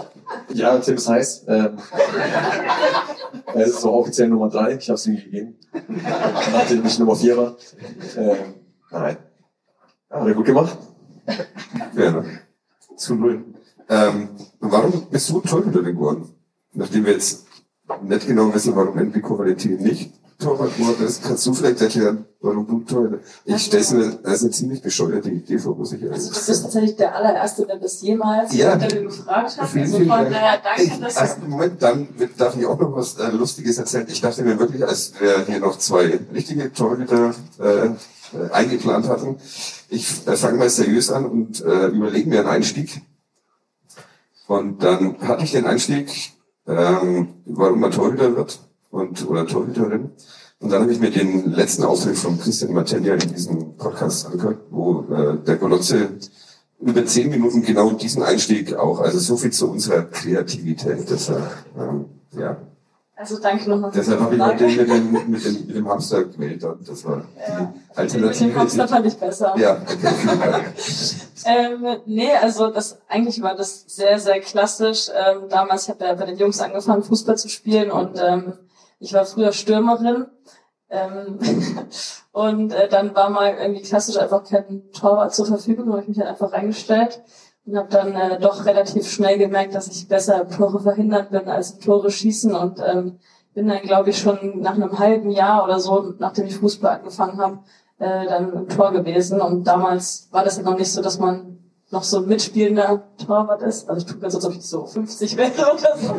Ja, 0.52 0.78
Tim 0.78 0.94
ist 0.96 1.08
heiß. 1.08 1.44
Ähm, 1.48 1.78
er 3.54 3.66
ist 3.66 3.80
so 3.80 3.92
offiziell 3.92 4.28
Nummer 4.28 4.48
drei. 4.48 4.74
Ich 4.76 4.88
habe 4.88 4.94
es 4.94 5.06
ihm 5.06 5.16
gegeben. 5.16 5.56
Nachdem 6.52 6.84
ich 6.84 6.98
Nummer 6.98 7.16
vier 7.16 7.36
war. 7.36 7.56
Ähm, 8.16 8.54
nein. 8.90 9.16
Ja, 10.10 10.20
hat 10.20 10.28
er 10.28 10.34
gut 10.34 10.46
gemacht. 10.46 10.76
Ja, 11.96 12.10
ne? 12.10 12.24
Zu 12.96 13.14
null. 13.14 13.44
Ähm, 13.88 14.28
warum 14.60 15.06
bist 15.10 15.30
du 15.30 15.40
Torhüter 15.40 15.82
geworden? 15.82 16.28
Nachdem 16.72 17.04
wir 17.06 17.12
jetzt 17.12 17.46
nicht 18.02 18.26
genau 18.26 18.52
wissen, 18.54 18.74
warum 18.76 18.98
Enrico 18.98 19.38
Valentini 19.38 19.82
nicht 19.82 20.12
Torwart 20.38 20.76
geworden 20.76 21.06
ist, 21.06 21.22
kannst 21.22 21.46
du 21.46 21.54
vielleicht 21.54 21.80
erklären, 21.80 22.24
warum 22.40 22.66
du 22.66 22.80
Torhüter... 22.80 23.18
Ich 23.44 23.66
stelle 23.66 23.84
mir 23.92 24.18
als 24.24 24.42
eine 24.42 24.50
ziemlich 24.50 24.82
bescheuerte 24.82 25.30
Idee 25.30 25.58
vor, 25.58 25.76
muss 25.76 25.92
ich 25.92 26.02
ehrlich 26.02 26.16
Also, 26.16 26.28
du 26.30 26.34
sagen. 26.34 26.46
bist 26.48 26.62
tatsächlich 26.64 26.96
der 26.96 27.14
allererste, 27.14 27.66
der 27.66 27.76
das 27.78 28.02
jemals 28.02 28.52
Ja. 28.52 28.74
gefragt 28.74 29.58
hat. 29.58 29.68
Vielen, 29.68 29.84
Also 29.84 29.96
vielen 29.98 30.08
von 30.08 30.24
daher 30.24 30.60
danke, 30.62 31.00
dass 31.00 31.16
also, 31.16 31.34
Moment, 31.46 31.80
dann 31.82 32.08
darf 32.36 32.56
ich 32.56 32.66
auch 32.66 32.78
noch 32.78 32.96
was 32.96 33.16
äh, 33.18 33.30
Lustiges 33.30 33.78
erzählen. 33.78 34.06
Ich 34.08 34.20
dachte 34.20 34.42
mir 34.42 34.58
wirklich, 34.58 34.84
als 34.84 35.12
wir 35.20 35.46
hier 35.46 35.60
noch 35.60 35.78
zwei 35.78 36.18
richtige 36.34 36.72
Torhüter 36.72 37.32
äh, 37.60 37.86
äh, 37.86 37.90
eingeplant 38.50 39.08
hatten, 39.08 39.36
ich 39.88 40.26
äh, 40.26 40.36
fange 40.36 40.58
mal 40.58 40.68
seriös 40.68 41.10
an 41.12 41.26
und 41.26 41.64
äh, 41.64 41.86
überlege 41.86 42.28
mir 42.28 42.40
einen 42.40 42.48
Einstieg. 42.48 43.02
Und 44.48 44.82
dann 44.82 45.16
hatte 45.20 45.44
ich 45.44 45.52
den 45.52 45.64
Einstieg, 45.64 46.33
ähm, 46.66 47.28
warum 47.46 47.80
man 47.80 47.90
Torhüter 47.90 48.36
wird 48.36 48.60
und 48.90 49.28
oder 49.28 49.46
Torhüterin. 49.46 50.10
Und 50.60 50.72
dann 50.72 50.82
habe 50.82 50.92
ich 50.92 51.00
mir 51.00 51.10
den 51.10 51.52
letzten 51.52 51.84
Auftritt 51.84 52.16
von 52.16 52.38
Christian 52.38 52.72
Matenja 52.72 53.14
in 53.14 53.34
diesem 53.34 53.76
Podcast 53.76 54.26
angehört, 54.26 54.60
wo 54.70 55.04
äh, 55.12 55.36
der 55.44 55.56
Golotze 55.56 56.10
über 56.80 57.04
zehn 57.04 57.30
Minuten 57.30 57.62
genau 57.62 57.90
diesen 57.90 58.22
Einstieg 58.22 58.74
auch. 58.74 59.00
Also 59.00 59.18
so 59.18 59.36
viel 59.36 59.52
zu 59.52 59.70
unserer 59.70 60.02
Kreativität. 60.02 61.08
Deshalb, 61.10 61.50
ähm, 61.78 62.06
ja. 62.32 62.56
Also 63.16 63.38
danke 63.38 63.70
nochmal 63.70 63.92
für 63.92 63.98
Deshalb 63.98 64.18
die 64.18 64.24
habe 64.24 64.34
ich 64.36 64.42
heute 64.42 64.64
Frage. 64.68 64.76
mit 64.76 64.88
dem, 64.88 65.30
mit, 65.30 65.44
dem, 65.44 65.66
mit 65.66 65.76
dem 65.76 65.88
Hamster 65.88 66.24
gewählt. 66.24 66.66
Das 66.86 67.04
war 67.04 67.18
Ja. 67.18 67.24
die 67.58 67.62
Mit 67.62 67.98
Alternative. 67.98 68.48
dem 68.50 68.58
Hamster 68.58 68.88
fand 68.88 69.06
ich 69.06 69.14
besser. 69.16 69.54
ja, 69.56 69.76
okay. 69.82 70.64
Ähm, 71.46 71.84
nee, 72.06 72.32
also 72.40 72.70
das 72.70 72.98
eigentlich 73.06 73.42
war 73.42 73.54
das 73.54 73.84
sehr, 73.86 74.18
sehr 74.18 74.40
klassisch. 74.40 75.10
Ähm, 75.14 75.48
damals, 75.50 75.82
ich 75.84 75.88
habe 75.90 76.04
ja 76.04 76.14
bei 76.14 76.24
den 76.24 76.38
Jungs 76.38 76.58
angefangen, 76.60 77.02
Fußball 77.02 77.36
zu 77.36 77.48
spielen 77.50 77.90
und 77.90 78.18
ähm, 78.18 78.54
ich 78.98 79.12
war 79.12 79.26
früher 79.26 79.52
Stürmerin. 79.52 80.26
Ähm, 80.88 81.38
und 82.32 82.72
äh, 82.72 82.88
dann 82.88 83.14
war 83.14 83.28
mal 83.28 83.54
irgendwie 83.60 83.82
klassisch 83.82 84.16
einfach 84.16 84.42
kein 84.44 84.90
Torwart 84.92 85.34
zur 85.34 85.44
Verfügung, 85.46 85.90
habe 85.92 86.00
ich 86.02 86.08
mich 86.08 86.18
halt 86.18 86.28
einfach 86.28 86.52
reingestellt 86.52 87.20
und 87.66 87.76
habe 87.76 87.88
dann 87.88 88.14
äh, 88.14 88.38
doch 88.38 88.66
relativ 88.66 89.08
schnell 89.08 89.38
gemerkt, 89.38 89.74
dass 89.74 89.88
ich 89.88 90.08
besser 90.08 90.48
Tore 90.48 90.80
verhindern 90.80 91.28
bin 91.30 91.48
als 91.48 91.78
Tore 91.78 92.10
schießen 92.10 92.54
und 92.54 92.80
ähm, 92.86 93.18
bin 93.54 93.68
dann, 93.68 93.82
glaube 93.82 94.10
ich, 94.10 94.18
schon 94.18 94.60
nach 94.60 94.74
einem 94.74 94.98
halben 94.98 95.30
Jahr 95.30 95.64
oder 95.64 95.78
so, 95.78 96.14
nachdem 96.18 96.46
ich 96.46 96.56
Fußball 96.56 96.98
angefangen 96.98 97.38
habe, 97.38 97.58
äh, 97.98 98.26
dann 98.26 98.52
im 98.52 98.68
Tor 98.68 98.92
gewesen. 98.92 99.40
Und 99.40 99.64
damals 99.64 100.28
war 100.32 100.44
das 100.44 100.56
ja 100.58 100.64
noch 100.64 100.76
nicht 100.76 100.92
so, 100.92 101.00
dass 101.00 101.18
man 101.18 101.54
noch 101.90 102.02
so 102.02 102.18
ein 102.18 102.26
mitspielender 102.26 103.04
Torwart 103.24 103.62
ist. 103.62 103.88
Also 103.88 104.04
ich 104.04 104.12
tue 104.12 104.20
ganz, 104.20 104.34
als 104.34 104.44
ob 104.44 104.52
ich 104.52 104.62
so 104.62 104.84
50 104.84 105.36
wäre 105.36 105.52
oder 105.52 105.96
so. 105.96 106.14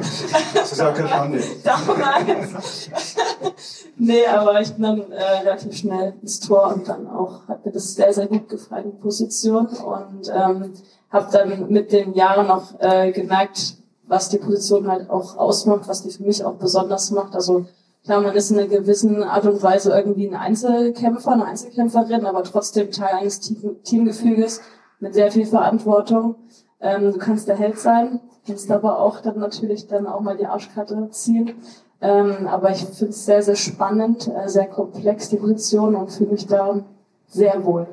Das 0.54 0.72
ist 0.72 0.80
ja 0.80 0.92
keine 0.92 1.10
Schande. 1.10 1.44
Damals. 1.64 2.90
nee, 3.98 4.26
aber 4.26 4.62
ich 4.62 4.74
bin 4.74 4.84
dann 4.84 5.12
äh, 5.12 5.24
relativ 5.40 5.76
schnell 5.76 6.16
ins 6.22 6.40
Tor 6.40 6.74
und 6.74 6.88
dann 6.88 7.08
auch, 7.08 7.48
hat 7.48 7.66
mir 7.66 7.74
das 7.74 7.94
sehr, 7.94 8.14
sehr 8.14 8.28
gut 8.28 8.48
gefallen, 8.48 8.94
die 8.96 9.02
Position. 9.02 9.68
Und 9.68 10.32
ähm, 10.34 10.74
habe 11.16 11.32
dann 11.32 11.70
mit 11.70 11.92
den 11.94 12.14
Jahren 12.14 12.48
noch 12.48 12.80
äh, 12.80 13.12
gemerkt, 13.12 13.76
was 14.08 14.30
die 14.30 14.38
Position 14.38 14.88
halt 14.88 15.10
auch 15.10 15.38
ausmacht, 15.38 15.88
was 15.88 16.04
die 16.04 16.12
für 16.12 16.24
mich 16.24 16.44
auch 16.44 16.56
besonders 16.56 17.10
macht. 17.12 17.34
Also 17.34 17.66
klar, 18.04 18.22
man 18.22 18.36
ist 18.36 18.52
in 18.52 18.60
einer 18.60 18.68
gewissen 18.68 19.24
Art 19.24 19.46
und 19.46 19.64
Weise 19.64 19.94
irgendwie 19.94 20.28
ein 20.28 20.36
Einzelkämpfer, 20.36 21.32
eine 21.32 21.46
Einzelkämpferin, 21.46 22.26
aber 22.26 22.44
trotzdem 22.44 22.92
Teil 22.92 23.16
eines 23.16 23.40
Team 23.40 23.78
Teamgefüges 23.84 24.62
mit 25.00 25.14
sehr 25.14 25.32
viel 25.32 25.46
Verantwortung. 25.46 26.36
Ähm, 26.82 27.14
du 27.14 27.18
kannst 27.18 27.48
der 27.48 27.58
Held 27.58 27.80
sein, 27.80 28.20
kannst 28.46 28.70
aber 28.70 29.00
auch 29.00 29.22
dann 29.22 29.40
natürlich 29.40 29.88
dann 29.88 30.08
auch 30.08 30.20
mal 30.20 30.36
die 30.36 30.46
Arschkarte 30.46 31.10
ziehen. 31.12 31.56
Ähm, 32.02 32.48
aber 32.48 32.72
ich 32.72 32.84
finde 32.84 33.12
es 33.12 33.26
sehr, 33.26 33.42
sehr 33.42 33.56
spannend, 33.56 34.28
äh, 34.28 34.50
sehr 34.50 34.68
komplex, 34.68 35.30
die 35.30 35.38
Position 35.38 35.96
und 35.96 36.12
fühle 36.12 36.32
mich 36.32 36.46
da 36.46 36.84
sehr 37.30 37.64
wohl. 37.64 37.88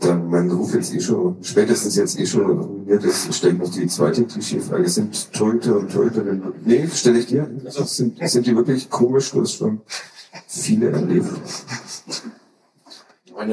Dann 0.00 0.28
mein 0.28 0.50
Ruf 0.50 0.74
jetzt 0.74 0.94
eh 0.94 1.00
schon, 1.00 1.36
spätestens 1.42 1.96
jetzt 1.96 2.18
eh 2.18 2.26
schon 2.26 2.60
ruiniert 2.60 3.04
ist, 3.04 3.32
stelle 3.34 3.54
ich 3.54 3.58
noch 3.58 3.70
die 3.70 3.86
zweite 3.86 4.24
Klischeefrage. 4.24 4.88
Sind 4.88 5.32
Torhüter 5.32 5.78
und 5.78 5.92
Torhüterinnen, 5.92 6.42
nee, 6.64 6.86
stelle 6.92 7.18
ich 7.18 7.26
dir, 7.26 7.50
also 7.64 7.84
sind, 7.84 8.18
sind 8.28 8.46
die 8.46 8.56
wirklich 8.56 8.90
komisch? 8.90 9.30
Du 9.30 9.42
hast 9.42 9.54
schon 9.54 9.80
viele 10.46 10.90
erlebt. 10.90 11.28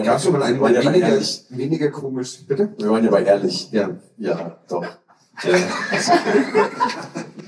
Gab 0.04 0.22
schon 0.22 0.34
mal 0.34 0.44
einen 0.44 0.62
weniger, 0.62 1.10
ehrlich. 1.10 1.46
weniger 1.50 1.92
komisch, 1.92 2.46
bitte? 2.48 2.74
Wir 2.78 2.90
waren 2.90 3.04
ja 3.04 3.12
bei 3.12 3.24
ehrlich. 3.24 3.70
Ja. 3.72 3.90
Ja, 4.18 4.58
doch. 4.68 4.84
Ja. 5.44 5.58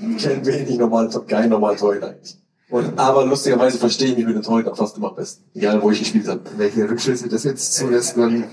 Ich 0.00 0.22
kenne 0.22 0.44
wenig 0.44 0.78
normal, 0.78 1.08
kein 1.26 1.48
normal 1.48 1.76
Torhüter 1.76 2.08
eigentlich. 2.08 2.38
Und, 2.68 2.98
aber 2.98 3.24
lustigerweise 3.24 3.78
verstehe 3.78 4.08
ich 4.08 4.16
mich 4.16 4.26
mit 4.26 4.34
den 4.34 4.42
Torhütern 4.42 4.74
fast 4.74 4.96
immer 4.96 5.10
am 5.10 5.14
besten. 5.14 5.44
Egal, 5.54 5.80
wo 5.80 5.90
ich 5.92 6.00
gespielt 6.00 6.26
habe. 6.26 6.40
Welche 6.56 6.88
Rückschlüsse 6.90 7.28
das 7.28 7.44
jetzt 7.44 7.74
zulässt, 7.74 8.16
dann, 8.16 8.44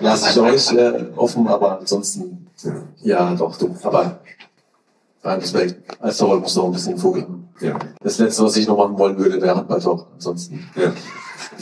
Lasse 0.00 0.30
ich 0.30 0.40
euch 0.40 0.72
äh, 0.72 1.06
offen, 1.16 1.48
aber 1.48 1.80
ansonsten, 1.80 2.46
ja, 2.62 2.72
ja, 3.02 3.34
doch, 3.34 3.56
du. 3.56 3.74
Aber 3.82 4.20
beim 5.22 5.40
Respekt, 5.40 6.00
als 6.00 6.18
Torwart 6.18 6.42
musst 6.42 6.56
du 6.56 6.62
auch 6.62 6.66
ein 6.66 6.72
bisschen 6.72 6.96
Vogel 6.96 7.22
haben. 7.22 7.48
ja, 7.60 7.76
Das 8.02 8.18
Letzte, 8.18 8.44
was 8.44 8.56
ich 8.56 8.68
noch 8.68 8.76
machen 8.76 8.98
wollen 8.98 9.18
würde, 9.18 9.40
wäre 9.42 9.56
Handballtor. 9.56 10.06
Ansonsten. 10.14 10.68
ja. 10.76 10.92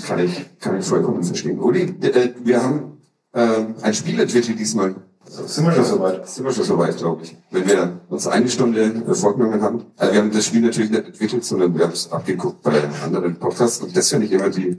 Kann 0.06 0.18
ich, 0.18 0.58
kann 0.58 0.78
ich 0.78 0.86
vollkommen 0.86 1.22
verstehen. 1.22 1.58
Uli, 1.58 1.82
äh, 2.02 2.32
wir 2.42 2.62
haben 2.62 2.98
ähm, 3.34 3.74
ein 3.82 3.94
Spiel 3.94 4.20
entwickelt 4.20 4.58
diesmal. 4.58 4.96
Sind 5.28 5.64
wir 5.64 5.72
schon 5.72 5.84
soweit? 5.84 6.28
Sind 6.28 6.44
wir 6.44 6.52
schon 6.52 6.64
soweit, 6.64 6.96
glaube 6.96 7.22
ich. 7.22 7.36
Wenn 7.50 7.66
wir 7.66 8.00
uns 8.08 8.26
eine 8.26 8.48
Stunde 8.48 8.82
äh, 8.82 9.14
vorgenommen 9.14 9.62
haben. 9.62 9.84
Äh, 9.98 10.12
wir 10.12 10.20
haben 10.20 10.30
das 10.30 10.46
Spiel 10.46 10.60
natürlich 10.60 10.90
nicht 10.90 11.06
entwickelt, 11.06 11.44
sondern 11.44 11.74
wir 11.76 11.84
haben 11.84 11.92
es 11.92 12.10
abgeguckt 12.12 12.62
bei 12.62 12.72
anderen 13.04 13.36
Podcast. 13.36 13.82
Und 13.82 13.96
das 13.96 14.10
finde 14.10 14.26
ich 14.26 14.32
immer 14.32 14.50
die, 14.50 14.78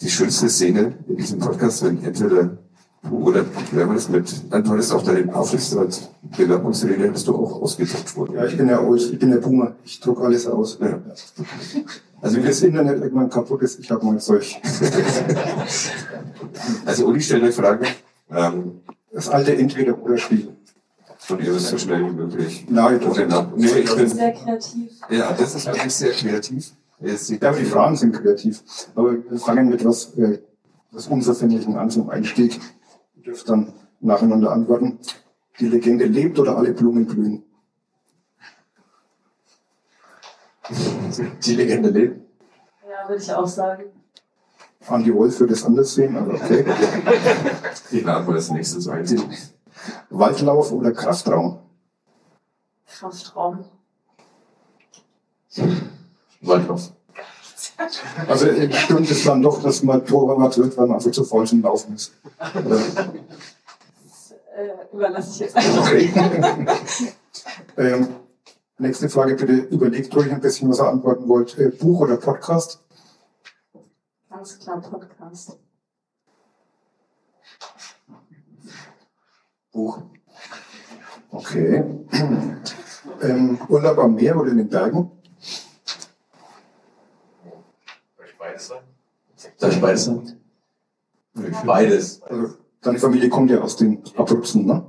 die 0.00 0.10
schönste 0.10 0.48
Szene 0.48 0.94
in 1.08 1.16
diesem 1.16 1.38
Podcast, 1.38 1.84
wenn 1.84 2.02
entweder 2.04 2.58
du 3.08 3.16
oder 3.18 3.44
wer 3.72 3.86
war 3.86 3.94
das 3.94 4.08
mit, 4.08 4.32
du 4.50 4.70
hattest 4.70 4.92
auch 4.92 5.02
deinen 5.02 5.30
Aufsichtsrat 5.30 6.10
Bewerbungsrede, 6.36 7.12
hast 7.12 7.28
du 7.28 7.34
auch 7.34 7.62
ausgedruckt 7.62 8.16
worden. 8.16 8.34
Ja, 8.34 8.46
ich 8.46 8.56
bin 8.56 8.68
ja 8.68 8.94
ich 8.94 9.18
bin 9.18 9.30
der 9.30 9.38
Boomer. 9.38 9.76
Ich 9.84 10.00
druck 10.00 10.20
alles 10.20 10.46
aus. 10.46 10.78
Ja. 10.80 11.00
Also 12.20 12.36
wenn 12.36 12.44
das 12.44 12.62
Internet 12.62 13.02
irgendwann 13.02 13.30
kaputt 13.30 13.62
ist, 13.62 13.78
ich 13.78 13.90
habe 13.90 14.04
mal 14.04 14.20
solch. 14.20 14.60
Also 16.84 17.06
Uli 17.06 17.20
stellt 17.20 17.42
euch 17.42 17.54
Fragen. 17.54 17.84
Ähm, 18.30 18.80
Das 19.16 19.30
alte 19.30 19.56
Entweder-Oder-Spiel. 19.56 20.54
und 21.30 21.40
ihr 21.42 21.50
müsst 21.50 21.68
so 21.68 21.78
schnell 21.78 22.04
wie 22.04 22.10
möglich. 22.12 22.66
Nein, 22.68 23.00
doch. 23.00 23.12
Oder 23.12 23.24
nach- 23.26 23.50
Nee, 23.56 23.64
ich 23.66 23.94
bin, 23.96 24.08
Sehr 24.08 24.32
kreativ. 24.32 24.92
ja, 25.08 25.32
das 25.32 25.54
ist 25.54 25.64
wirklich 25.66 25.94
sehr 25.94 26.10
kreativ. 26.12 26.72
Ja, 27.00 27.48
aber 27.48 27.58
die 27.58 27.64
Fragen 27.64 27.96
sind 27.96 28.12
kreativ. 28.14 28.62
Aber 28.94 29.14
wir 29.14 29.38
fangen 29.38 29.70
mit 29.70 29.82
was, 29.86 30.14
äh, 30.18 30.38
was 30.90 31.06
Unverfänglichen 31.06 31.76
an 31.78 31.88
zum 31.88 32.10
Einstieg. 32.10 32.60
Ihr 33.16 33.22
dürft 33.22 33.48
dann 33.48 33.72
nacheinander 34.00 34.52
antworten. 34.52 34.98
Die 35.60 35.68
Legende 35.68 36.04
lebt 36.04 36.38
oder 36.38 36.58
alle 36.58 36.74
Blumen 36.74 37.06
blühen? 37.06 37.42
Die 41.46 41.54
Legende 41.54 41.88
lebt. 41.88 42.20
Ja, 42.86 43.08
würde 43.08 43.22
ich 43.22 43.32
auch 43.32 43.46
sagen. 43.46 43.84
Andi 44.88 45.14
Wolf 45.14 45.40
würde 45.40 45.54
es 45.54 45.64
anders 45.64 45.94
sehen, 45.94 46.16
aber 46.16 46.34
okay. 46.34 46.64
Die 47.90 48.00
laden 48.00 48.26
wir 48.26 48.34
als 48.34 48.50
nächstes 48.50 48.88
ein. 48.88 49.06
Waldlauf 50.10 50.72
oder 50.72 50.92
Kraftraum? 50.92 51.58
Kraftraum. 52.86 53.64
Waldlauf. 56.40 56.92
Also 58.26 58.46
stimmt 58.70 59.10
es 59.10 59.24
dann 59.24 59.42
doch, 59.42 59.62
dass 59.62 59.82
man 59.82 60.04
Torwart 60.04 60.56
wird, 60.56 60.76
weil 60.76 60.86
man 60.86 60.96
einfach 60.96 61.10
zu 61.10 61.24
voll 61.24 61.46
zum 61.46 61.62
Laufen 61.62 61.94
ist. 61.94 62.12
Das 62.38 64.32
äh, 64.56 64.94
überlasse 64.94 65.30
ich 65.32 65.38
jetzt 65.40 65.56
einfach. 65.56 65.86
Okay. 65.86 66.10
ähm, 67.76 68.08
nächste 68.78 69.08
Frage 69.10 69.34
bitte. 69.34 69.52
Überlegt 69.52 70.16
euch 70.16 70.32
ein 70.32 70.40
bisschen, 70.40 70.70
was 70.70 70.80
ihr 70.80 70.88
antworten 70.88 71.28
wollt. 71.28 71.58
Äh, 71.58 71.68
Buch 71.68 72.00
oder 72.00 72.16
Podcast? 72.16 72.80
Ganz 74.46 74.60
klar 74.60 74.80
Podcast. 74.80 75.58
Buch. 79.72 80.02
Okay. 81.32 81.82
ähm, 83.22 83.58
Urlaub 83.68 83.98
am 83.98 84.14
Meer 84.14 84.36
oder 84.36 84.52
in 84.52 84.58
den 84.58 84.68
Bergen? 84.68 85.10
Beides 88.38 88.68
sein? 88.68 88.82
Soll 89.56 89.70
ich 89.70 89.80
beides. 91.64 92.22
Also, 92.22 92.54
deine 92.82 93.00
Familie 93.00 93.28
kommt 93.28 93.50
ja 93.50 93.60
aus 93.60 93.74
den 93.74 94.00
Abruzzen, 94.16 94.64
ne? 94.64 94.86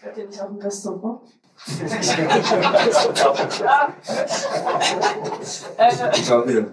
Seid 0.00 0.16
ihr 0.16 0.26
nicht 0.26 0.40
auch 0.40 0.48
im 0.48 0.56
Restaurant? 0.56 1.20
Ich 6.14 6.24
glaube, 6.26 6.48
wir- 6.52 6.66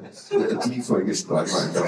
die 0.66 0.82
Folge 0.82 1.16
sparen 1.16 1.48
wir 1.48 1.58
einfach. 1.58 1.86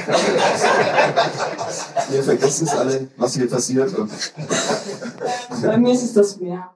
Wir 2.09 2.23
vergessen 2.23 2.67
es 2.67 2.73
alle, 2.73 3.07
was 3.17 3.33
hier 3.35 3.49
passiert. 3.49 3.93
Und 3.97 4.11
bei 5.61 5.77
mir 5.77 5.93
ist 5.93 6.03
es 6.03 6.13
das 6.13 6.37
Meer. 6.39 6.69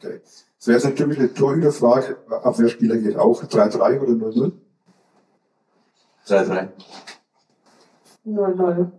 Okay. 0.00 0.20
Das 0.58 0.66
wäre 0.66 0.78
jetzt 0.78 0.84
natürlich 0.84 1.18
eine 1.18 1.32
Torhüterfrage. 1.32 2.16
Abwehrspieler 2.42 2.96
geht 2.96 3.16
auch. 3.16 3.42
3-3 3.44 4.00
oder 4.00 4.12
0-0? 4.12 4.52
3-3. 6.26 6.68
0-0. 8.26 8.90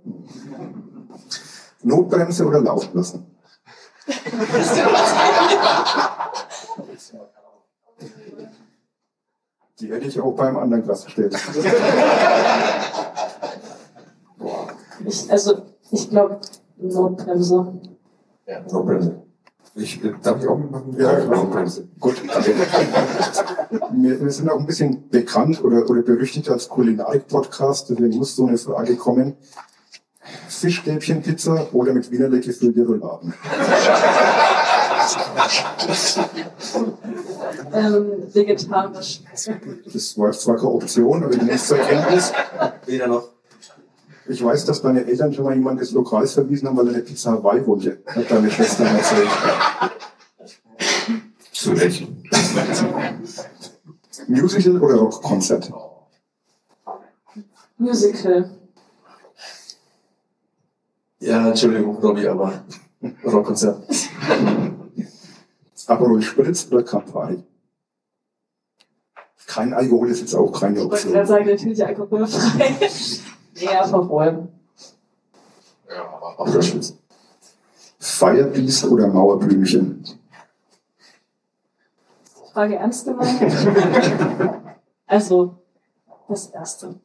Notbremse 1.83 2.45
oder 2.45 2.61
laufen 2.61 2.89
lassen? 2.93 3.25
Die 9.79 9.91
hätte 9.91 10.07
ich 10.07 10.19
auch 10.19 10.33
beim 10.33 10.57
anderen 10.57 10.83
Glas 10.83 11.05
gestellt. 11.05 11.35
Ich, 15.05 15.31
also, 15.31 15.61
ich 15.91 16.09
glaube, 16.09 16.39
Notbremse. 16.77 17.79
Ja, 18.45 18.61
no 18.71 18.83
Bremse. 18.83 19.21
ich, 19.75 20.03
äh, 20.03 20.13
darf 20.21 20.41
ich 20.41 20.47
auch 20.47 20.57
mitmachen? 20.57 20.95
Ja. 20.99 21.13
Bremse. 21.23 21.87
Gut. 21.99 22.21
Wir, 23.91 24.21
wir 24.21 24.31
sind 24.31 24.49
auch 24.49 24.59
ein 24.59 24.65
bisschen 24.65 25.09
bekannt 25.09 25.63
oder, 25.63 25.87
oder 25.89 26.01
berüchtigt 26.01 26.49
als 26.49 26.69
Kulinarik-Podcast, 26.69 27.89
deswegen 27.89 28.17
muss 28.17 28.35
so 28.35 28.47
eine 28.47 28.57
Frage 28.57 28.95
kommen. 28.95 29.35
Fischstäbchen-Pizza 30.47 31.67
oder 31.73 31.93
mit 31.93 32.09
Wienerle 32.11 32.39
gefüllte 32.39 32.85
Rouladen? 32.85 33.33
Ähm, 37.73 38.33
vegetarisch. 38.33 39.21
Das 39.85 40.17
war 40.17 40.31
zwar 40.31 40.55
keine 40.55 40.69
Option, 40.69 41.23
aber 41.23 41.35
die 41.35 41.45
nächste 41.45 41.77
Erkenntnis. 41.77 42.31
Weder 42.85 43.07
noch. 43.07 43.29
Ich 44.27 44.43
weiß, 44.43 44.65
dass 44.65 44.81
deine 44.81 45.05
Eltern 45.05 45.33
schon 45.33 45.45
mal 45.45 45.55
jemand 45.55 45.81
des 45.81 45.91
Lokals 45.91 46.33
verwiesen 46.33 46.67
haben, 46.67 46.77
weil 46.77 46.87
er 46.87 46.93
eine 46.93 47.03
Pizza 47.03 47.31
Hawaii 47.31 47.65
wollte. 47.65 48.03
Hat 48.05 48.29
deine 48.29 48.51
Schwester 48.51 48.83
mal 48.83 48.95
erzählt. 48.95 49.27
Zu 51.51 51.71
Recht. 51.71 52.07
Musical 54.27 54.81
oder 54.83 54.95
Rockkonzert? 54.95 55.71
Musical. 57.77 58.51
Ja, 61.19 61.47
Entschuldigung, 61.47 61.97
Robby, 61.97 62.27
aber 62.27 62.63
Rockkonzert. 63.25 63.81
Aperol 65.89 66.21
Spritz 66.21 66.67
oder 66.71 66.83
Campari? 66.83 67.43
Kein 69.47 69.73
Alkohol 69.73 70.09
ist 70.09 70.21
jetzt 70.21 70.35
auch 70.35 70.51
keine 70.51 70.75
Ich 70.75 70.79
wollte 70.81 70.93
Option. 70.93 71.13
gerade 71.13 71.27
sagen, 71.27 71.45
natürlich 71.47 71.85
alkoholfrei. 71.85 72.89
Eher 73.59 73.87
verräumen. 73.87 74.49
Ja, 75.89 76.03
aber 76.37 76.55
Abschluss. 76.55 76.95
Firebeast 77.97 78.85
oder 78.85 79.07
Mauerblümchen? 79.07 80.03
Frage 82.53 82.75
ernst 82.75 83.05
gemeint? 83.05 83.41
also, 85.07 85.55
das 86.27 86.47
erste. 86.47 86.95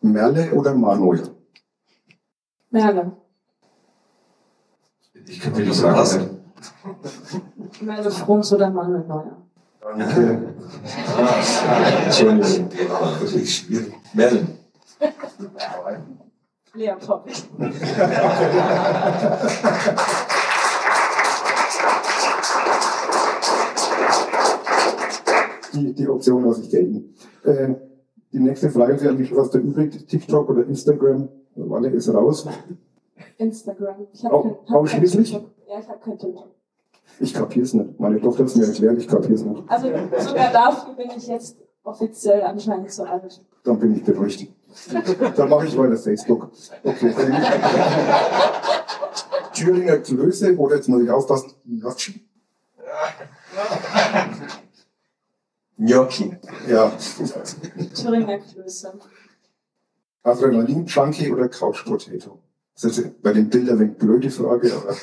Merle 0.00 0.52
oder 0.52 0.74
Manuel? 0.74 1.30
Merle. 2.70 3.12
Ich 5.26 5.40
kann 5.40 5.54
dir 5.54 5.64
nicht 5.64 5.74
sagen. 5.74 6.33
Ne? 6.84 6.94
Merle 7.80 8.10
Frums 8.10 8.52
oder 8.52 8.70
Manuel 8.70 9.04
Neuer. 9.06 9.36
Danke. 9.80 10.54
Entschuldigung. 12.04 12.68
Ja, 12.88 13.20
wirklich 13.20 13.54
schwierig. 13.56 13.92
Merlin. 14.14 14.48
Lea 16.74 16.94
Poppig. 17.06 17.44
Die, 25.74 25.92
die 25.92 26.08
Option 26.08 26.44
lasse 26.44 26.62
ich 26.62 26.70
gelten. 26.70 27.14
Äh, 27.42 27.74
die 28.32 28.38
nächste 28.40 28.70
Frage 28.70 28.94
ist 28.94 29.02
ja 29.04 29.12
nicht, 29.12 29.34
was 29.34 29.50
da 29.50 29.58
übrig 29.58 30.06
TikTok 30.06 30.48
oder 30.50 30.64
Instagram? 30.66 31.28
Walle 31.56 31.88
ist 31.90 32.12
raus. 32.12 32.46
Instagram. 33.38 34.06
Ich 34.12 34.24
Au- 34.26 34.44
hab 34.44 34.66
kein, 34.66 34.76
ausschließlich? 34.76 35.32
Kein 35.32 35.40
TikTok. 35.42 35.68
ja, 35.68 35.78
ich 35.80 35.88
habe 35.88 35.98
kein 36.00 36.18
TikTok. 36.18 36.53
Ich 37.20 37.34
kapier's 37.34 37.74
nicht. 37.74 37.98
Meine 37.98 38.20
Tochter 38.20 38.44
es 38.44 38.56
mir 38.56 38.66
erklärt, 38.66 38.98
ich 38.98 39.08
kapier's 39.08 39.42
nicht. 39.42 39.62
Also 39.68 39.88
sogar 40.18 40.52
dafür 40.52 40.94
bin 40.94 41.10
ich 41.16 41.26
jetzt 41.26 41.56
offiziell 41.82 42.42
anscheinend 42.42 42.90
zu 42.90 43.04
alt. 43.04 43.42
Dann 43.62 43.78
bin 43.78 43.96
ich 43.96 44.04
beruhigt. 44.04 44.50
Dann 45.36 45.48
mache 45.48 45.66
ich 45.66 45.76
weiter 45.76 45.96
Facebook. 45.96 46.50
Okay. 46.82 47.14
Thüringer 49.54 49.98
Klöße 49.98 50.56
oder 50.56 50.76
jetzt 50.76 50.88
muss 50.88 51.02
ich 51.02 51.10
aufpassen, 51.10 51.52
Gnocchi. 51.64 52.20
Gnocchi. 55.78 56.36
Ja. 56.68 56.92
Thüringer 57.94 58.38
Klöße. 58.38 58.92
Adrenalin 60.24 60.86
Junkie 60.86 61.30
oder 61.30 61.48
Couch 61.48 61.84
Potato? 61.84 62.38
Das 62.74 62.98
ist 62.98 63.22
bei 63.22 63.32
den 63.32 63.48
Bildern 63.48 63.78
eine 63.78 63.88
blöde 63.88 64.30
Frage, 64.30 64.72
aber 64.74 64.96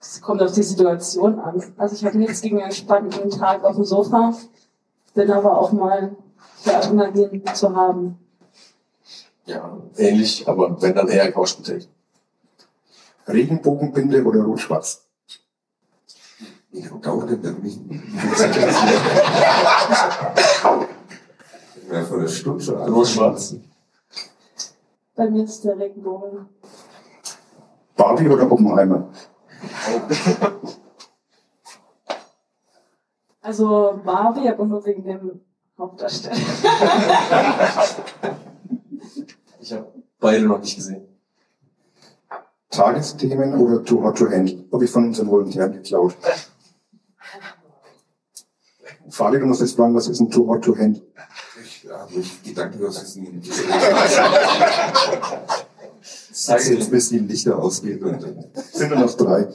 Es 0.00 0.20
kommt 0.20 0.42
auf 0.42 0.52
die 0.52 0.62
Situation 0.62 1.38
an. 1.38 1.62
Also 1.76 1.94
ich 1.94 2.04
habe 2.04 2.18
nichts 2.18 2.40
gegen 2.40 2.56
einen 2.56 2.66
entspannten 2.66 3.30
Tag 3.30 3.64
auf 3.64 3.76
dem 3.76 3.84
Sofa, 3.84 4.34
bin 5.14 5.30
aber 5.30 5.58
auch 5.58 5.72
mal 5.72 6.16
für 6.56 6.76
Adrenalin 6.76 7.42
zu 7.54 7.74
haben. 7.74 8.18
Ja, 9.46 9.78
ähnlich, 9.96 10.46
aber 10.48 10.80
wenn 10.82 10.94
dann 10.94 11.08
eher 11.08 11.32
Couch 11.32 11.56
Potato. 11.56 11.86
Regenbogenbinde 13.26 14.24
oder 14.24 14.42
Rot-Schwarz? 14.42 15.06
Ich 16.72 16.88
glaube, 17.00 17.36
der 17.36 17.52
mich. 17.52 17.78
Ja, 21.90 22.04
vor 22.04 22.20
der 22.20 22.28
Stunde 22.28 22.62
schon 22.62 22.76
an. 22.76 22.92
Rot-Schwarz. 22.92 23.56
Bei 25.16 25.28
mir 25.28 25.42
ist 25.42 25.64
der 25.64 25.76
Regenbogen. 25.76 26.48
Barbie 28.00 28.30
oder 28.30 28.50
Oppenheimer? 28.50 29.10
Also 33.42 34.00
Barbie, 34.02 34.48
aber 34.48 34.64
nur 34.64 34.86
wegen 34.86 35.04
dem 35.04 35.40
Hauptdarsteller. 35.78 36.36
Ich 39.62 39.74
habe 39.74 39.92
beide 40.18 40.46
noch 40.46 40.58
nicht 40.58 40.74
gesehen. 40.74 41.06
Tagesthemen 42.70 43.54
oder 43.54 43.84
Too 43.84 44.02
Hot 44.02 44.16
to 44.16 44.30
Handle? 44.30 44.64
Habe 44.72 44.86
ich 44.86 44.90
von 44.90 45.04
unseren 45.04 45.28
Volontären 45.28 45.74
geklaut. 45.74 46.16
Fadi, 49.10 49.38
du 49.38 49.44
musst 49.44 49.60
jetzt 49.60 49.76
fragen, 49.76 49.94
was 49.94 50.08
ist 50.08 50.20
ein 50.20 50.30
Too 50.30 50.46
Hot 50.46 50.64
to 50.64 50.74
Handle? 50.74 51.02
Ich 51.62 51.86
habe 51.90 52.16
mich 52.16 52.42
gedankenlos 52.42 53.02
wissen. 53.02 53.42
Sag's 53.42 53.64
Sag's 56.42 56.70
jetzt, 56.70 56.90
bis 56.90 57.10
die 57.10 57.18
Lichter 57.18 57.58
ausgehen. 57.58 58.02
Und, 58.02 58.22
Sind 58.72 58.88
nur 58.88 59.00
noch 59.00 59.14
drei. 59.14 59.46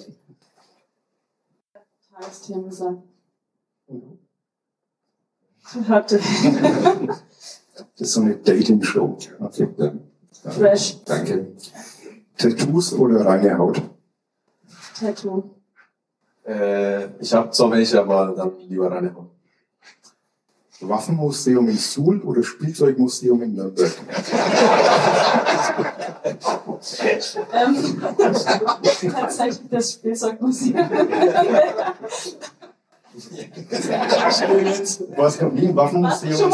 Tagesthemen 2.14 2.70
gesagt. 2.70 3.02
Hatte. 5.88 6.20
Das 7.98 8.08
ist 8.08 8.14
so 8.14 8.22
eine 8.22 8.38
Dating-Show. 8.38 9.18
Okay. 9.38 9.68
ja, 9.78 9.92
Trash. 10.50 11.04
danke. 11.04 11.58
Tattoos 12.38 12.94
oder 12.94 13.26
reine 13.26 13.58
Haut? 13.58 13.82
Tattoo. 14.98 15.56
Äh, 16.46 17.20
ich 17.20 17.34
habe 17.34 17.50
zwar 17.52 17.72
welche, 17.72 18.00
aber 18.00 18.34
dann 18.34 18.58
lieber 18.60 18.90
reinhauen. 18.90 19.30
Waffenmuseum 20.80 21.68
in 21.68 21.78
Suhl 21.78 22.22
oder 22.22 22.44
Spielzeugmuseum 22.44 23.42
in 23.42 23.56
Nürnberg? 23.56 23.92
Ähm, 27.54 28.02
tatsächlich 29.12 29.70
das 29.70 29.94
Spielzeugmuseum. 29.94 30.90
Was 35.16 35.42
noch 35.42 35.52
nie 35.52 35.68
ein 35.68 35.76
Waffenmuseum? 35.76 36.52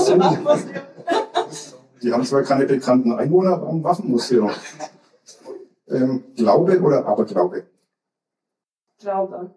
Die 2.01 2.11
haben 2.11 2.25
zwar 2.25 2.43
keine 2.43 2.65
bekannten 2.65 3.13
Einwohner, 3.13 3.53
aber 3.53 3.69
ein 3.69 3.83
Waffenmuseum. 3.83 4.51
Ähm, 5.87 6.23
Glaube 6.35 6.79
oder 6.81 7.05
Aberglaube? 7.05 7.65
Glaube. 8.99 9.51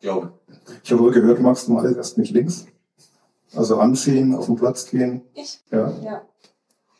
Glaube. 0.00 0.32
Ich 0.82 0.92
habe 0.92 1.02
wohl 1.02 1.12
gehört, 1.12 1.38
du 1.38 1.42
machst 1.42 1.68
mal 1.68 1.80
alles 1.84 1.96
erst 1.96 2.18
nicht 2.18 2.32
links. 2.32 2.66
Also 3.54 3.78
anziehen, 3.78 4.34
auf 4.34 4.46
den 4.46 4.56
Platz 4.56 4.88
gehen. 4.90 5.22
Ich? 5.34 5.60
Ja. 5.70 5.92
Ja. 6.02 6.22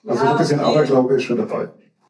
Also 0.06 0.24
Ja, 0.24 0.32
ein 0.32 0.38
bisschen 0.38 0.60
okay. 0.60 0.70
Aberglaube 0.70 1.14
ist 1.14 1.22
schon 1.24 1.38
dabei. 1.38 1.68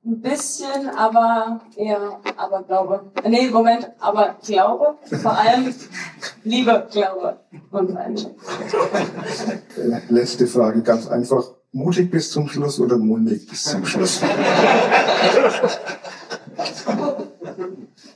Ein 0.08 0.20
bisschen, 0.22 0.88
aber 0.96 1.60
eher 1.76 2.18
Aberglaube. 2.34 3.12
Nee, 3.28 3.50
Moment, 3.50 3.90
aber 4.00 4.36
Glaube. 4.42 4.94
Vor 5.20 5.36
allem 5.36 5.74
Liebe, 6.44 6.88
Glaube 6.90 7.36
und 7.70 7.92
Leidenschaft. 7.92 8.34
Letzte 10.08 10.46
Frage, 10.46 10.80
ganz 10.80 11.08
einfach. 11.08 11.44
Mutig 11.72 12.10
bis 12.10 12.30
zum 12.30 12.48
Schluss 12.48 12.80
oder 12.80 12.96
mulmig 12.96 13.46
bis 13.46 13.64
zum 13.64 13.84
Schluss? 13.84 14.22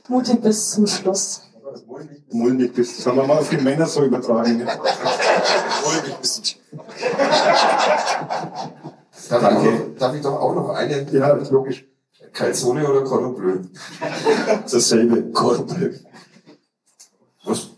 Mutig 0.07 0.41
bis 0.41 0.71
zum 0.71 0.87
Schluss. 0.87 1.43
mulmig 2.31 2.73
bis, 2.73 3.03
sagen 3.03 3.17
wir 3.17 3.27
mal 3.27 3.37
auf 3.37 3.49
die 3.49 3.57
Männer 3.57 3.85
so 3.85 4.03
übertragen. 4.03 4.57
ne? 4.63 4.67
Darf, 9.33 9.41
Danke. 9.41 9.67
ich, 9.69 9.73
auch- 9.81 9.99
darf 9.99 10.15
ich 10.15 10.21
doch 10.21 10.39
auch 10.39 10.53
noch 10.55 10.69
eine 10.69 11.01
Ja, 11.11 11.33
das 11.33 11.43
ist 11.43 11.51
logisch. 11.51 11.85
Calzone 12.33 12.87
oder 12.87 13.03
Cordon 13.03 13.35
Bleu? 13.35 13.57
Dasselbe. 14.71 15.31
Cordon 15.31 15.65
Bleu. 15.67 15.89
Was? 17.45 17.69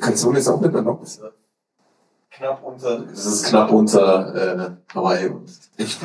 Calzone 0.00 0.38
ist 0.38 0.48
auch 0.48 0.60
nicht 0.60 0.74
erlaubt. 0.74 1.08
Knapp 2.30 2.64
unter. 2.64 2.98
Das 3.00 3.26
ist 3.26 3.46
knapp 3.46 3.70
unter 3.70 4.34
äh, 4.34 4.70
Hawaii. 4.94 5.30
Echt? 5.76 6.00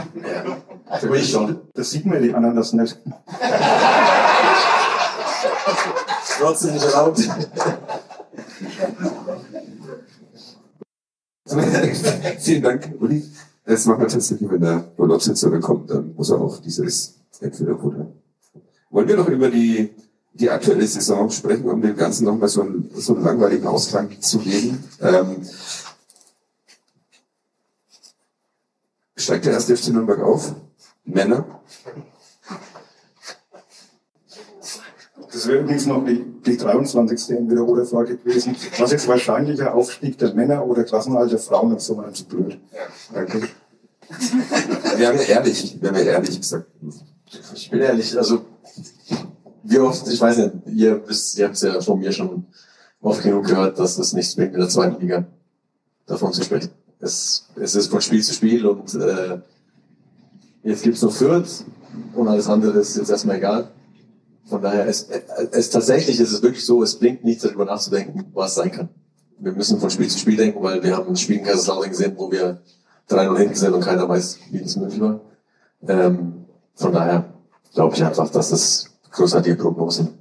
Ja. 0.88 0.98
Für 0.98 1.10
mich 1.10 1.32
schon. 1.32 1.62
Das 1.74 1.90
sieht 1.90 2.06
man 2.06 2.22
die 2.22 2.34
anderen 2.34 2.56
das 2.56 2.72
nicht. 2.74 3.00
Trotzdem 6.40 6.74
nicht 6.74 6.86
erlaubt. 6.86 7.20
Vielen 12.40 12.64
Dank, 12.64 12.92
Uli. 13.00 13.24
Das 13.70 13.86
machen 13.86 14.02
wir 14.02 14.08
tatsächlich, 14.08 14.50
wenn 14.50 14.62
der 14.62 14.92
Urlaubssitzer 14.98 15.52
dann 15.52 15.62
kommt, 15.62 15.92
dann 15.92 16.16
muss 16.16 16.32
er 16.32 16.42
auch 16.42 16.58
dieses 16.58 17.20
entweder 17.40 17.82
oder. 17.84 18.08
Wollen 18.90 19.08
wir 19.08 19.16
noch 19.16 19.28
über 19.28 19.48
die, 19.48 19.92
die 20.34 20.50
aktuelle 20.50 20.88
Saison 20.88 21.30
sprechen, 21.30 21.70
um 21.70 21.80
dem 21.80 21.96
Ganzen 21.96 22.26
nochmal 22.26 22.50
so 22.50 22.62
einen, 22.62 22.90
so 22.96 23.14
einen 23.14 23.24
langweiligen 23.24 23.68
Ausklang 23.68 24.10
zu 24.22 24.40
geben? 24.40 24.84
Ähm, 25.00 25.48
steigt 29.16 29.46
der 29.46 29.54
erste 29.54 29.78
FC 29.78 29.90
Nürnberg 29.90 30.20
auf? 30.22 30.56
Männer? 31.06 31.46
Das 35.32 35.48
wäre 35.48 35.60
übrigens 35.60 35.86
noch 35.86 36.04
die, 36.06 36.26
die 36.44 36.58
23. 36.58 37.38
Entweder-oder-Frage 37.38 38.18
gewesen. 38.18 38.56
Was 38.80 38.94
ist 38.94 39.08
wahrscheinlicher, 39.08 39.76
Aufstieg 39.76 40.18
der 40.18 40.34
Männer 40.34 40.66
oder 40.66 40.84
Klassenhalt 40.84 41.32
der 41.32 41.38
Frauen? 41.38 41.72
Das 41.72 41.84
ist 41.84 41.88
so 41.88 42.02
zu 42.12 42.26
blöd. 42.26 42.60
Danke. 43.14 43.48
Wir 44.98 45.08
haben 45.08 45.18
ja 45.18 45.24
ehrlich, 45.24 45.78
wir 45.80 45.90
haben 45.90 45.98
ehrlich 45.98 46.42
gesagt. 46.42 46.68
Ich 47.54 47.70
bin 47.70 47.80
ehrlich, 47.80 48.18
also 48.18 48.46
wie 49.64 49.78
oft, 49.78 50.08
ich 50.08 50.20
weiß 50.20 50.38
nicht, 50.38 50.54
ihr 50.74 51.08
wisst, 51.08 51.38
ihr 51.38 51.46
habt 51.46 51.56
es 51.56 51.62
ja 51.62 51.80
von 51.80 52.00
mir 52.00 52.12
schon 52.12 52.46
oft 53.02 53.22
genug 53.22 53.46
gehört, 53.46 53.78
dass 53.78 53.98
es 54.00 54.14
nichts 54.14 54.36
bringt 54.36 54.54
in 54.54 54.60
der 54.60 54.70
zweiten 54.70 55.00
Liga 55.00 55.28
davon 56.08 56.34
zu 56.34 56.44
sprechen. 56.44 56.72
Es, 57.00 57.48
es 57.56 57.76
ist 57.76 57.88
von 57.88 58.02
Spiel 58.02 58.24
zu 58.24 58.34
Spiel 58.34 58.66
und 58.66 58.94
äh, 58.96 59.40
jetzt 60.64 60.84
gibt's 60.84 61.02
noch 61.02 61.14
Fürth 61.14 61.64
und 62.16 62.28
alles 62.28 62.48
andere 62.48 62.80
ist 62.80 62.98
jetzt 62.98 63.10
erstmal 63.10 63.38
egal. 63.38 63.70
Von 64.46 64.62
daher, 64.62 64.88
es, 64.88 65.08
es 65.52 65.70
tatsächlich 65.70 66.20
ist 66.20 66.32
es 66.32 66.42
wirklich 66.42 66.66
so, 66.66 66.82
es 66.82 66.98
bringt 66.98 67.24
nichts 67.24 67.44
darüber 67.44 67.66
nachzudenken, 67.66 68.26
was 68.34 68.56
sein 68.56 68.72
kann. 68.72 68.90
Wir 69.38 69.52
müssen 69.52 69.80
von 69.80 69.92
Spiel 69.92 70.10
zu 70.10 70.18
Spiel 70.18 70.36
denken, 70.36 70.62
weil 70.64 70.82
wir 70.84 70.98
haben 70.98 71.10
ein 71.10 71.16
Spiel 71.16 71.38
in 71.38 71.46
Kaiserslautern 71.46 71.92
gesehen, 71.92 72.14
wo 72.18 72.32
wir 72.32 72.60
3-0 73.10 73.38
hinten 73.38 73.56
sind 73.56 73.74
und 73.74 73.84
keiner 73.84 74.08
weiß, 74.08 74.40
wie 74.52 74.60
das 74.60 74.76
möglich 74.76 75.02
war. 75.02 75.22
Ähm, 75.88 76.46
von 76.76 76.94
daher 76.94 77.34
glaube 77.74 77.96
ich 77.96 78.04
einfach, 78.04 78.30
dass 78.30 78.50
das 78.50 78.90
großartige 79.12 79.56
Prognosen 79.56 80.06
sind. 80.06 80.20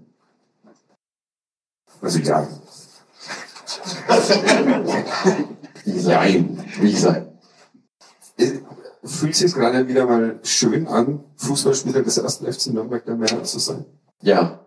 Also 2.01 2.19
ja. 2.21 2.47
Wie 5.85 5.99
sein. 5.99 6.65
Wie 6.81 6.97
sein. 6.97 7.39
Äh, 8.37 8.61
Fühlt 9.05 9.37
sich 9.37 9.55
gerade 9.55 9.87
wieder 9.89 10.07
mal 10.07 10.41
schön 10.43 10.87
an, 10.87 11.25
Fußballspieler 11.37 12.03
des 12.03 12.19
ersten 12.19 12.53
FC 12.53 12.67
Nürnberg 12.69 13.05
der 13.05 13.15
Männer 13.15 13.45
zu 13.45 13.59
sein? 13.59 13.85
Ja, 14.23 14.61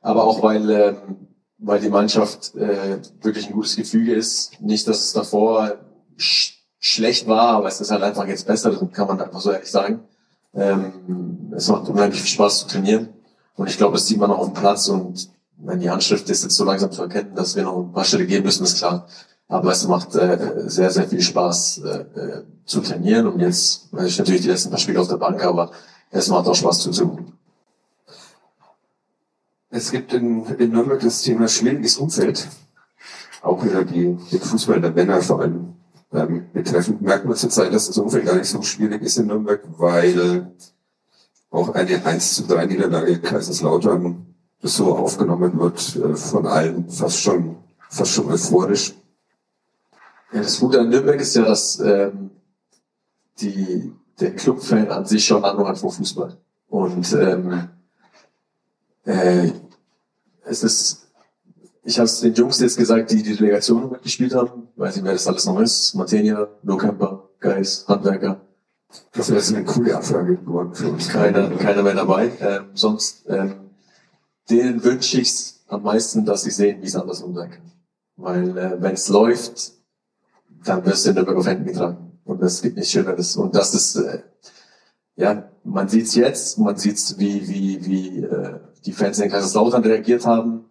aber 0.00 0.24
auch 0.24 0.42
weil, 0.42 0.68
ähm, 0.70 1.28
weil 1.58 1.80
die 1.80 1.90
Mannschaft 1.90 2.54
äh, 2.56 2.98
wirklich 3.20 3.46
ein 3.46 3.52
gutes 3.52 3.76
Gefüge 3.76 4.14
ist. 4.14 4.60
Nicht, 4.60 4.88
dass 4.88 5.00
es 5.04 5.12
davor 5.12 5.78
schlecht 6.84 7.26
war, 7.26 7.56
aber 7.56 7.68
es 7.68 7.80
ist 7.80 7.90
halt 7.90 8.02
einfach 8.02 8.26
jetzt 8.26 8.46
besser, 8.46 8.70
das 8.70 8.80
kann 8.92 9.08
man 9.08 9.20
einfach 9.20 9.40
so 9.40 9.50
ehrlich 9.50 9.70
sagen. 9.70 10.00
Ähm, 10.54 11.52
es 11.56 11.68
macht 11.68 11.88
unheimlich 11.88 12.20
viel 12.20 12.30
Spaß 12.30 12.60
zu 12.60 12.66
trainieren 12.68 13.08
und 13.56 13.70
ich 13.70 13.78
glaube, 13.78 13.94
das 13.94 14.06
sieht 14.06 14.18
man 14.18 14.30
auch 14.30 14.40
auf 14.40 14.52
dem 14.52 14.54
Platz 14.54 14.88
und 14.88 15.30
wenn 15.56 15.80
die 15.80 15.88
Handschrift 15.88 16.28
ist 16.28 16.42
jetzt 16.42 16.56
so 16.56 16.64
langsam 16.64 16.92
zu 16.92 17.02
erkennen, 17.02 17.34
dass 17.34 17.56
wir 17.56 17.62
noch 17.62 17.78
ein 17.78 17.92
paar 17.92 18.04
Schritte 18.04 18.26
gehen 18.26 18.44
müssen, 18.44 18.64
ist 18.64 18.78
klar. 18.78 19.06
Aber 19.48 19.72
es 19.72 19.88
macht 19.88 20.14
äh, 20.14 20.68
sehr, 20.68 20.90
sehr 20.90 21.08
viel 21.08 21.22
Spaß 21.22 21.78
äh, 21.78 22.20
äh, 22.20 22.42
zu 22.66 22.80
trainieren 22.82 23.28
und 23.28 23.40
jetzt, 23.40 23.90
weiß 23.92 24.06
ich 24.06 24.18
natürlich 24.18 24.42
die 24.42 24.48
letzten 24.48 24.68
paar 24.68 24.78
Spiele 24.78 25.00
auf 25.00 25.08
der 25.08 25.16
Bank, 25.16 25.42
aber 25.42 25.70
es 26.10 26.28
macht 26.28 26.46
auch 26.46 26.54
Spaß 26.54 26.80
zuzugucken. 26.80 27.32
Es 29.70 29.90
gibt 29.90 30.12
in, 30.12 30.44
in 30.58 30.70
Nürnberg 30.70 31.00
das 31.00 31.22
Thema 31.22 31.48
schwieriges 31.48 31.96
Umfeld. 31.96 32.46
Auch 33.40 33.64
wieder 33.64 33.84
die, 33.84 34.18
den 34.30 34.40
Fußball 34.40 34.80
der 34.82 34.92
Männer 34.92 35.20
vor 35.22 35.40
allem 35.40 35.74
ähm, 36.14 36.46
betreffend. 36.52 37.02
Merkt 37.02 37.26
man 37.26 37.36
zurzeit, 37.36 37.72
dass 37.72 37.88
das 37.88 37.98
Umfeld 37.98 38.26
gar 38.26 38.36
nicht 38.36 38.48
so 38.48 38.62
schwierig 38.62 39.02
ist 39.02 39.18
in 39.18 39.26
Nürnberg, 39.26 39.62
weil 39.78 40.52
auch 41.50 41.74
eine 41.74 42.04
1 42.04 42.34
zu 42.34 42.46
3 42.46 42.66
Niederlage 42.66 43.12
in 43.12 43.22
Kaiserslautern 43.22 44.34
so 44.62 44.96
aufgenommen 44.96 45.58
wird 45.58 45.96
äh, 45.96 46.16
von 46.16 46.46
allen, 46.46 46.88
fast 46.88 47.20
schon, 47.20 47.56
fast 47.90 48.12
schon 48.12 48.30
euphorisch. 48.30 48.94
Ja, 50.32 50.40
das 50.40 50.58
Gute 50.58 50.80
an 50.80 50.88
Nürnberg 50.88 51.20
ist 51.20 51.36
ja, 51.36 51.42
dass 51.42 51.78
ähm, 51.80 52.30
die, 53.40 53.92
der 54.18 54.34
Clubfan 54.34 54.90
an 54.90 55.04
sich 55.04 55.24
schon 55.24 55.44
Ahnung 55.44 55.68
hat 55.68 55.78
vom 55.78 55.90
Fußball. 55.90 56.38
Und 56.68 57.12
ähm, 57.12 57.68
äh, 59.04 59.52
es 60.44 60.64
ist, 60.64 61.03
ich 61.84 61.98
habe 61.98 62.06
es 62.06 62.20
den 62.20 62.34
Jungs 62.34 62.60
jetzt 62.60 62.76
gesagt, 62.76 63.10
die 63.10 63.22
die 63.22 63.36
Delegation 63.36 63.90
mitgespielt 63.90 64.34
haben, 64.34 64.68
weiß 64.76 64.96
nicht, 64.96 65.04
wer 65.04 65.12
das 65.12 65.26
alles 65.26 65.44
noch 65.44 65.60
ist, 65.60 65.94
Matenia, 65.94 66.48
Lohkemper, 66.62 67.28
Geis, 67.40 67.84
Handwerker, 67.86 68.40
Das 69.12 69.28
wäre 69.28 69.38
jetzt 69.38 69.54
eine 69.54 69.64
coole 69.64 69.96
Abfrage 69.96 70.36
geworden 70.36 70.74
für 70.74 70.88
uns. 70.88 71.08
keiner, 71.08 71.50
keiner 71.50 71.82
mehr 71.82 71.94
dabei. 71.94 72.30
Ähm, 72.40 72.64
sonst, 72.74 73.24
ähm, 73.28 73.54
denen 74.50 74.82
wünsche 74.82 75.20
ich 75.20 75.54
am 75.68 75.82
meisten, 75.82 76.24
dass 76.24 76.42
sie 76.42 76.50
sehen, 76.50 76.80
wie 76.82 76.86
es 76.86 76.96
andersrum 76.96 77.34
sein 77.34 77.50
kann. 77.50 77.72
Weil 78.16 78.56
äh, 78.56 78.76
wenn 78.80 78.94
es 78.94 79.08
läuft, 79.08 79.72
dann 80.64 80.84
wirst 80.86 81.04
du 81.04 81.10
in 81.10 81.16
Nürnberg 81.16 81.38
auf 81.38 81.46
Händen 81.46 81.66
getragen. 81.66 82.18
Und 82.24 82.40
das 82.40 82.62
gibt 82.62 82.76
nichts 82.76 82.92
Schöneres. 82.92 83.36
Und 83.36 83.54
das 83.54 83.74
ist, 83.74 83.96
äh, 83.96 84.22
ja, 85.16 85.50
man 85.64 85.88
sieht 85.88 86.06
es 86.06 86.14
jetzt, 86.14 86.58
man 86.58 86.76
sieht 86.76 87.18
wie, 87.18 87.48
wie, 87.48 87.86
wie 87.86 88.18
äh, 88.22 88.60
die 88.84 88.92
Fans 88.92 89.18
in 89.18 89.30
Kaiserslautern 89.30 89.82
reagiert 89.82 90.24
haben 90.26 90.64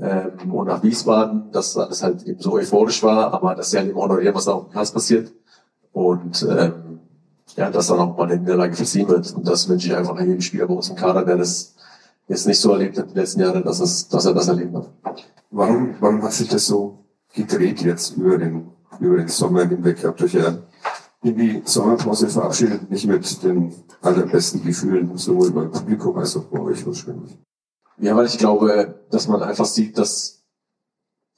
ähm, 0.00 0.52
und 0.52 0.68
nach 0.68 0.82
Wiesbaden, 0.82 1.50
dass 1.52 1.76
alles 1.76 2.02
halt 2.02 2.22
eben 2.24 2.40
so 2.40 2.52
euphorisch 2.52 3.02
war, 3.02 3.32
aber 3.32 3.54
dass 3.54 3.70
sie 3.70 3.78
halt 3.78 3.88
eben 3.88 3.98
honorieren, 3.98 4.34
was 4.34 4.46
da 4.46 4.52
auf 4.52 4.64
dem 4.64 4.70
Platz 4.70 4.90
passiert. 4.90 5.32
Und 5.92 6.46
ähm, 6.48 7.00
ja, 7.56 7.70
dass 7.70 7.88
dann 7.88 7.98
auch 7.98 8.16
mal 8.16 8.24
eine 8.24 8.38
Niederlage 8.38 8.74
verziehen 8.74 9.08
wird. 9.08 9.32
Und 9.34 9.46
das 9.46 9.68
wünsche 9.68 9.88
ich 9.88 9.96
einfach 9.96 10.18
jedem 10.18 10.40
Spieler 10.40 10.66
bei 10.66 10.74
uns 10.74 10.88
im 10.88 10.96
Kader, 10.96 11.24
der 11.24 11.36
das 11.36 11.74
jetzt 12.28 12.46
nicht 12.46 12.60
so 12.60 12.72
erlebt 12.72 12.96
hat 12.96 13.10
die 13.10 13.18
letzten 13.18 13.40
Jahre, 13.40 13.62
dass, 13.62 13.80
es, 13.80 14.08
dass 14.08 14.24
er 14.24 14.34
das 14.34 14.48
erleben 14.48 14.76
hat. 14.76 14.88
Warum, 15.50 15.94
warum 16.00 16.22
hat 16.22 16.32
sich 16.32 16.48
das 16.48 16.66
so 16.66 17.04
gedreht 17.34 17.82
jetzt 17.82 18.16
über 18.16 18.38
den, 18.38 18.68
über 19.00 19.16
den 19.16 19.28
Sommer 19.28 19.66
hinweg? 19.66 20.04
Habt 20.04 20.22
euch 20.22 20.34
ja 20.34 20.58
in 21.22 21.36
die 21.36 21.62
Sommerpause 21.64 22.28
verabschiedet, 22.28 22.90
nicht 22.90 23.06
mit 23.06 23.42
den 23.42 23.74
allerbesten 24.00 24.62
Gefühlen, 24.62 25.16
sowohl 25.18 25.50
beim 25.50 25.70
Publikum 25.70 26.16
als 26.16 26.36
auch 26.36 26.44
bei 26.44 26.60
euch 26.60 26.86
wahrscheinlich. 26.86 27.36
Ja, 28.00 28.16
weil 28.16 28.26
ich 28.26 28.38
glaube, 28.38 29.00
dass 29.10 29.28
man 29.28 29.42
einfach 29.42 29.66
sieht, 29.66 29.98
dass 29.98 30.42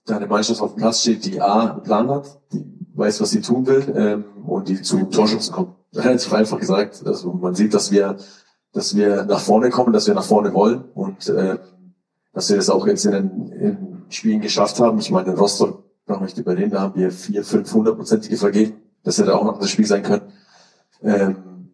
da 0.07 0.17
eine 0.17 0.29
Mannschaft 0.29 0.61
auf 0.61 0.75
dem 0.75 0.79
Platz 0.79 1.01
steht, 1.01 1.25
die 1.25 1.41
A, 1.41 1.73
einen 1.73 1.83
Plan 1.83 2.09
hat, 2.09 2.41
die 2.53 2.65
weiß, 2.95 3.21
was 3.21 3.31
sie 3.31 3.41
tun 3.41 3.67
will 3.67 3.93
ähm, 3.97 4.25
und 4.47 4.69
die 4.69 4.81
zu 4.81 5.05
Torschützen 5.05 5.55
kommt. 5.55 5.77
Relativ 5.95 6.33
einfach 6.33 6.59
gesagt. 6.59 7.03
Also 7.05 7.33
man 7.33 7.55
sieht, 7.55 7.75
dass 7.75 7.91
wir, 7.91 8.17
dass 8.73 8.95
wir 8.95 9.25
nach 9.25 9.41
vorne 9.41 9.71
kommen, 9.71 9.93
dass 9.93 10.07
wir 10.07 10.15
nach 10.15 10.25
vorne 10.25 10.55
wollen 10.55 10.85
und 10.95 11.29
äh, 11.29 11.59
dass 12.33 12.49
wir 12.49 12.57
das 12.57 12.71
auch 12.71 12.87
jetzt 12.87 13.05
in 13.07 13.13
den, 13.13 13.49
in 13.49 14.03
Spielen 14.09 14.41
geschafft 14.41 14.79
haben. 14.79 14.99
Ich 14.99 15.11
meine, 15.11 15.33
in 15.33 15.39
Rostock 15.39 15.83
brauchen 16.07 16.21
wir 16.21 16.27
nicht 16.27 16.39
überreden, 16.39 16.71
da 16.71 16.81
haben 16.81 16.95
wir 16.95 17.11
vier, 17.11 17.45
fünf 17.45 17.73
hundertprozentige 17.73 18.37
vergeben. 18.37 18.75
Das 19.03 19.19
hätte 19.19 19.35
auch 19.35 19.45
noch 19.45 19.59
das 19.59 19.71
Spiel 19.71 19.87
sein 19.87 20.03
können. 20.03 20.33
Ähm, 21.03 21.71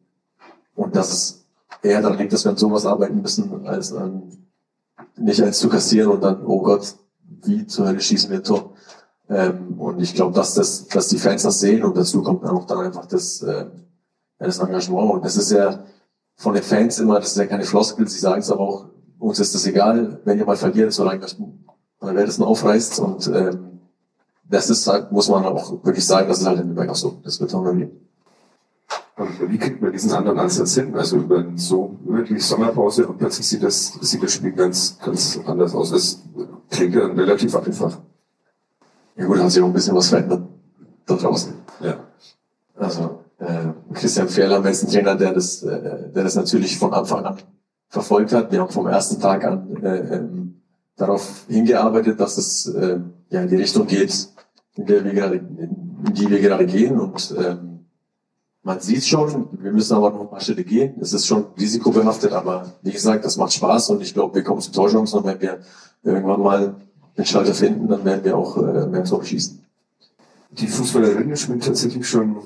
und 0.75 0.97
dass 0.97 1.13
es 1.13 1.47
eher 1.83 2.01
daran 2.01 2.19
liegt, 2.19 2.33
dass 2.33 2.45
wir 2.45 2.53
an 2.53 2.57
sowas 2.57 2.87
arbeiten 2.87 3.21
müssen, 3.21 3.67
als 3.67 3.93
an 3.93 4.48
nicht 5.21 5.43
eins 5.43 5.59
zu 5.59 5.69
kassieren 5.69 6.11
und 6.11 6.23
dann, 6.23 6.45
oh 6.45 6.63
Gott, 6.63 6.97
wie 7.45 7.67
zur 7.67 7.87
Hölle 7.87 8.01
schießen 8.01 8.31
wir 8.31 8.39
ein 8.39 8.45
Tor. 8.45 8.75
Ähm, 9.29 9.79
und 9.79 10.01
ich 10.01 10.15
glaube, 10.15 10.35
dass, 10.35 10.55
das, 10.55 10.89
dass 10.89 11.09
die 11.09 11.19
Fans 11.19 11.43
das 11.43 11.61
sehen 11.61 11.85
und 11.85 11.97
dazu 11.97 12.23
kommt 12.23 12.45
dann 12.45 12.57
auch 12.57 12.67
dann 12.67 12.79
einfach 12.79 13.07
das, 13.07 13.43
äh, 13.43 13.67
das 14.39 14.59
Engagement. 14.59 15.13
Und 15.13 15.25
das 15.25 15.37
ist 15.37 15.53
ja 15.53 15.85
von 16.37 16.55
den 16.55 16.63
Fans 16.63 16.99
immer, 16.99 17.21
das 17.21 17.33
ist 17.33 17.37
ja 17.37 17.47
keine 17.47 17.65
Floskel, 17.65 18.09
sie 18.09 18.19
sagen 18.19 18.41
es 18.41 18.51
aber 18.51 18.61
auch, 18.61 18.87
uns 19.19 19.41
ist 19.41 19.55
das 19.55 19.67
egal, 19.67 20.21
wenn 20.25 20.39
ihr 20.39 20.47
mal 20.47 20.57
verliert, 20.57 20.93
solange 20.93 21.21
das 21.21 21.39
mal 21.39 22.15
wer 22.15 22.25
das 22.25 22.41
aufreißt. 22.41 23.01
Und 23.01 23.27
ähm, 23.29 23.81
das 24.49 24.71
ist 24.71 24.87
halt, 24.87 25.13
muss 25.13 25.29
man 25.29 25.45
auch 25.45 25.85
wirklich 25.85 26.07
sagen, 26.07 26.29
das 26.29 26.41
ist 26.41 26.47
halt 26.47 26.61
in 26.61 26.67
Nürnberg 26.67 26.91
auch 26.91 26.97
so. 26.97 27.21
Das 27.25 27.41
wird 27.41 27.53
auch 27.55 27.65
wir. 27.65 27.91
Und 29.19 29.51
wie 29.51 29.59
kriegt 29.59 29.83
man 29.83 29.93
diesen 29.93 30.13
anderen 30.13 30.39
Ansatz 30.39 30.75
hin? 30.75 30.95
Also 30.95 31.17
über 31.17 31.45
so 31.57 31.99
wirklich 32.05 32.45
Sommerpause 32.45 33.07
und 33.07 33.19
plötzlich 33.19 33.49
sieht 33.49 33.65
das, 33.65 33.95
sieht 34.01 34.23
das 34.23 34.33
Spiel 34.33 34.53
ganz, 34.53 34.99
ganz 35.05 35.41
anders 35.45 35.75
aus. 35.75 35.91
Das 35.91 36.23
klingt 36.71 36.95
ja 36.95 37.07
relativ 37.07 37.55
einfach. 37.57 37.99
Ja 39.17 39.27
gut, 39.27 39.39
hat 39.39 39.51
sich 39.51 39.61
auch 39.61 39.67
ein 39.67 39.73
bisschen 39.73 39.97
was 39.97 40.09
verändert 40.09 40.43
da 41.07 41.17
draußen. 41.17 41.55
Ja. 41.81 41.97
Also 42.77 43.25
äh, 43.39 43.73
Christian 43.93 44.29
Fehl 44.29 44.53
haben 44.53 44.63
wir 44.63 44.71
jetzt 44.71 44.85
einen 44.85 44.93
Trainer, 44.93 45.17
der 45.17 45.33
das, 45.33 45.63
äh, 45.65 46.13
der 46.13 46.23
das 46.23 46.37
natürlich 46.37 46.79
von 46.79 46.95
Anfang 46.95 47.25
an 47.25 47.39
verfolgt 47.89 48.33
hat. 48.33 48.53
Wir 48.53 48.61
haben 48.61 48.71
vom 48.71 48.87
ersten 48.87 49.21
Tag 49.21 49.45
an 49.45 49.83
äh, 49.83 50.17
ähm, 50.17 50.61
darauf 50.97 51.47
hingearbeitet, 51.49 52.21
dass 52.21 52.37
es 52.37 52.67
äh, 52.67 53.01
ja 53.31 53.43
in 53.43 53.49
die 53.49 53.57
Richtung 53.57 53.87
geht, 53.87 54.29
in 54.77 54.87
der 54.87 55.05
wir 55.05 55.15
gerade, 55.15 55.37
in 55.37 56.13
die 56.13 56.31
wir 56.31 56.41
gerade 56.41 56.67
gehen. 56.67 57.01
Und 57.01 57.35
ähm, 57.37 57.68
man 58.63 58.81
sieht 58.81 59.05
schon, 59.05 59.49
wir 59.53 59.73
müssen 59.73 59.95
aber 59.95 60.11
noch 60.11 60.21
ein 60.21 60.31
paar 60.31 60.41
Schritte 60.41 60.65
gehen. 60.65 60.95
Es 61.01 61.13
ist 61.13 61.27
schon 61.27 61.47
risikobehaftet, 61.59 62.33
aber 62.33 62.75
wie 62.83 62.93
gesagt, 62.93 63.25
das 63.25 63.37
macht 63.37 63.53
Spaß 63.53 63.91
und 63.91 64.03
ich 64.03 64.13
glaube, 64.13 64.35
wir 64.35 64.43
kommen 64.43 64.61
zu 64.61 64.73
Torchancen 64.73 65.21
und 65.21 65.27
wenn 65.27 65.41
wir 65.41 65.61
irgendwann 66.03 66.43
mal 66.43 66.75
den 67.17 67.25
Schalter 67.25 67.55
finden, 67.55 67.89
dann 67.89 68.05
werden 68.05 68.25
wir 68.25 68.37
auch 68.37 68.57
äh, 68.57 68.87
mehr 68.87 69.05
Tor 69.05 69.25
schießen. 69.25 69.65
Die 70.51 70.67
Fußballerinnen 70.67 71.37
spielen 71.37 71.61
tatsächlich 71.61 72.09
schon 72.09 72.37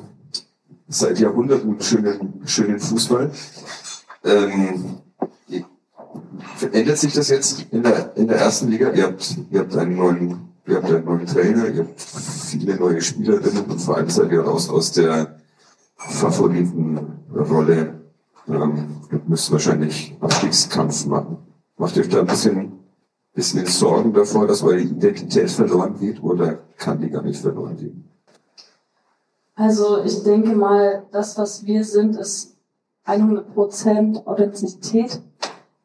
seit 0.88 1.18
Jahrhunderten 1.18 1.80
schönen, 1.80 2.42
schönen 2.44 2.78
Fußball. 2.78 3.30
Ähm, 4.24 4.98
ändert 6.72 6.98
sich 6.98 7.14
das 7.14 7.28
jetzt 7.28 7.66
in 7.70 7.82
der, 7.82 8.16
in 8.16 8.28
der 8.28 8.38
ersten 8.38 8.68
Liga? 8.68 8.90
Ihr 8.92 9.04
habt, 9.04 9.36
ihr 9.50 9.60
habt 9.60 9.76
einen 9.76 9.96
neuen, 9.96 10.48
ihr 10.66 10.76
habt 10.76 10.86
einen 10.86 11.04
neuen 11.04 11.26
Trainer, 11.26 11.68
ihr 11.68 11.80
habt 11.80 12.00
viele 12.00 12.76
neue 12.76 13.00
Spielerinnen 13.00 13.64
und 13.64 13.80
vor 13.80 13.96
allem 13.96 14.10
seid 14.10 14.30
ihr 14.30 14.42
raus 14.42 14.68
aus 14.68 14.92
der 14.92 15.41
Favoritenrolle. 16.08 18.00
Ähm, 18.48 19.00
müsst 19.26 19.52
wahrscheinlich 19.52 20.16
Abstiegskampf 20.20 21.06
machen. 21.06 21.38
Macht 21.76 21.96
euch 21.96 22.08
da 22.08 22.20
ein 22.20 22.26
bisschen, 22.26 22.72
bisschen 23.34 23.66
Sorgen 23.66 24.12
davor, 24.12 24.46
dass 24.46 24.62
eure 24.62 24.80
Identität 24.80 25.50
verloren 25.50 25.96
geht 25.98 26.22
oder 26.22 26.58
kann 26.76 27.00
die 27.00 27.10
gar 27.10 27.22
nicht 27.22 27.40
verloren 27.40 27.76
gehen? 27.76 28.08
Also 29.54 30.02
ich 30.04 30.22
denke 30.22 30.54
mal, 30.54 31.04
das, 31.12 31.38
was 31.38 31.64
wir 31.64 31.84
sind, 31.84 32.16
ist 32.16 32.56
100% 33.06 34.26
Authentizität. 34.26 35.20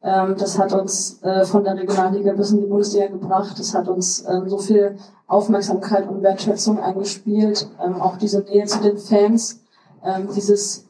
Ähm, 0.02 0.36
das 0.38 0.58
hat 0.58 0.74
uns 0.74 1.22
äh, 1.24 1.46
von 1.46 1.64
der 1.64 1.76
Regionalliga 1.76 2.34
bis 2.34 2.52
in 2.52 2.62
die 2.62 2.68
Bundesliga 2.68 3.08
gebracht. 3.08 3.60
Das 3.60 3.74
hat 3.74 3.88
uns 3.88 4.24
ähm, 4.28 4.48
so 4.48 4.58
viel 4.58 4.98
Aufmerksamkeit 5.28 6.08
und 6.08 6.22
Wertschätzung 6.24 6.80
eingespielt. 6.80 7.70
Ähm, 7.84 7.96
auch 7.96 8.18
diese 8.18 8.42
Nähe 8.42 8.66
zu 8.66 8.80
den 8.82 8.98
Fans, 8.98 9.60
dieses 10.36 10.86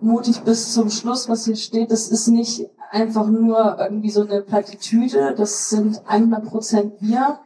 mutig 0.00 0.42
bis 0.42 0.74
zum 0.74 0.90
Schluss, 0.90 1.28
was 1.28 1.44
hier 1.44 1.56
steht, 1.56 1.90
das 1.90 2.08
ist 2.08 2.28
nicht 2.28 2.70
einfach 2.90 3.26
nur 3.26 3.78
irgendwie 3.78 4.10
so 4.10 4.22
eine 4.22 4.42
Plattitüde. 4.42 5.34
Das 5.36 5.70
sind 5.70 6.00
100% 6.04 6.92
wir. 7.00 7.40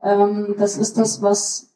das 0.00 0.76
ist 0.76 0.98
das, 0.98 1.22
was 1.22 1.74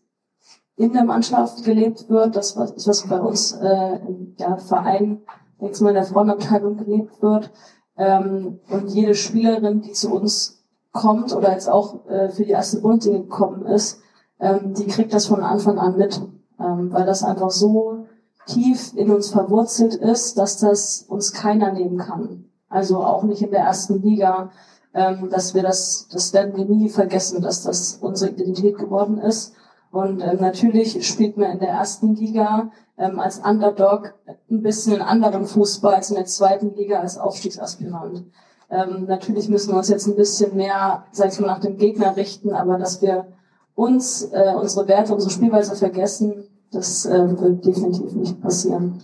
in 0.78 0.92
der 0.92 1.04
Mannschaft 1.04 1.64
gelebt 1.64 2.08
wird, 2.08 2.36
das 2.36 2.56
was, 2.56 2.86
was 2.86 3.08
bei 3.08 3.20
uns 3.20 3.52
äh, 3.52 3.96
im 4.06 4.34
ja, 4.38 4.56
Verein, 4.56 5.22
jetzt 5.60 5.80
mal 5.80 5.88
in 5.88 5.96
der 5.96 6.04
Frauenabteilung 6.04 6.76
gelebt 6.76 7.20
wird. 7.20 7.50
Ähm, 7.96 8.60
und 8.70 8.88
jede 8.88 9.16
Spielerin, 9.16 9.82
die 9.82 9.92
zu 9.92 10.14
uns 10.14 10.62
kommt 10.92 11.34
oder 11.34 11.52
jetzt 11.52 11.68
auch 11.68 12.06
äh, 12.06 12.28
für 12.28 12.44
die 12.44 12.52
erste 12.52 12.80
Bundesliga 12.80 13.18
gekommen 13.18 13.66
ist, 13.66 14.00
ähm, 14.38 14.72
die 14.74 14.86
kriegt 14.86 15.12
das 15.12 15.26
von 15.26 15.42
Anfang 15.42 15.78
an 15.78 15.96
mit, 15.96 16.20
ähm, 16.60 16.92
weil 16.92 17.04
das 17.04 17.24
einfach 17.24 17.50
so 17.50 18.06
tief 18.48 18.94
in 18.96 19.10
uns 19.10 19.30
verwurzelt 19.30 19.94
ist, 19.94 20.38
dass 20.38 20.58
das 20.58 21.02
uns 21.08 21.32
keiner 21.32 21.72
nehmen 21.72 21.98
kann. 21.98 22.46
Also 22.68 23.04
auch 23.04 23.22
nicht 23.22 23.42
in 23.42 23.50
der 23.50 23.60
ersten 23.60 24.02
Liga, 24.02 24.50
ähm, 24.94 25.28
dass 25.30 25.54
wir 25.54 25.62
das, 25.62 26.08
das 26.10 26.32
werden 26.32 26.56
wir 26.56 26.64
nie 26.64 26.88
vergessen, 26.88 27.40
dass 27.40 27.62
das 27.62 27.98
unsere 28.00 28.32
Identität 28.32 28.78
geworden 28.78 29.18
ist. 29.18 29.54
Und 29.90 30.20
ähm, 30.20 30.38
natürlich 30.40 31.06
spielt 31.06 31.36
man 31.36 31.52
in 31.52 31.58
der 31.60 31.70
ersten 31.70 32.14
Liga 32.14 32.70
ähm, 32.98 33.20
als 33.20 33.38
Underdog 33.38 34.14
ein 34.50 34.62
bisschen 34.62 35.00
anderen 35.00 35.46
Fußball 35.46 35.94
als 35.94 36.10
in 36.10 36.16
der 36.16 36.26
zweiten 36.26 36.74
Liga 36.74 37.00
als 37.00 37.16
Aufstiegsaspirant. 37.16 38.24
Ähm, 38.70 39.06
natürlich 39.06 39.48
müssen 39.48 39.72
wir 39.72 39.78
uns 39.78 39.88
jetzt 39.88 40.06
ein 40.06 40.16
bisschen 40.16 40.56
mehr, 40.56 41.04
sag 41.12 41.32
ich 41.32 41.40
mal, 41.40 41.46
nach 41.46 41.60
dem 41.60 41.78
Gegner 41.78 42.16
richten, 42.16 42.52
aber 42.52 42.76
dass 42.76 43.00
wir 43.00 43.28
uns, 43.74 44.24
äh, 44.32 44.54
unsere 44.54 44.88
Werte, 44.88 45.14
unsere 45.14 45.30
Spielweise 45.30 45.74
vergessen, 45.74 46.47
das 46.70 47.06
äh, 47.06 47.40
wird 47.40 47.64
definitiv 47.64 48.12
nicht 48.12 48.40
passieren. 48.40 49.00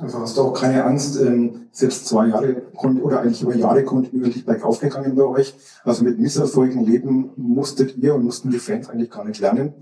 Also 0.00 0.18
hast 0.18 0.36
du 0.36 0.42
auch 0.42 0.54
keine 0.54 0.84
Angst, 0.84 1.20
ähm, 1.20 1.66
jetzt 1.74 2.06
zwei 2.06 2.26
Jahre 2.26 2.62
oder 2.74 3.20
eigentlich 3.20 3.42
über 3.42 3.54
Jahre 3.54 3.84
kontinuierlich 3.84 4.44
bergauf 4.44 4.80
gegangen 4.80 5.14
bei 5.14 5.24
euch. 5.24 5.54
Also 5.84 6.04
mit 6.04 6.18
Misserfolgen 6.18 6.84
leben 6.84 7.30
musstet 7.36 7.96
ihr 7.98 8.14
und 8.14 8.24
mussten 8.24 8.50
die 8.50 8.58
Fans 8.58 8.88
eigentlich 8.88 9.10
gar 9.10 9.24
nicht 9.24 9.40
lernen, 9.40 9.74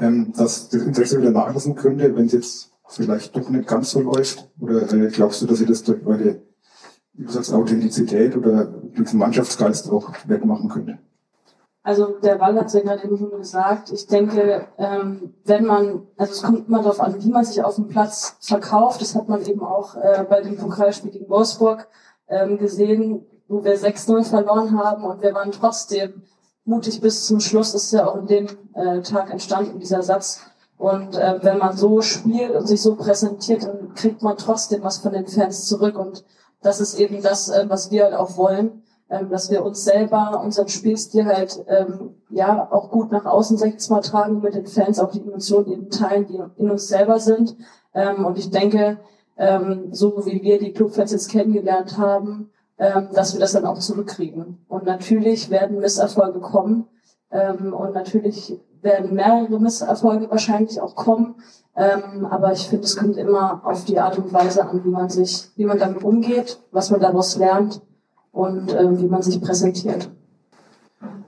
ähm, 0.00 0.32
dass 0.36 0.68
das 0.68 0.82
Interesse 0.82 1.20
wieder 1.20 1.30
nachlassen 1.30 1.76
könnte, 1.76 2.14
wenn 2.14 2.26
es 2.26 2.32
jetzt 2.32 2.72
vielleicht 2.88 3.36
doch 3.36 3.48
nicht 3.48 3.68
ganz 3.68 3.90
so 3.90 4.00
läuft? 4.00 4.48
Oder 4.60 4.92
äh, 4.92 5.08
glaubst 5.08 5.40
du, 5.40 5.46
dass 5.46 5.60
ihr 5.60 5.66
das 5.66 5.82
durch 5.82 6.04
eure, 6.04 6.42
Authentizität 7.52 8.36
oder 8.36 8.66
diesen 8.96 9.18
Mannschaftsgeist 9.18 9.90
auch 9.90 10.12
wegmachen 10.26 10.68
könnt? 10.68 10.98
Also 11.88 12.18
der 12.22 12.38
Wall 12.38 12.54
hat 12.54 12.70
ja 12.74 12.80
gerade 12.80 13.02
eben 13.02 13.16
schon 13.16 13.30
gesagt. 13.30 13.90
Ich 13.92 14.06
denke, 14.06 14.66
ähm, 14.76 15.32
wenn 15.46 15.64
man, 15.64 16.06
also 16.18 16.32
es 16.34 16.42
kommt 16.42 16.68
immer 16.68 16.82
darauf 16.82 17.00
an, 17.00 17.24
wie 17.24 17.30
man 17.30 17.46
sich 17.46 17.64
auf 17.64 17.76
dem 17.76 17.88
Platz 17.88 18.36
verkauft. 18.40 19.00
Das 19.00 19.14
hat 19.14 19.30
man 19.30 19.40
eben 19.46 19.62
auch 19.62 19.94
äh, 19.94 20.22
bei 20.28 20.42
dem 20.42 20.58
Pokalspiel 20.58 21.12
gegen 21.12 21.30
Wolfsburg 21.30 21.88
ähm, 22.28 22.58
gesehen, 22.58 23.24
wo 23.48 23.64
wir 23.64 23.78
6-0 23.78 24.22
verloren 24.24 24.78
haben 24.78 25.02
und 25.02 25.22
wir 25.22 25.32
waren 25.32 25.50
trotzdem 25.50 26.24
mutig 26.66 27.00
bis 27.00 27.26
zum 27.26 27.40
Schluss. 27.40 27.72
Ist 27.72 27.90
ja 27.94 28.06
auch 28.06 28.16
in 28.16 28.26
dem 28.26 28.46
äh, 28.74 29.00
Tag 29.00 29.30
entstanden, 29.30 29.78
dieser 29.78 30.02
Satz. 30.02 30.42
Und 30.76 31.16
äh, 31.16 31.38
wenn 31.40 31.56
man 31.56 31.74
so 31.74 32.02
spielt 32.02 32.54
und 32.54 32.66
sich 32.66 32.82
so 32.82 32.96
präsentiert, 32.96 33.64
dann 33.64 33.94
kriegt 33.94 34.20
man 34.20 34.36
trotzdem 34.36 34.82
was 34.82 34.98
von 34.98 35.14
den 35.14 35.26
Fans 35.26 35.64
zurück. 35.64 35.98
Und 35.98 36.22
das 36.60 36.82
ist 36.82 37.00
eben 37.00 37.22
das, 37.22 37.48
äh, 37.48 37.64
was 37.70 37.90
wir 37.90 38.04
halt 38.04 38.14
auch 38.14 38.36
wollen 38.36 38.82
ähm, 39.10 39.30
dass 39.30 39.50
wir 39.50 39.64
uns 39.64 39.84
selber, 39.84 40.40
unseren 40.44 40.68
Spielstil 40.68 41.26
halt 41.26 41.64
ähm, 41.66 42.14
ja 42.28 42.68
auch 42.70 42.90
gut 42.90 43.10
nach 43.10 43.24
außen 43.24 43.56
sechs 43.56 43.88
Mal 43.88 44.02
tragen 44.02 44.40
mit 44.40 44.54
den 44.54 44.66
Fans, 44.66 44.98
auch 44.98 45.10
die 45.10 45.20
Emotionen 45.20 45.72
eben 45.72 45.90
teilen, 45.90 46.26
die 46.26 46.40
in 46.56 46.70
uns 46.70 46.88
selber 46.88 47.18
sind. 47.18 47.56
Ähm, 47.94 48.26
und 48.26 48.38
ich 48.38 48.50
denke, 48.50 48.98
ähm, 49.38 49.88
so 49.92 50.26
wie 50.26 50.42
wir 50.42 50.58
die 50.58 50.72
Clubfans 50.72 51.12
jetzt 51.12 51.30
kennengelernt 51.30 51.96
haben, 51.96 52.50
ähm, 52.78 53.08
dass 53.14 53.32
wir 53.32 53.40
das 53.40 53.52
dann 53.52 53.64
auch 53.64 53.78
zurückkriegen. 53.78 54.64
Und 54.68 54.84
natürlich 54.84 55.48
werden 55.48 55.78
Misserfolge 55.78 56.40
kommen 56.40 56.86
ähm, 57.30 57.72
und 57.72 57.94
natürlich 57.94 58.60
werden 58.82 59.14
mehrere 59.14 59.58
Misserfolge 59.58 60.30
wahrscheinlich 60.30 60.80
auch 60.80 60.94
kommen. 60.94 61.36
Ähm, 61.76 62.26
aber 62.26 62.52
ich 62.52 62.68
finde, 62.68 62.84
es 62.84 62.96
kommt 62.96 63.16
immer 63.16 63.62
auf 63.64 63.84
die 63.84 63.98
Art 63.98 64.18
und 64.18 64.32
Weise 64.32 64.68
an, 64.68 64.84
wie 64.84 64.90
man 64.90 65.08
sich, 65.08 65.50
wie 65.56 65.64
man 65.64 65.78
damit 65.78 66.04
umgeht, 66.04 66.60
was 66.72 66.90
man 66.90 67.00
daraus 67.00 67.36
lernt 67.36 67.80
und 68.38 68.72
äh, 68.72 68.98
wie 69.00 69.08
man 69.08 69.20
sich 69.20 69.40
präsentiert. 69.40 70.08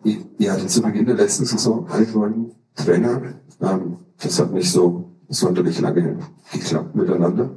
Ihr 0.05 0.53
hattet 0.53 0.71
zu 0.71 0.81
Beginn 0.81 1.07
der 1.07 1.17
letzten 1.17 1.45
Saison 1.45 1.89
einen 1.91 2.13
neuen 2.13 2.53
Trainer. 2.77 3.21
Ähm, 3.61 3.97
das 4.23 4.39
hat 4.39 4.53
nicht 4.53 4.71
so 4.71 5.11
sonderlich 5.29 5.81
lange 5.81 6.19
geklappt 6.53 6.95
miteinander. 6.95 7.51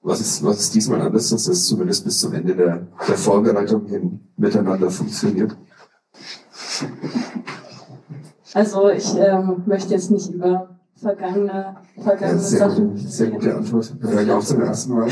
Was 0.00 0.20
ist, 0.20 0.44
was 0.44 0.60
ist 0.60 0.74
diesmal 0.76 1.00
anders, 1.00 1.28
dass 1.30 1.44
das 1.44 1.66
zumindest 1.66 2.04
bis 2.04 2.20
zum 2.20 2.34
Ende 2.34 2.54
der, 2.54 2.86
der 3.08 3.16
Vorbereitung 3.16 3.84
hin 3.86 4.20
miteinander 4.36 4.88
funktioniert? 4.90 5.56
Also 8.52 8.90
ich 8.90 9.12
ähm, 9.16 9.64
möchte 9.66 9.92
jetzt 9.94 10.12
nicht 10.12 10.30
über 10.32 10.68
vergangene, 10.94 11.76
vergangene 12.00 12.38
Ja, 12.38 12.38
sehr, 12.38 12.58
Sachen. 12.70 12.96
sehr 12.96 13.30
gute 13.30 13.56
Antwort. 13.56 13.92
Höre 14.00 14.22
ich 14.22 14.30
auch 14.30 14.44
zum 14.44 14.60
ersten 14.60 14.94
Mal. 14.94 15.08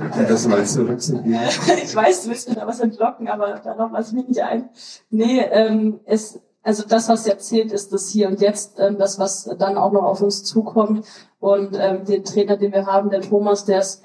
Um 0.00 0.26
das 0.26 0.46
mal 0.46 0.64
zurückzugeben. 0.64 1.34
ich 1.82 1.94
weiß, 1.94 2.24
du 2.24 2.30
willst 2.30 2.48
mir 2.48 2.54
da 2.54 2.66
was 2.66 2.80
entlocken, 2.80 3.28
aber 3.28 3.60
darauf 3.62 3.92
lasse 3.92 4.10
ich 4.10 4.14
mich 4.16 4.28
nicht 4.28 4.42
ein. 4.42 4.70
Nee, 5.10 5.40
ähm, 5.40 6.00
es, 6.04 6.40
also 6.62 6.84
das, 6.86 7.08
was 7.08 7.26
erzählt, 7.26 7.72
ist 7.72 7.92
das 7.92 8.08
hier 8.08 8.28
und 8.28 8.40
jetzt, 8.40 8.78
ähm, 8.78 8.98
das, 8.98 9.18
was 9.18 9.44
dann 9.58 9.76
auch 9.76 9.92
noch 9.92 10.02
auf 10.02 10.22
uns 10.22 10.44
zukommt. 10.44 11.06
Und 11.38 11.76
ähm, 11.78 12.04
den 12.04 12.24
Trainer, 12.24 12.56
den 12.56 12.72
wir 12.72 12.86
haben, 12.86 13.10
der 13.10 13.22
Thomas, 13.22 13.64
der 13.64 13.80
ist 13.80 14.04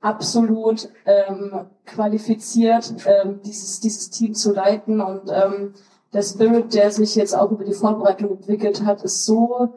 absolut 0.00 0.88
ähm, 1.06 1.66
qualifiziert, 1.86 2.94
ähm, 3.06 3.40
dieses, 3.44 3.80
dieses 3.80 4.10
Team 4.10 4.34
zu 4.34 4.52
leiten. 4.52 5.00
Und 5.00 5.30
ähm, 5.30 5.74
der 6.12 6.22
Spirit, 6.22 6.74
der 6.74 6.90
sich 6.90 7.14
jetzt 7.14 7.36
auch 7.36 7.50
über 7.50 7.64
die 7.64 7.72
Vorbereitung 7.72 8.32
entwickelt 8.32 8.84
hat, 8.84 9.02
ist 9.02 9.24
so 9.24 9.74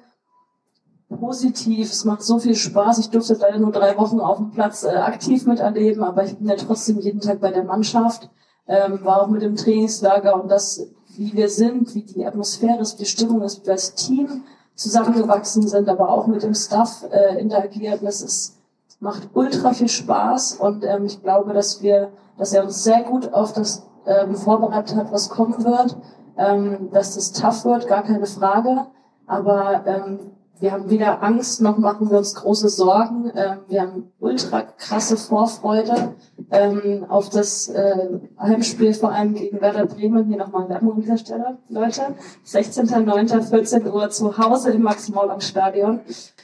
positiv, 1.18 1.92
es 1.92 2.06
macht 2.06 2.24
so 2.24 2.40
viel 2.40 2.56
Spaß. 2.56 3.00
Ich 3.00 3.10
durfte 3.10 3.34
leider 3.34 3.60
nur 3.60 3.72
drei 3.72 3.98
Wochen 3.98 4.20
auf 4.20 4.38
dem 4.38 4.52
Platz 4.52 4.84
äh, 4.84 4.90
aktiv 4.90 5.46
miterleben, 5.46 6.04
aber 6.04 6.24
ich 6.24 6.38
bin 6.38 6.48
ja 6.48 6.56
trotzdem 6.56 7.00
jeden 7.00 7.22
Tag 7.22 7.40
bei 7.40 7.52
der 7.52 7.64
Mannschaft, 7.64 8.30
ähm, 8.68 9.04
war 9.04 9.22
auch 9.22 9.28
mit 9.28 9.42
dem 9.42 9.56
Trainingslager 9.56 10.42
und 10.42 10.50
das, 10.50 10.88
wie 11.18 11.34
wir 11.34 11.50
sind, 11.50 11.94
wie 11.96 12.04
die 12.04 12.26
Atmosphäre 12.26 12.80
ist, 12.80 12.96
wie 12.96 13.04
die 13.04 13.10
Stimmung 13.10 13.42
ist, 13.42 13.62
wie 13.62 13.66
wir 13.68 13.74
als 13.74 13.96
Team 13.96 14.44
zusammengewachsen 14.76 15.68
sind, 15.68 15.88
aber 15.88 16.10
auch 16.10 16.28
mit 16.28 16.44
dem 16.44 16.54
Staff 16.54 17.06
äh, 17.10 17.40
interagiert. 17.40 18.02
Das 18.04 18.22
ist, 18.22 18.58
macht 19.00 19.30
ultra 19.34 19.74
viel 19.74 19.90
Spaß 19.90 20.56
und 20.56 20.84
ähm, 20.84 21.06
ich 21.06 21.22
glaube, 21.22 21.54
dass 21.54 21.82
wir, 21.82 22.10
dass 22.38 22.54
er 22.54 22.64
uns 22.64 22.84
sehr 22.84 23.04
gut 23.04 23.34
auf 23.34 23.54
das 23.54 23.86
ähm, 24.06 24.36
vorbereitet 24.36 24.96
hat, 24.96 25.12
was 25.12 25.30
kommen 25.30 25.64
wird, 25.64 25.98
ähm, 26.38 26.90
dass 26.92 27.16
das 27.16 27.32
tough 27.32 27.66
wird, 27.66 27.88
gar 27.88 28.04
keine 28.04 28.26
Frage. 28.26 28.88
Aber 29.28 29.86
ähm, 29.86 30.20
wir 30.60 30.72
haben 30.72 30.90
weder 30.90 31.22
Angst 31.22 31.62
noch 31.62 31.78
machen 31.78 32.10
wir 32.10 32.18
uns 32.18 32.36
große 32.36 32.70
Sorgen. 32.70 33.32
Ähm, 33.36 33.58
wir 33.68 33.82
haben 33.82 34.12
ultra 34.20 34.62
krasse 34.62 35.18
Vorfreude 35.18 36.16
ähm, 36.52 37.06
auf 37.10 37.30
das 37.30 37.68
äh, 37.68 38.20
Heimspiel 38.40 38.94
vor 38.94 39.12
allem 39.12 39.34
gegen 39.34 39.60
Werder 39.62 39.86
Bremen. 39.86 40.28
Hier 40.28 40.38
nochmal 40.38 40.70
Werbung 40.70 40.94
an 40.94 41.02
dieser 41.02 41.18
Stelle, 41.18 41.58
Leute. 41.70 42.02
16.09. 42.48 43.42
14 43.42 43.88
Uhr 43.88 44.10
zu 44.10 44.38
Hause 44.38 44.72
im 44.72 44.84
Max-Morlock-Stadion. 44.84 46.00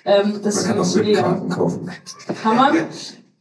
Ähm, 0.05 0.39
das 0.43 0.67
Man 0.67 0.77
kann 0.77 0.85
auch. 0.85 1.21
Karten 1.21 1.49
kaufen. 1.49 1.91
Kann 2.43 2.55
man. 2.57 2.75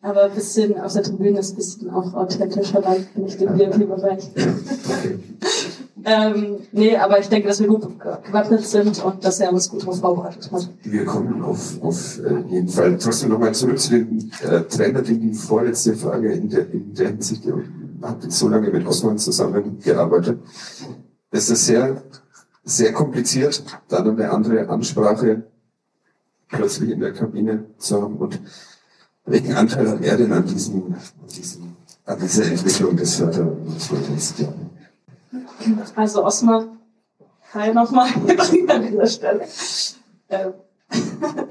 Aber 0.03 0.25
ein 0.25 0.35
bisschen 0.35 0.81
auf 0.81 0.95
der 0.95 1.03
Tribüne 1.03 1.41
ist 1.41 1.53
ein 1.53 1.57
bisschen 1.57 1.91
auch 1.91 2.15
authentischer, 2.15 2.81
dann 2.81 3.07
bin 3.15 3.27
ich 3.27 3.41
im 3.41 3.59
VIP-Bereich. 3.59 4.31
Ähm, 6.05 6.57
nee, 6.73 6.97
aber 6.97 7.19
ich 7.19 7.29
denke, 7.29 7.49
dass 7.49 7.61
wir 7.61 7.69
gut 7.69 7.87
gewappnet 8.25 8.67
sind 8.67 9.03
und 9.05 9.25
dass 9.25 9.41
er 9.41 9.53
uns 9.53 9.69
gut 9.69 9.83
darauf 9.83 10.01
vorbereitet 10.01 10.51
hat. 10.51 10.69
Wir 10.83 11.05
kommen 11.05 11.43
auf, 11.43 11.83
auf 11.83 12.19
äh, 12.19 12.41
jeden 12.49 12.69
Fall 12.69 12.97
trotzdem 12.99 13.31
nochmal 13.31 13.55
zurück 13.55 13.79
zu 13.79 13.91
den 13.91 14.33
äh, 14.43 14.63
Trainer, 14.63 15.03
die 15.03 15.35
vorletzte 15.35 15.95
Frage 15.97 16.33
in 16.33 16.49
der, 16.49 16.71
in 16.71 16.95
der 16.95 17.09
Hinsicht, 17.09 17.45
habt 18.03 18.25
jetzt 18.25 18.39
so 18.39 18.49
lange 18.49 18.71
mit 18.71 18.87
Osman 18.87 19.19
zusammengearbeitet. 19.19 20.39
Es 21.31 21.51
ist 21.51 21.67
sehr, 21.67 22.03
sehr 22.65 22.93
kompliziert, 22.93 23.63
dann 23.89 24.11
eine 24.11 24.31
andere 24.31 24.69
Ansprache 24.69 25.45
plötzlich 26.49 26.91
in 26.91 27.01
der 27.01 27.13
Kabine 27.13 27.65
zu 27.79 28.03
haben. 28.03 28.17
Und 28.17 28.41
welchen 29.25 29.55
Anteil 29.55 29.89
hat 29.89 30.03
er 30.03 30.17
denn 30.17 30.33
an 30.33 30.47
diesem, 30.47 30.95
an 30.95 31.29
diesem, 31.29 31.77
an 32.05 32.19
dieser 32.19 32.45
Entwicklung 32.47 32.97
des 32.97 33.17
Förderungsmodells? 33.17 34.35
Also 35.95 36.25
Osman, 36.25 36.79
hi 37.53 37.75
nochmal 37.75 38.09
an 38.69 38.83
dieser 38.83 39.07
Stelle. 39.07 39.47
Ähm, 40.29 40.55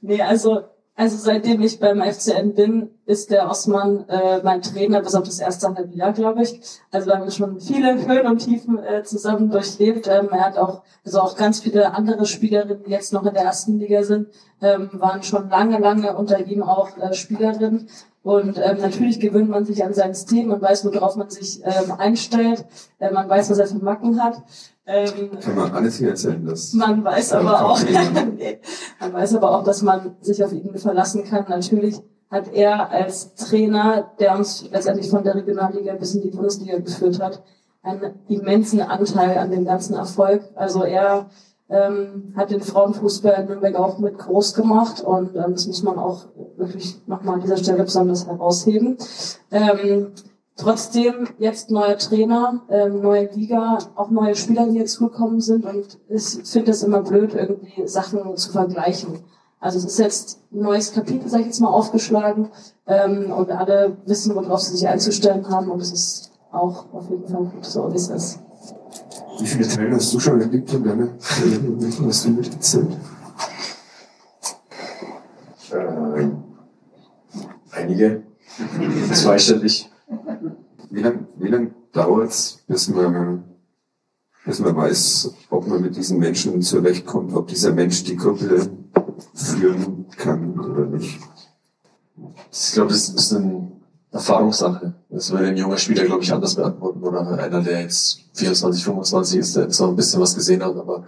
nee, 0.00 0.22
also, 0.22 0.62
also 0.94 1.16
seitdem 1.18 1.60
ich 1.60 1.78
beim 1.78 2.00
FCN 2.00 2.54
bin, 2.54 2.90
ist 3.04 3.30
der 3.30 3.50
Osman 3.50 4.08
äh, 4.08 4.40
mein 4.42 4.62
Trainer 4.62 5.02
bis 5.02 5.14
auf 5.14 5.24
das 5.24 5.40
erste 5.40 5.74
halbe 5.74 5.94
Jahr, 5.94 6.12
glaube 6.12 6.42
ich. 6.42 6.60
Also 6.90 7.10
da 7.10 7.16
haben 7.16 7.24
wir 7.24 7.30
schon 7.30 7.60
viele 7.60 8.06
Höhen 8.06 8.26
und 8.26 8.38
Tiefen 8.38 8.78
äh, 8.78 9.02
zusammen 9.02 9.50
durchlebt. 9.50 10.08
Ähm, 10.08 10.28
er 10.30 10.46
hat 10.46 10.56
auch, 10.58 10.82
also 11.04 11.20
auch 11.20 11.36
ganz 11.36 11.60
viele 11.60 11.92
andere 11.92 12.24
Spielerinnen, 12.24 12.84
die 12.84 12.90
jetzt 12.90 13.12
noch 13.12 13.26
in 13.26 13.34
der 13.34 13.44
ersten 13.44 13.78
Liga 13.78 14.02
sind, 14.04 14.28
ähm, 14.62 14.90
waren 14.94 15.22
schon 15.22 15.50
lange, 15.50 15.78
lange 15.78 16.16
unter 16.16 16.38
ihm 16.46 16.62
auch 16.62 16.96
äh, 16.96 17.12
Spielerinnen. 17.12 17.88
Und 18.22 18.58
ähm, 18.58 18.78
natürlich 18.80 19.18
gewöhnt 19.18 19.48
man 19.48 19.64
sich 19.64 19.82
an 19.82 19.94
sein 19.94 20.14
Stil, 20.14 20.46
man 20.46 20.60
weiß, 20.60 20.84
worauf 20.84 21.16
man 21.16 21.30
sich 21.30 21.62
ähm, 21.64 21.92
einstellt, 21.96 22.66
äh, 22.98 23.10
man 23.10 23.28
weiß, 23.28 23.50
was 23.50 23.58
er 23.58 23.66
für 23.66 23.82
Macken 23.82 24.22
hat. 24.22 24.42
Ähm, 24.86 25.38
Kann 25.40 25.56
man 25.56 25.72
alles 25.72 25.96
hier 25.96 26.10
erzählen, 26.10 26.44
das 26.44 26.74
man 26.74 27.02
weiß 27.02 27.32
aber 27.32 27.64
auch, 27.64 27.80
man 29.00 29.12
weiß 29.12 29.36
aber 29.36 29.56
auch, 29.56 29.64
dass 29.64 29.82
man 29.82 30.16
sich 30.20 30.44
auf 30.44 30.52
ihn 30.52 30.76
verlassen 30.76 31.24
kann. 31.24 31.46
Natürlich 31.48 32.00
hat 32.30 32.52
er 32.52 32.90
als 32.90 33.34
Trainer, 33.34 34.10
der 34.18 34.36
uns 34.36 34.68
letztendlich 34.70 35.08
von 35.08 35.24
der 35.24 35.34
Regionalliga 35.34 35.94
bis 35.94 36.14
in 36.14 36.22
die 36.22 36.28
Bundesliga 36.28 36.78
geführt 36.78 37.20
hat, 37.20 37.42
einen 37.82 38.20
immensen 38.28 38.82
Anteil 38.82 39.38
an 39.38 39.50
dem 39.50 39.64
ganzen 39.64 39.94
Erfolg. 39.94 40.42
Also 40.54 40.84
er 40.84 41.30
ähm, 41.70 42.32
hat 42.36 42.50
den 42.50 42.60
Frauenfußball 42.60 43.34
in 43.40 43.46
Nürnberg 43.46 43.76
auch 43.76 43.98
mit 43.98 44.18
groß 44.18 44.54
gemacht 44.54 45.02
und 45.02 45.36
ähm, 45.36 45.52
das 45.52 45.66
muss 45.66 45.82
man 45.82 45.98
auch 45.98 46.26
wirklich 46.56 47.00
nochmal 47.06 47.36
an 47.36 47.40
dieser 47.40 47.56
Stelle 47.56 47.84
besonders 47.84 48.26
herausheben. 48.26 48.98
Ähm, 49.50 50.12
trotzdem 50.56 51.28
jetzt 51.38 51.70
neuer 51.70 51.96
Trainer, 51.96 52.62
ähm, 52.68 53.00
neue 53.00 53.30
Liga, 53.32 53.78
auch 53.94 54.10
neue 54.10 54.34
Spieler, 54.34 54.66
die 54.66 54.78
jetzt 54.78 54.98
gekommen 54.98 55.40
sind 55.40 55.64
und 55.64 55.98
ich 56.08 56.48
finde 56.48 56.72
es 56.72 56.82
immer 56.82 57.02
blöd, 57.02 57.34
irgendwie 57.34 57.86
Sachen 57.86 58.36
zu 58.36 58.50
vergleichen. 58.50 59.20
Also 59.60 59.78
es 59.78 59.84
ist 59.84 59.98
jetzt 59.98 60.40
ein 60.52 60.62
neues 60.62 60.92
Kapitel, 60.92 61.28
sag 61.28 61.40
ich 61.40 61.46
jetzt 61.46 61.60
mal, 61.60 61.68
aufgeschlagen 61.68 62.48
ähm, 62.86 63.30
und 63.30 63.50
alle 63.52 63.96
wissen, 64.06 64.34
worauf 64.34 64.60
sie 64.60 64.76
sich 64.76 64.88
einzustellen 64.88 65.48
haben 65.48 65.70
und 65.70 65.80
es 65.80 65.92
ist 65.92 66.32
auch 66.50 66.92
auf 66.92 67.08
jeden 67.10 67.28
Fall 67.28 67.44
gut 67.44 67.64
so, 67.64 67.92
wie 67.92 67.96
es 67.96 68.08
ist. 68.08 68.40
Wie 69.40 69.46
viele 69.46 69.66
Trainer 69.66 69.96
hast 69.96 70.12
du 70.12 70.20
schon 70.20 70.40
erlebt 70.40 70.72
in 70.72 70.84
deiner 70.84 71.08
hast 71.18 72.24
du 72.26 72.30
mitgezählt? 72.30 72.96
Äh, 75.72 76.28
einige. 77.70 78.22
Zweistellig. 79.14 79.90
Wie 80.90 81.00
lange 81.00 81.26
wie 81.38 81.48
lang 81.48 81.74
dauert's, 81.92 82.58
bis 82.66 82.88
man, 82.88 83.44
bis 84.44 84.58
man 84.58 84.76
weiß, 84.76 85.32
ob 85.48 85.66
man 85.66 85.80
mit 85.80 85.96
diesen 85.96 86.18
Menschen 86.18 86.60
zurechtkommt, 86.60 87.32
ob 87.32 87.48
dieser 87.48 87.72
Mensch 87.72 88.04
die 88.04 88.16
Gruppe 88.16 88.70
führen 89.34 90.06
kann 90.18 90.58
oder 90.60 90.86
nicht? 90.86 91.18
Ich 92.52 92.72
glaube, 92.72 92.90
das 92.90 93.08
ist 93.08 93.08
ein 93.08 93.16
bisschen 93.16 93.69
Erfahrungssache. 94.12 94.94
Das 95.08 95.30
würde 95.30 95.48
ein 95.48 95.56
junger 95.56 95.78
Spieler, 95.78 96.04
glaube 96.04 96.22
ich, 96.22 96.32
anders 96.32 96.56
beantworten. 96.56 97.02
Oder 97.02 97.38
einer, 97.38 97.60
der 97.62 97.82
jetzt 97.82 98.20
24, 98.34 98.84
25 98.84 99.38
ist, 99.38 99.56
der 99.56 99.66
noch 99.66 99.88
ein 99.88 99.96
bisschen 99.96 100.20
was 100.20 100.34
gesehen 100.34 100.64
hat, 100.64 100.76
aber 100.76 101.04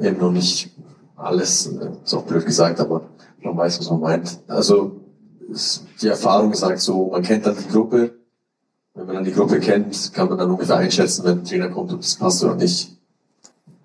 eben 0.00 0.18
noch 0.18 0.32
nicht 0.32 0.70
alles. 1.16 1.66
Ist 2.04 2.14
auch 2.14 2.24
blöd 2.24 2.44
gesagt, 2.44 2.80
aber 2.80 3.02
man 3.42 3.56
weiß, 3.56 3.78
was 3.78 3.90
man 3.90 4.00
meint. 4.00 4.40
Also 4.48 5.00
die 6.02 6.08
Erfahrung 6.08 6.54
sagt 6.54 6.80
so, 6.80 7.10
man 7.10 7.22
kennt 7.22 7.46
dann 7.46 7.56
die 7.56 7.68
Gruppe. 7.68 8.14
Wenn 8.94 9.06
man 9.06 9.16
dann 9.16 9.24
die 9.24 9.32
Gruppe 9.32 9.60
kennt, 9.60 10.12
kann 10.12 10.28
man 10.28 10.38
dann 10.38 10.50
ungefähr 10.50 10.76
einschätzen, 10.76 11.24
wenn 11.24 11.38
ein 11.38 11.44
Trainer 11.44 11.68
kommt, 11.68 11.92
ob 11.92 12.00
das 12.00 12.14
passt 12.14 12.42
oder 12.44 12.54
nicht. 12.54 12.93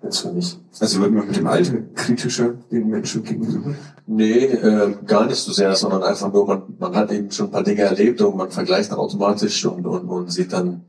Jetzt 0.02 0.20
für 0.20 0.32
mich. 0.32 0.58
Also 0.78 1.00
wird 1.00 1.12
man 1.12 1.26
mit 1.26 1.36
dem 1.36 1.46
Alter 1.46 1.74
kritischer 1.94 2.54
den 2.70 2.88
Menschen 2.88 3.22
gegenüber? 3.22 3.74
Nee, 4.06 4.44
äh, 4.46 4.94
gar 5.06 5.26
nicht 5.26 5.36
so 5.36 5.52
sehr, 5.52 5.74
sondern 5.76 6.02
einfach 6.02 6.32
nur, 6.32 6.46
man, 6.46 6.62
man 6.78 6.96
hat 6.96 7.12
eben 7.12 7.30
schon 7.30 7.46
ein 7.46 7.52
paar 7.52 7.62
Dinge 7.62 7.82
erlebt 7.82 8.20
und 8.22 8.36
man 8.36 8.50
vergleicht 8.50 8.90
dann 8.90 8.98
automatisch 8.98 9.64
und, 9.66 9.86
und, 9.86 10.08
und 10.08 10.32
sieht 10.32 10.52
dann, 10.52 10.84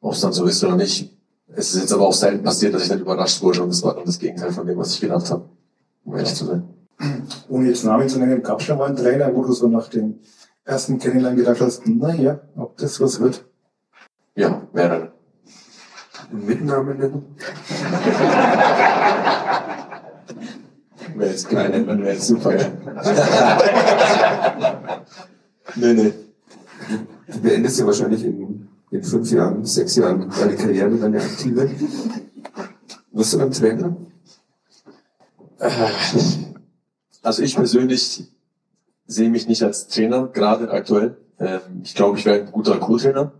ob 0.00 0.14
es 0.14 0.20
dann 0.20 0.32
so 0.32 0.46
ist 0.46 0.64
oder 0.64 0.76
nicht. 0.76 1.16
Es 1.46 1.74
ist 1.74 1.82
jetzt 1.82 1.92
aber 1.92 2.08
auch 2.08 2.12
selten 2.12 2.42
passiert, 2.42 2.74
dass 2.74 2.82
ich 2.82 2.88
dann 2.88 3.00
überrascht 3.00 3.40
wurde 3.42 3.62
und 3.62 3.68
das 3.68 3.82
war 3.82 3.94
dann 3.94 4.04
das 4.04 4.18
Gegenteil 4.18 4.52
von 4.52 4.66
dem, 4.66 4.78
was 4.78 4.94
ich 4.94 5.00
gedacht 5.00 5.30
habe, 5.30 5.48
um 6.04 6.16
ehrlich 6.16 6.34
zu 6.34 6.46
sein. 6.46 6.64
Ohne 7.48 7.68
jetzt 7.68 7.84
Namen 7.84 8.08
zu 8.08 8.18
nennen, 8.18 8.42
gab 8.42 8.60
es 8.60 8.66
schon 8.66 8.78
mal 8.78 8.88
einen 8.88 8.96
Trainer, 8.96 9.34
wo 9.34 9.42
du 9.44 9.52
so 9.52 9.68
nach 9.68 9.88
dem 9.88 10.18
ersten 10.64 10.98
Kennenlernen 10.98 11.38
gedacht 11.38 11.60
hast, 11.60 11.86
naja, 11.86 12.40
ob 12.56 12.76
das 12.76 13.00
was 13.00 13.20
wird? 13.20 13.44
Ja, 14.34 14.62
mehrere. 14.72 15.12
Den 16.32 16.46
Mitnamen 16.46 16.98
nennen? 16.98 17.36
Wäre 21.16 21.30
jetzt 21.30 21.48
keine, 21.48 21.84
dann 21.84 22.02
wäre 22.02 22.14
jetzt 22.14 22.26
super, 22.26 22.52
nee, 25.76 25.92
nee. 25.92 26.12
Du 27.26 27.40
beendest 27.40 27.78
ja 27.80 27.86
wahrscheinlich 27.86 28.24
in, 28.24 28.68
in 28.90 29.02
fünf 29.02 29.30
Jahren, 29.30 29.64
sechs 29.64 29.96
Jahren 29.96 30.30
deine 30.38 30.56
Karriere, 30.56 30.96
deine 30.96 31.20
aktive. 31.20 31.70
Wirst 33.12 33.34
du 33.34 33.38
dann 33.38 33.50
Trainer? 33.52 33.96
Also 37.22 37.42
ich 37.42 37.54
persönlich 37.54 38.24
sehe 39.06 39.30
mich 39.30 39.46
nicht 39.46 39.62
als 39.62 39.88
Trainer, 39.88 40.28
gerade 40.28 40.70
aktuell. 40.70 41.16
Ähm, 41.38 41.60
ich 41.82 41.94
glaube, 41.94 42.18
ich 42.18 42.24
wäre 42.24 42.40
ein 42.40 42.50
guter 42.52 42.78
Co-Trainer. 42.78 43.32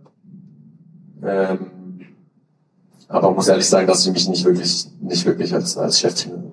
Aber 3.11 3.31
muss 3.31 3.49
ehrlich 3.49 3.67
sagen, 3.67 3.87
dass 3.87 4.05
ich 4.05 4.13
mich 4.13 4.29
nicht 4.29 4.45
wirklich, 4.45 4.87
nicht 5.01 5.25
wirklich 5.25 5.53
als, 5.53 5.77
als 5.77 5.99
Cheftrainer. 5.99 6.43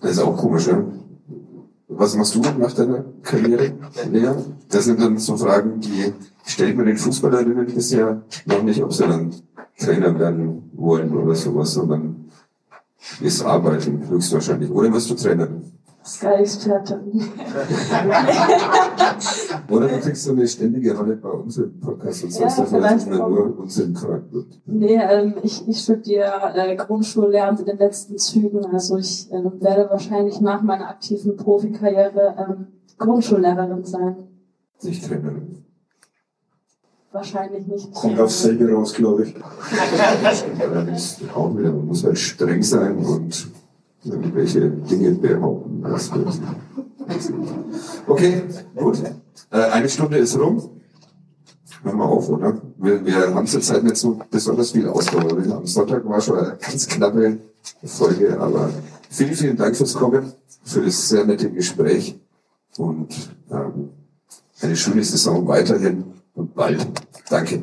Das 0.00 0.12
ist 0.12 0.18
auch 0.18 0.36
komisch, 0.36 0.66
ja? 0.66 0.82
Was 1.88 2.16
machst 2.16 2.34
du 2.34 2.40
nach 2.40 2.72
deiner 2.72 3.04
Karriere, 3.22 3.74
Lea? 4.10 4.30
Das 4.70 4.86
sind 4.86 4.98
dann 4.98 5.18
so 5.18 5.36
Fragen, 5.36 5.78
die 5.80 6.14
stellt 6.46 6.74
man 6.76 6.86
den 6.86 6.96
Fußballerinnen 6.96 7.66
bisher 7.66 8.22
noch 8.46 8.62
nicht, 8.62 8.82
ob 8.82 8.94
sie 8.94 9.06
dann 9.06 9.30
Trainer 9.78 10.18
werden 10.18 10.70
wollen 10.72 11.14
oder 11.14 11.34
sowas, 11.34 11.74
sondern 11.74 12.30
ist 13.20 13.42
Arbeiten 13.44 14.08
höchstwahrscheinlich. 14.08 14.70
Oder 14.70 14.90
wirst 14.92 15.10
du 15.10 15.14
Trainerin? 15.14 15.61
Sky-Experte. 16.04 17.00
Oder 19.70 19.88
du 19.88 20.00
kriegst 20.00 20.24
so 20.24 20.32
eine 20.32 20.48
ständige 20.48 20.96
Rolle 20.96 21.16
bei 21.16 21.28
uns 21.28 21.58
im 21.58 21.78
Podcast 21.78 22.24
und 22.24 22.30
Ja, 22.30 22.40
sagst 22.40 22.58
dass 22.58 22.70
vielleicht 22.70 23.06
immer 23.06 23.28
nur 23.28 23.58
Unsinn 23.58 23.94
gefragt 23.94 24.32
wird. 24.32 24.60
Nee, 24.66 24.96
ähm, 24.96 25.34
ich, 25.42 25.66
ich 25.68 25.78
studiere 25.78 26.52
äh, 26.54 26.74
Grundschullehramt 26.76 27.60
in 27.60 27.66
den 27.66 27.78
letzten 27.78 28.18
Zügen. 28.18 28.66
Also 28.66 28.96
ich 28.98 29.30
ähm, 29.32 29.52
werde 29.60 29.88
wahrscheinlich 29.90 30.40
nach 30.40 30.62
meiner 30.62 30.88
aktiven 30.88 31.36
Profikarriere 31.36 32.34
ähm, 32.38 32.66
Grundschullehrerin 32.98 33.84
sein. 33.84 34.16
Nicht 34.82 35.06
Trainerin. 35.06 35.64
Wahrscheinlich 37.12 37.66
nicht. 37.66 37.92
Kommt 37.92 38.18
aufs 38.18 38.42
selbe 38.42 38.72
raus, 38.72 38.94
glaube 38.94 39.24
ich. 39.24 39.34
Allerdings 40.60 41.20
auch 41.34 41.56
wieder, 41.56 41.70
man 41.70 41.86
muss 41.86 42.02
halt 42.04 42.18
streng 42.18 42.62
sein 42.62 42.96
und 42.96 43.48
irgendwelche 44.04 44.70
Dinge 44.70 45.12
behaupten. 45.12 45.84
Okay, 48.06 48.42
gut. 48.76 49.02
Äh, 49.50 49.56
eine 49.56 49.88
Stunde 49.88 50.18
ist 50.18 50.38
rum. 50.38 50.70
Hören 51.82 51.98
wir 51.98 52.04
auf, 52.04 52.28
oder? 52.28 52.60
Wir, 52.78 53.04
wir 53.04 53.34
haben 53.34 53.46
zurzeit 53.46 53.82
nicht 53.82 53.96
so 53.96 54.20
besonders 54.30 54.70
viel 54.70 54.88
Ausdauer. 54.88 55.36
Am 55.52 55.66
Sonntag 55.66 56.08
war 56.08 56.20
schon 56.20 56.38
eine 56.38 56.56
ganz 56.56 56.86
knappe 56.86 57.38
Folge, 57.84 58.38
aber 58.38 58.70
vielen, 59.10 59.34
vielen 59.34 59.56
Dank 59.56 59.76
fürs 59.76 59.94
Kommen, 59.94 60.32
für 60.62 60.82
das 60.82 61.08
sehr 61.08 61.24
nette 61.24 61.50
Gespräch 61.50 62.20
und 62.76 63.08
ähm, 63.50 63.90
eine 64.60 64.76
schöne 64.76 65.02
Saison 65.02 65.46
weiterhin 65.48 66.04
und 66.34 66.54
bald. 66.54 66.86
Danke. 67.28 67.62